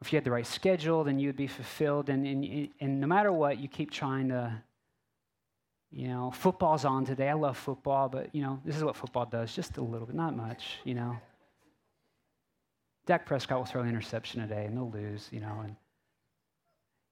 if 0.00 0.12
you 0.12 0.16
had 0.16 0.24
the 0.24 0.30
right 0.30 0.46
schedule, 0.46 1.04
then 1.04 1.18
you 1.18 1.28
would 1.28 1.36
be 1.36 1.46
fulfilled. 1.46 2.08
And, 2.08 2.26
and, 2.26 2.68
and 2.80 3.00
no 3.00 3.06
matter 3.06 3.32
what, 3.32 3.58
you 3.58 3.68
keep 3.68 3.90
trying 3.90 4.30
to, 4.30 4.52
you 5.90 6.08
know, 6.08 6.32
football's 6.32 6.84
on 6.84 7.04
today. 7.04 7.28
I 7.28 7.34
love 7.34 7.56
football, 7.56 8.08
but, 8.08 8.34
you 8.34 8.42
know, 8.42 8.58
this 8.64 8.76
is 8.76 8.82
what 8.82 8.96
football 8.96 9.26
does, 9.26 9.54
just 9.54 9.76
a 9.76 9.82
little 9.82 10.06
bit, 10.06 10.16
not 10.16 10.36
much, 10.36 10.78
you 10.84 10.94
know. 10.94 11.16
Dak 13.04 13.26
Prescott 13.26 13.58
will 13.58 13.64
throw 13.64 13.82
an 13.82 13.88
interception 13.88 14.40
today 14.40 14.64
and 14.64 14.76
they'll 14.76 14.90
lose, 14.90 15.28
you 15.30 15.40
know, 15.40 15.60
and 15.62 15.76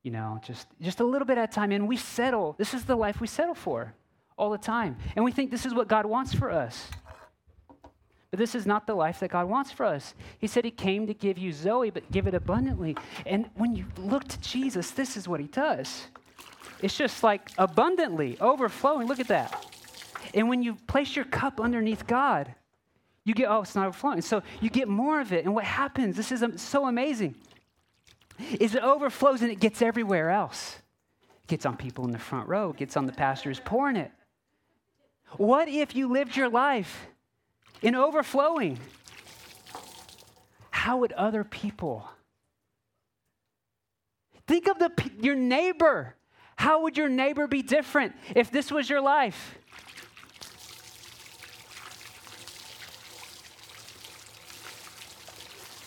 you 0.02 0.10
know, 0.10 0.40
just 0.44 0.66
just 0.80 1.00
a 1.00 1.04
little 1.04 1.26
bit 1.26 1.38
at 1.38 1.50
a 1.50 1.52
time. 1.52 1.72
And 1.72 1.88
we 1.88 1.96
settle. 1.96 2.54
This 2.58 2.74
is 2.74 2.84
the 2.84 2.96
life 2.96 3.20
we 3.20 3.26
settle 3.26 3.54
for 3.54 3.94
all 4.36 4.50
the 4.50 4.58
time. 4.58 4.96
And 5.16 5.24
we 5.24 5.32
think 5.32 5.50
this 5.50 5.66
is 5.66 5.74
what 5.74 5.88
God 5.88 6.06
wants 6.06 6.32
for 6.32 6.50
us. 6.50 6.88
But 8.30 8.38
this 8.38 8.54
is 8.54 8.64
not 8.64 8.86
the 8.86 8.94
life 8.94 9.20
that 9.20 9.30
God 9.30 9.48
wants 9.48 9.72
for 9.72 9.84
us. 9.84 10.14
He 10.38 10.46
said 10.46 10.64
He 10.64 10.70
came 10.70 11.06
to 11.06 11.14
give 11.14 11.36
you 11.36 11.52
Zoe, 11.52 11.90
but 11.90 12.10
give 12.10 12.26
it 12.26 12.34
abundantly. 12.34 12.96
And 13.26 13.50
when 13.54 13.74
you 13.74 13.86
look 13.98 14.26
to 14.28 14.40
Jesus, 14.40 14.92
this 14.92 15.16
is 15.16 15.26
what 15.26 15.40
He 15.40 15.46
does. 15.48 16.06
It's 16.80 16.96
just 16.96 17.22
like 17.22 17.50
abundantly, 17.58 18.38
overflowing. 18.40 19.08
Look 19.08 19.20
at 19.20 19.28
that. 19.28 19.66
And 20.32 20.48
when 20.48 20.62
you 20.62 20.76
place 20.86 21.16
your 21.16 21.24
cup 21.24 21.60
underneath 21.60 22.06
God, 22.06 22.54
you 23.24 23.34
get, 23.34 23.50
oh, 23.50 23.60
it's 23.60 23.74
not 23.74 23.86
overflowing. 23.88 24.22
So 24.22 24.42
you 24.60 24.70
get 24.70 24.88
more 24.88 25.20
of 25.20 25.32
it. 25.32 25.44
And 25.44 25.54
what 25.54 25.64
happens, 25.64 26.16
this 26.16 26.32
is 26.32 26.42
so 26.56 26.86
amazing, 26.86 27.34
is 28.58 28.74
it 28.74 28.82
overflows 28.82 29.42
and 29.42 29.50
it 29.50 29.60
gets 29.60 29.82
everywhere 29.82 30.30
else. 30.30 30.76
It 31.44 31.48
gets 31.48 31.66
on 31.66 31.76
people 31.76 32.04
in 32.04 32.12
the 32.12 32.18
front 32.18 32.48
row, 32.48 32.70
it 32.70 32.76
gets 32.76 32.96
on 32.96 33.06
the 33.06 33.12
pastors 33.12 33.60
pouring 33.64 33.96
it. 33.96 34.10
What 35.36 35.68
if 35.68 35.94
you 35.94 36.08
lived 36.08 36.36
your 36.36 36.48
life 36.48 37.06
in 37.82 37.94
overflowing? 37.94 38.78
How 40.70 40.98
would 40.98 41.12
other 41.12 41.44
people? 41.44 42.08
Think 44.46 44.66
of 44.66 44.78
the, 44.78 44.90
your 45.20 45.36
neighbor. 45.36 46.16
How 46.56 46.82
would 46.82 46.96
your 46.96 47.08
neighbor 47.08 47.46
be 47.46 47.62
different 47.62 48.14
if 48.34 48.50
this 48.50 48.72
was 48.72 48.90
your 48.90 49.00
life? 49.00 49.56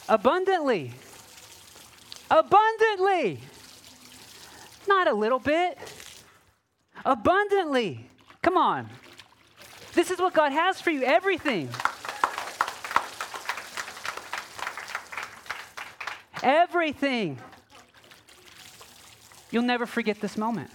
Abundantly. 0.08 0.94
Abundantly. 2.34 3.40
Not 4.88 5.08
a 5.08 5.14
little 5.14 5.38
bit. 5.38 5.78
Abundantly. 7.06 8.10
Come 8.42 8.58
on. 8.58 8.90
This 9.94 10.10
is 10.10 10.18
what 10.18 10.34
God 10.34 10.52
has 10.52 10.82
for 10.82 10.90
you 10.90 11.04
everything. 11.04 11.70
Everything. 16.42 17.38
You'll 19.52 19.62
never 19.62 19.86
forget 19.86 20.20
this 20.20 20.36
moment. 20.36 20.72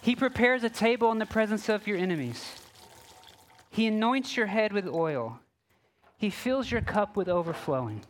He 0.00 0.16
prepares 0.16 0.64
a 0.64 0.70
table 0.70 1.12
in 1.12 1.18
the 1.18 1.26
presence 1.26 1.68
of 1.68 1.86
your 1.86 1.98
enemies. 1.98 2.54
He 3.70 3.86
anoints 3.86 4.34
your 4.34 4.46
head 4.46 4.72
with 4.72 4.88
oil. 4.88 5.40
He 6.18 6.30
fills 6.30 6.70
your 6.70 6.80
cup 6.80 7.16
with 7.16 7.28
overflowing. 7.28 8.02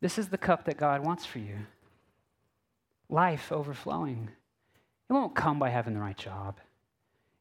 This 0.00 0.18
is 0.18 0.28
the 0.28 0.38
cup 0.38 0.66
that 0.66 0.76
God 0.76 1.04
wants 1.04 1.24
for 1.26 1.38
you 1.38 1.56
life 3.10 3.50
overflowing. 3.50 4.28
It 5.08 5.12
won't 5.14 5.34
come 5.34 5.58
by 5.58 5.70
having 5.70 5.94
the 5.94 6.00
right 6.00 6.16
job, 6.16 6.60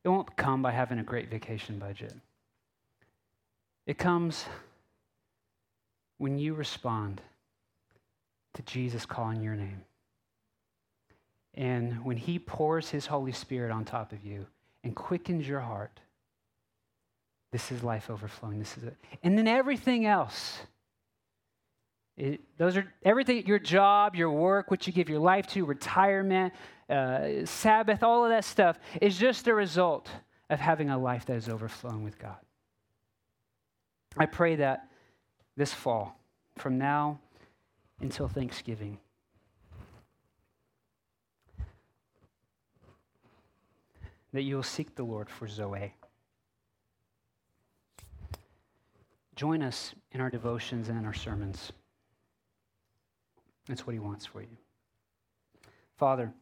it 0.04 0.10
won't 0.10 0.36
come 0.38 0.62
by 0.62 0.72
having 0.72 1.00
a 1.00 1.04
great 1.04 1.30
vacation 1.30 1.78
budget. 1.78 2.14
It 3.86 3.98
comes 3.98 4.46
when 6.18 6.40
you 6.40 6.54
respond 6.54 7.22
to 8.54 8.62
Jesus 8.64 9.06
calling 9.06 9.42
your 9.42 9.56
name. 9.56 9.82
And 11.54 12.04
when 12.04 12.18
He 12.18 12.40
pours 12.40 12.90
His 12.90 13.06
Holy 13.06 13.32
Spirit 13.32 13.72
on 13.72 13.86
top 13.86 14.12
of 14.12 14.26
you 14.26 14.46
and 14.84 14.96
quickens 14.96 15.48
your 15.48 15.60
heart 15.60 16.00
this 17.52 17.72
is 17.72 17.84
life 17.84 18.10
overflowing. 18.10 18.60
This 18.60 18.78
is 18.78 18.84
it. 18.84 18.98
And 19.24 19.38
then 19.38 19.48
everything 19.48 20.06
else. 20.06 20.60
It, 22.18 22.42
those 22.58 22.76
are 22.76 22.92
everything 23.06 23.46
your 23.46 23.60
job, 23.60 24.16
your 24.16 24.32
work, 24.32 24.72
what 24.72 24.88
you 24.88 24.94
give 24.94 25.08
your 25.08 25.20
life 25.20 25.48
to, 25.48 25.66
retirement, 25.66 26.54
uh, 26.90 27.46
Sabbath, 27.46 28.02
all 28.02 28.24
of 28.24 28.32
that 28.32 28.44
stuff 28.44 28.80
is 29.02 29.18
just 29.18 29.48
a 29.48 29.54
result 29.54 30.10
of 30.50 30.60
having 30.60 30.90
a 30.90 30.98
life 30.98 31.26
that 31.26 31.36
is 31.36 31.48
overflowing 31.48 32.04
with 32.04 32.18
God. 32.18 32.38
I 34.18 34.26
pray 34.26 34.56
that 34.56 34.90
this 35.56 35.74
fall, 35.74 36.20
from 36.58 36.78
now 36.78 37.20
until 38.00 38.28
Thanksgiving, 38.28 38.98
that 44.34 44.42
you 44.42 44.56
will 44.56 44.64
seek 44.64 44.96
the 44.96 45.04
Lord 45.04 45.30
for 45.30 45.48
Zoe. 45.48 45.94
Join 49.38 49.62
us 49.62 49.94
in 50.14 50.20
our 50.20 50.32
devotions 50.32 50.90
and 50.90 50.98
in 50.98 51.06
our 51.06 51.14
sermons. 51.14 51.72
That's 53.68 53.86
what 53.86 53.94
He 53.94 54.00
wants 54.00 54.26
for 54.26 54.42
you. 54.42 54.58
Father, 55.96 56.34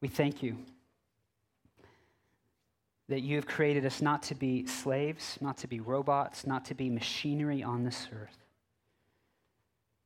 we 0.00 0.06
thank 0.06 0.44
you 0.44 0.56
that 3.08 3.22
you 3.22 3.34
have 3.34 3.46
created 3.46 3.84
us 3.84 4.00
not 4.00 4.22
to 4.22 4.36
be 4.36 4.64
slaves, 4.66 5.38
not 5.40 5.56
to 5.58 5.66
be 5.66 5.80
robots, 5.80 6.46
not 6.46 6.64
to 6.66 6.74
be 6.74 6.88
machinery 6.88 7.64
on 7.64 7.82
this 7.82 8.06
earth, 8.14 8.38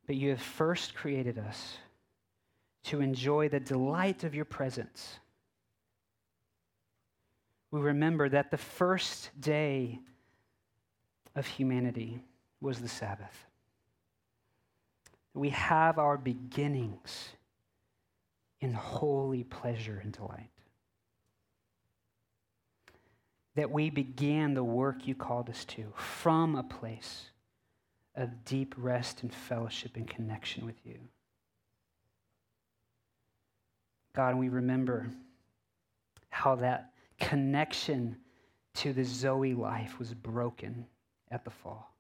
but 0.07 0.17
you 0.17 0.31
have 0.31 0.41
first 0.41 0.95
created 0.95 1.39
us 1.39 1.77
to 2.85 3.03
enjoy 3.03 3.51
the 3.51 3.61
delight 3.61 4.25
of 4.25 4.35
your 4.35 4.47
presence 4.47 5.19
we 7.71 7.81
remember 7.81 8.29
that 8.29 8.51
the 8.51 8.57
first 8.57 9.31
day 9.41 9.99
of 11.35 11.47
humanity 11.47 12.21
was 12.61 12.81
the 12.81 12.89
Sabbath. 12.89 13.47
We 15.35 15.51
have 15.51 15.99
our 15.99 16.17
beginnings 16.17 17.29
in 18.61 18.73
holy 18.73 19.45
pleasure 19.45 20.01
and 20.03 20.13
delight. 20.13 20.51
That 23.55 23.71
we 23.71 23.91
began 23.91 24.55
the 24.55 24.65
work 24.65 25.07
you 25.07 25.15
called 25.15 25.51
us 25.51 25.65
to 25.67 25.93
from 25.97 26.57
a 26.57 26.63
place 26.63 27.31
of 28.15 28.45
deep 28.45 28.75
rest 28.79 29.23
and 29.23 29.33
fellowship 29.33 29.97
and 29.97 30.09
connection 30.09 30.65
with 30.65 30.77
you. 30.85 30.99
God, 34.15 34.37
we 34.37 34.49
remember 34.49 35.11
how 36.31 36.57
that 36.57 36.93
connection 37.19 38.17
to 38.75 38.93
the 38.93 39.05
Zoe 39.05 39.55
life 39.55 39.99
was 39.99 40.13
broken 40.15 40.87
at 41.31 41.45
the 41.45 41.51
fall. 41.51 41.93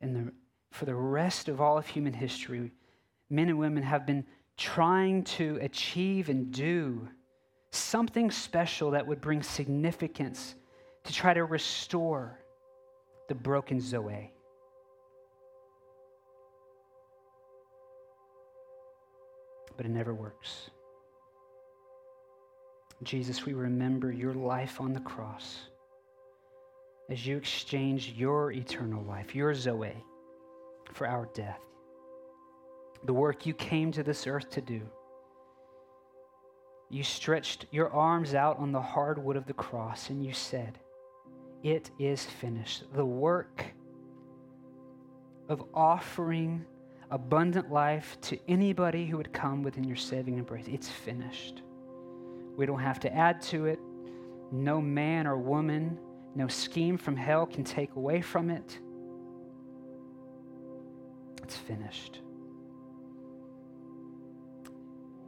And 0.00 0.16
the, 0.16 0.32
for 0.70 0.84
the 0.86 0.94
rest 0.94 1.48
of 1.48 1.60
all 1.60 1.76
of 1.76 1.86
human 1.86 2.12
history, 2.12 2.72
men 3.28 3.48
and 3.48 3.58
women 3.58 3.82
have 3.82 4.06
been 4.06 4.24
trying 4.56 5.24
to 5.24 5.58
achieve 5.60 6.28
and 6.28 6.52
do 6.52 7.08
something 7.70 8.30
special 8.30 8.90
that 8.92 9.06
would 9.06 9.20
bring 9.20 9.42
significance 9.42 10.54
to 11.04 11.12
try 11.12 11.34
to 11.34 11.44
restore 11.44 12.38
the 13.28 13.34
broken 13.34 13.80
Zoe. 13.80 14.32
But 19.80 19.86
it 19.86 19.92
never 19.92 20.12
works. 20.12 20.68
Jesus, 23.02 23.46
we 23.46 23.54
remember 23.54 24.12
your 24.12 24.34
life 24.34 24.78
on 24.78 24.92
the 24.92 25.00
cross 25.00 25.56
as 27.08 27.26
you 27.26 27.38
exchanged 27.38 28.14
your 28.14 28.52
eternal 28.52 29.02
life, 29.04 29.34
your 29.34 29.54
Zoe, 29.54 30.04
for 30.92 31.06
our 31.06 31.30
death. 31.32 31.62
The 33.04 33.14
work 33.14 33.46
you 33.46 33.54
came 33.54 33.90
to 33.92 34.02
this 34.02 34.26
earth 34.26 34.50
to 34.50 34.60
do. 34.60 34.82
You 36.90 37.02
stretched 37.02 37.64
your 37.70 37.88
arms 37.88 38.34
out 38.34 38.58
on 38.58 38.72
the 38.72 38.82
hard 38.82 39.16
wood 39.16 39.36
of 39.38 39.46
the 39.46 39.54
cross 39.54 40.10
and 40.10 40.22
you 40.22 40.34
said, 40.34 40.78
It 41.62 41.90
is 41.98 42.26
finished. 42.26 42.84
The 42.92 43.06
work 43.06 43.64
of 45.48 45.64
offering 45.72 46.66
abundant 47.10 47.70
life 47.70 48.16
to 48.22 48.38
anybody 48.48 49.06
who 49.06 49.16
would 49.16 49.32
come 49.32 49.62
within 49.62 49.84
your 49.84 49.96
saving 49.96 50.38
embrace, 50.38 50.66
it's 50.68 50.88
finished. 50.88 51.62
We 52.56 52.66
don't 52.66 52.80
have 52.80 53.00
to 53.00 53.14
add 53.14 53.42
to 53.42 53.66
it. 53.66 53.80
No 54.52 54.80
man 54.80 55.26
or 55.26 55.36
woman, 55.36 55.98
no 56.34 56.48
scheme 56.48 56.96
from 56.96 57.16
hell 57.16 57.46
can 57.46 57.64
take 57.64 57.94
away 57.96 58.20
from 58.20 58.50
it. 58.50 58.78
It's 61.42 61.56
finished. 61.56 62.20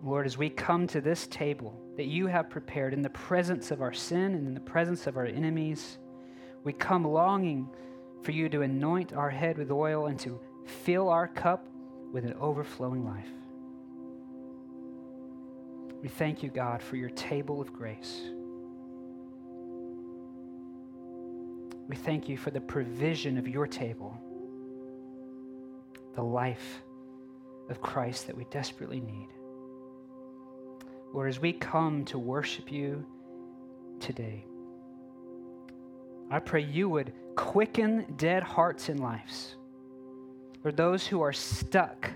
Lord, 0.05 0.27
as 0.27 0.37
we 0.37 0.51
come 0.51 0.87
to 0.89 1.01
this 1.01 1.27
table 1.29 1.81
that 1.97 2.07
you 2.07 2.27
have 2.27 2.51
prepared 2.51 2.93
in 2.93 3.03
the 3.03 3.11
presence 3.11 3.71
of 3.71 3.81
our 3.81 3.93
sin 3.93 4.35
and 4.35 4.47
in 4.47 4.55
the 4.55 4.61
presence 4.61 5.07
of 5.07 5.17
our 5.17 5.27
enemies, 5.27 5.99
we 6.65 6.73
come 6.73 7.05
longing 7.05 7.69
for 8.23 8.33
you 8.33 8.49
to 8.49 8.63
anoint 8.63 9.13
our 9.13 9.31
head 9.31 9.59
with 9.59 9.71
oil 9.71 10.07
and 10.07 10.19
to 10.21 10.41
fill 10.65 11.09
our 11.09 11.29
cup 11.29 11.69
with 12.13 12.25
an 12.25 12.35
overflowing 12.35 13.05
life. 13.05 13.29
We 16.03 16.09
thank 16.09 16.43
you, 16.43 16.51
God, 16.51 16.83
for 16.83 16.97
your 16.97 17.11
table 17.11 17.61
of 17.61 17.73
grace. 17.73 18.21
We 21.89 21.97
thank 21.97 22.29
you 22.29 22.37
for 22.37 22.51
the 22.51 22.61
provision 22.61 23.39
of 23.39 23.49
your 23.49 23.67
table, 23.67 24.17
the 26.15 26.23
life 26.23 26.83
of 27.71 27.81
Christ 27.81 28.27
that 28.27 28.37
we 28.37 28.45
desperately 28.51 29.01
need. 29.01 29.29
Lord, 31.13 31.29
as 31.29 31.41
we 31.41 31.53
come 31.53 32.05
to 32.07 32.19
worship 32.19 32.73
you 32.73 33.07
today, 34.01 34.45
I 36.31 36.39
pray 36.39 36.63
you 36.63 36.89
would 36.89 37.13
quicken 37.37 38.15
dead 38.17 38.43
hearts 38.43 38.89
and 38.89 39.01
lives. 39.01 39.57
Lord, 40.65 40.77
those 40.77 41.07
who 41.07 41.21
are 41.23 41.33
stuck, 41.33 42.11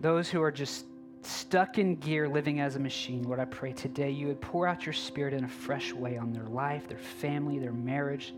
those 0.00 0.28
who 0.28 0.42
are 0.42 0.50
just 0.50 0.86
stuck 1.22 1.78
in 1.78 1.96
gear 1.96 2.28
living 2.28 2.60
as 2.60 2.76
a 2.76 2.80
machine, 2.80 3.22
Lord, 3.22 3.40
I 3.40 3.46
pray 3.46 3.72
today 3.72 4.10
you 4.10 4.26
would 4.26 4.40
pour 4.40 4.66
out 4.66 4.84
your 4.84 4.92
spirit 4.92 5.32
in 5.32 5.44
a 5.44 5.48
fresh 5.48 5.92
way 5.92 6.18
on 6.18 6.32
their 6.32 6.46
life, 6.46 6.88
their 6.88 6.98
family, 6.98 7.58
their 7.58 7.72
marriage. 7.72 8.34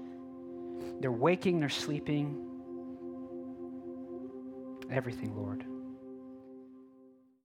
They're 1.01 1.11
waking, 1.11 1.61
they're 1.61 1.69
sleeping. 1.69 2.41
Everything, 4.91 5.35
Lord. 5.35 5.65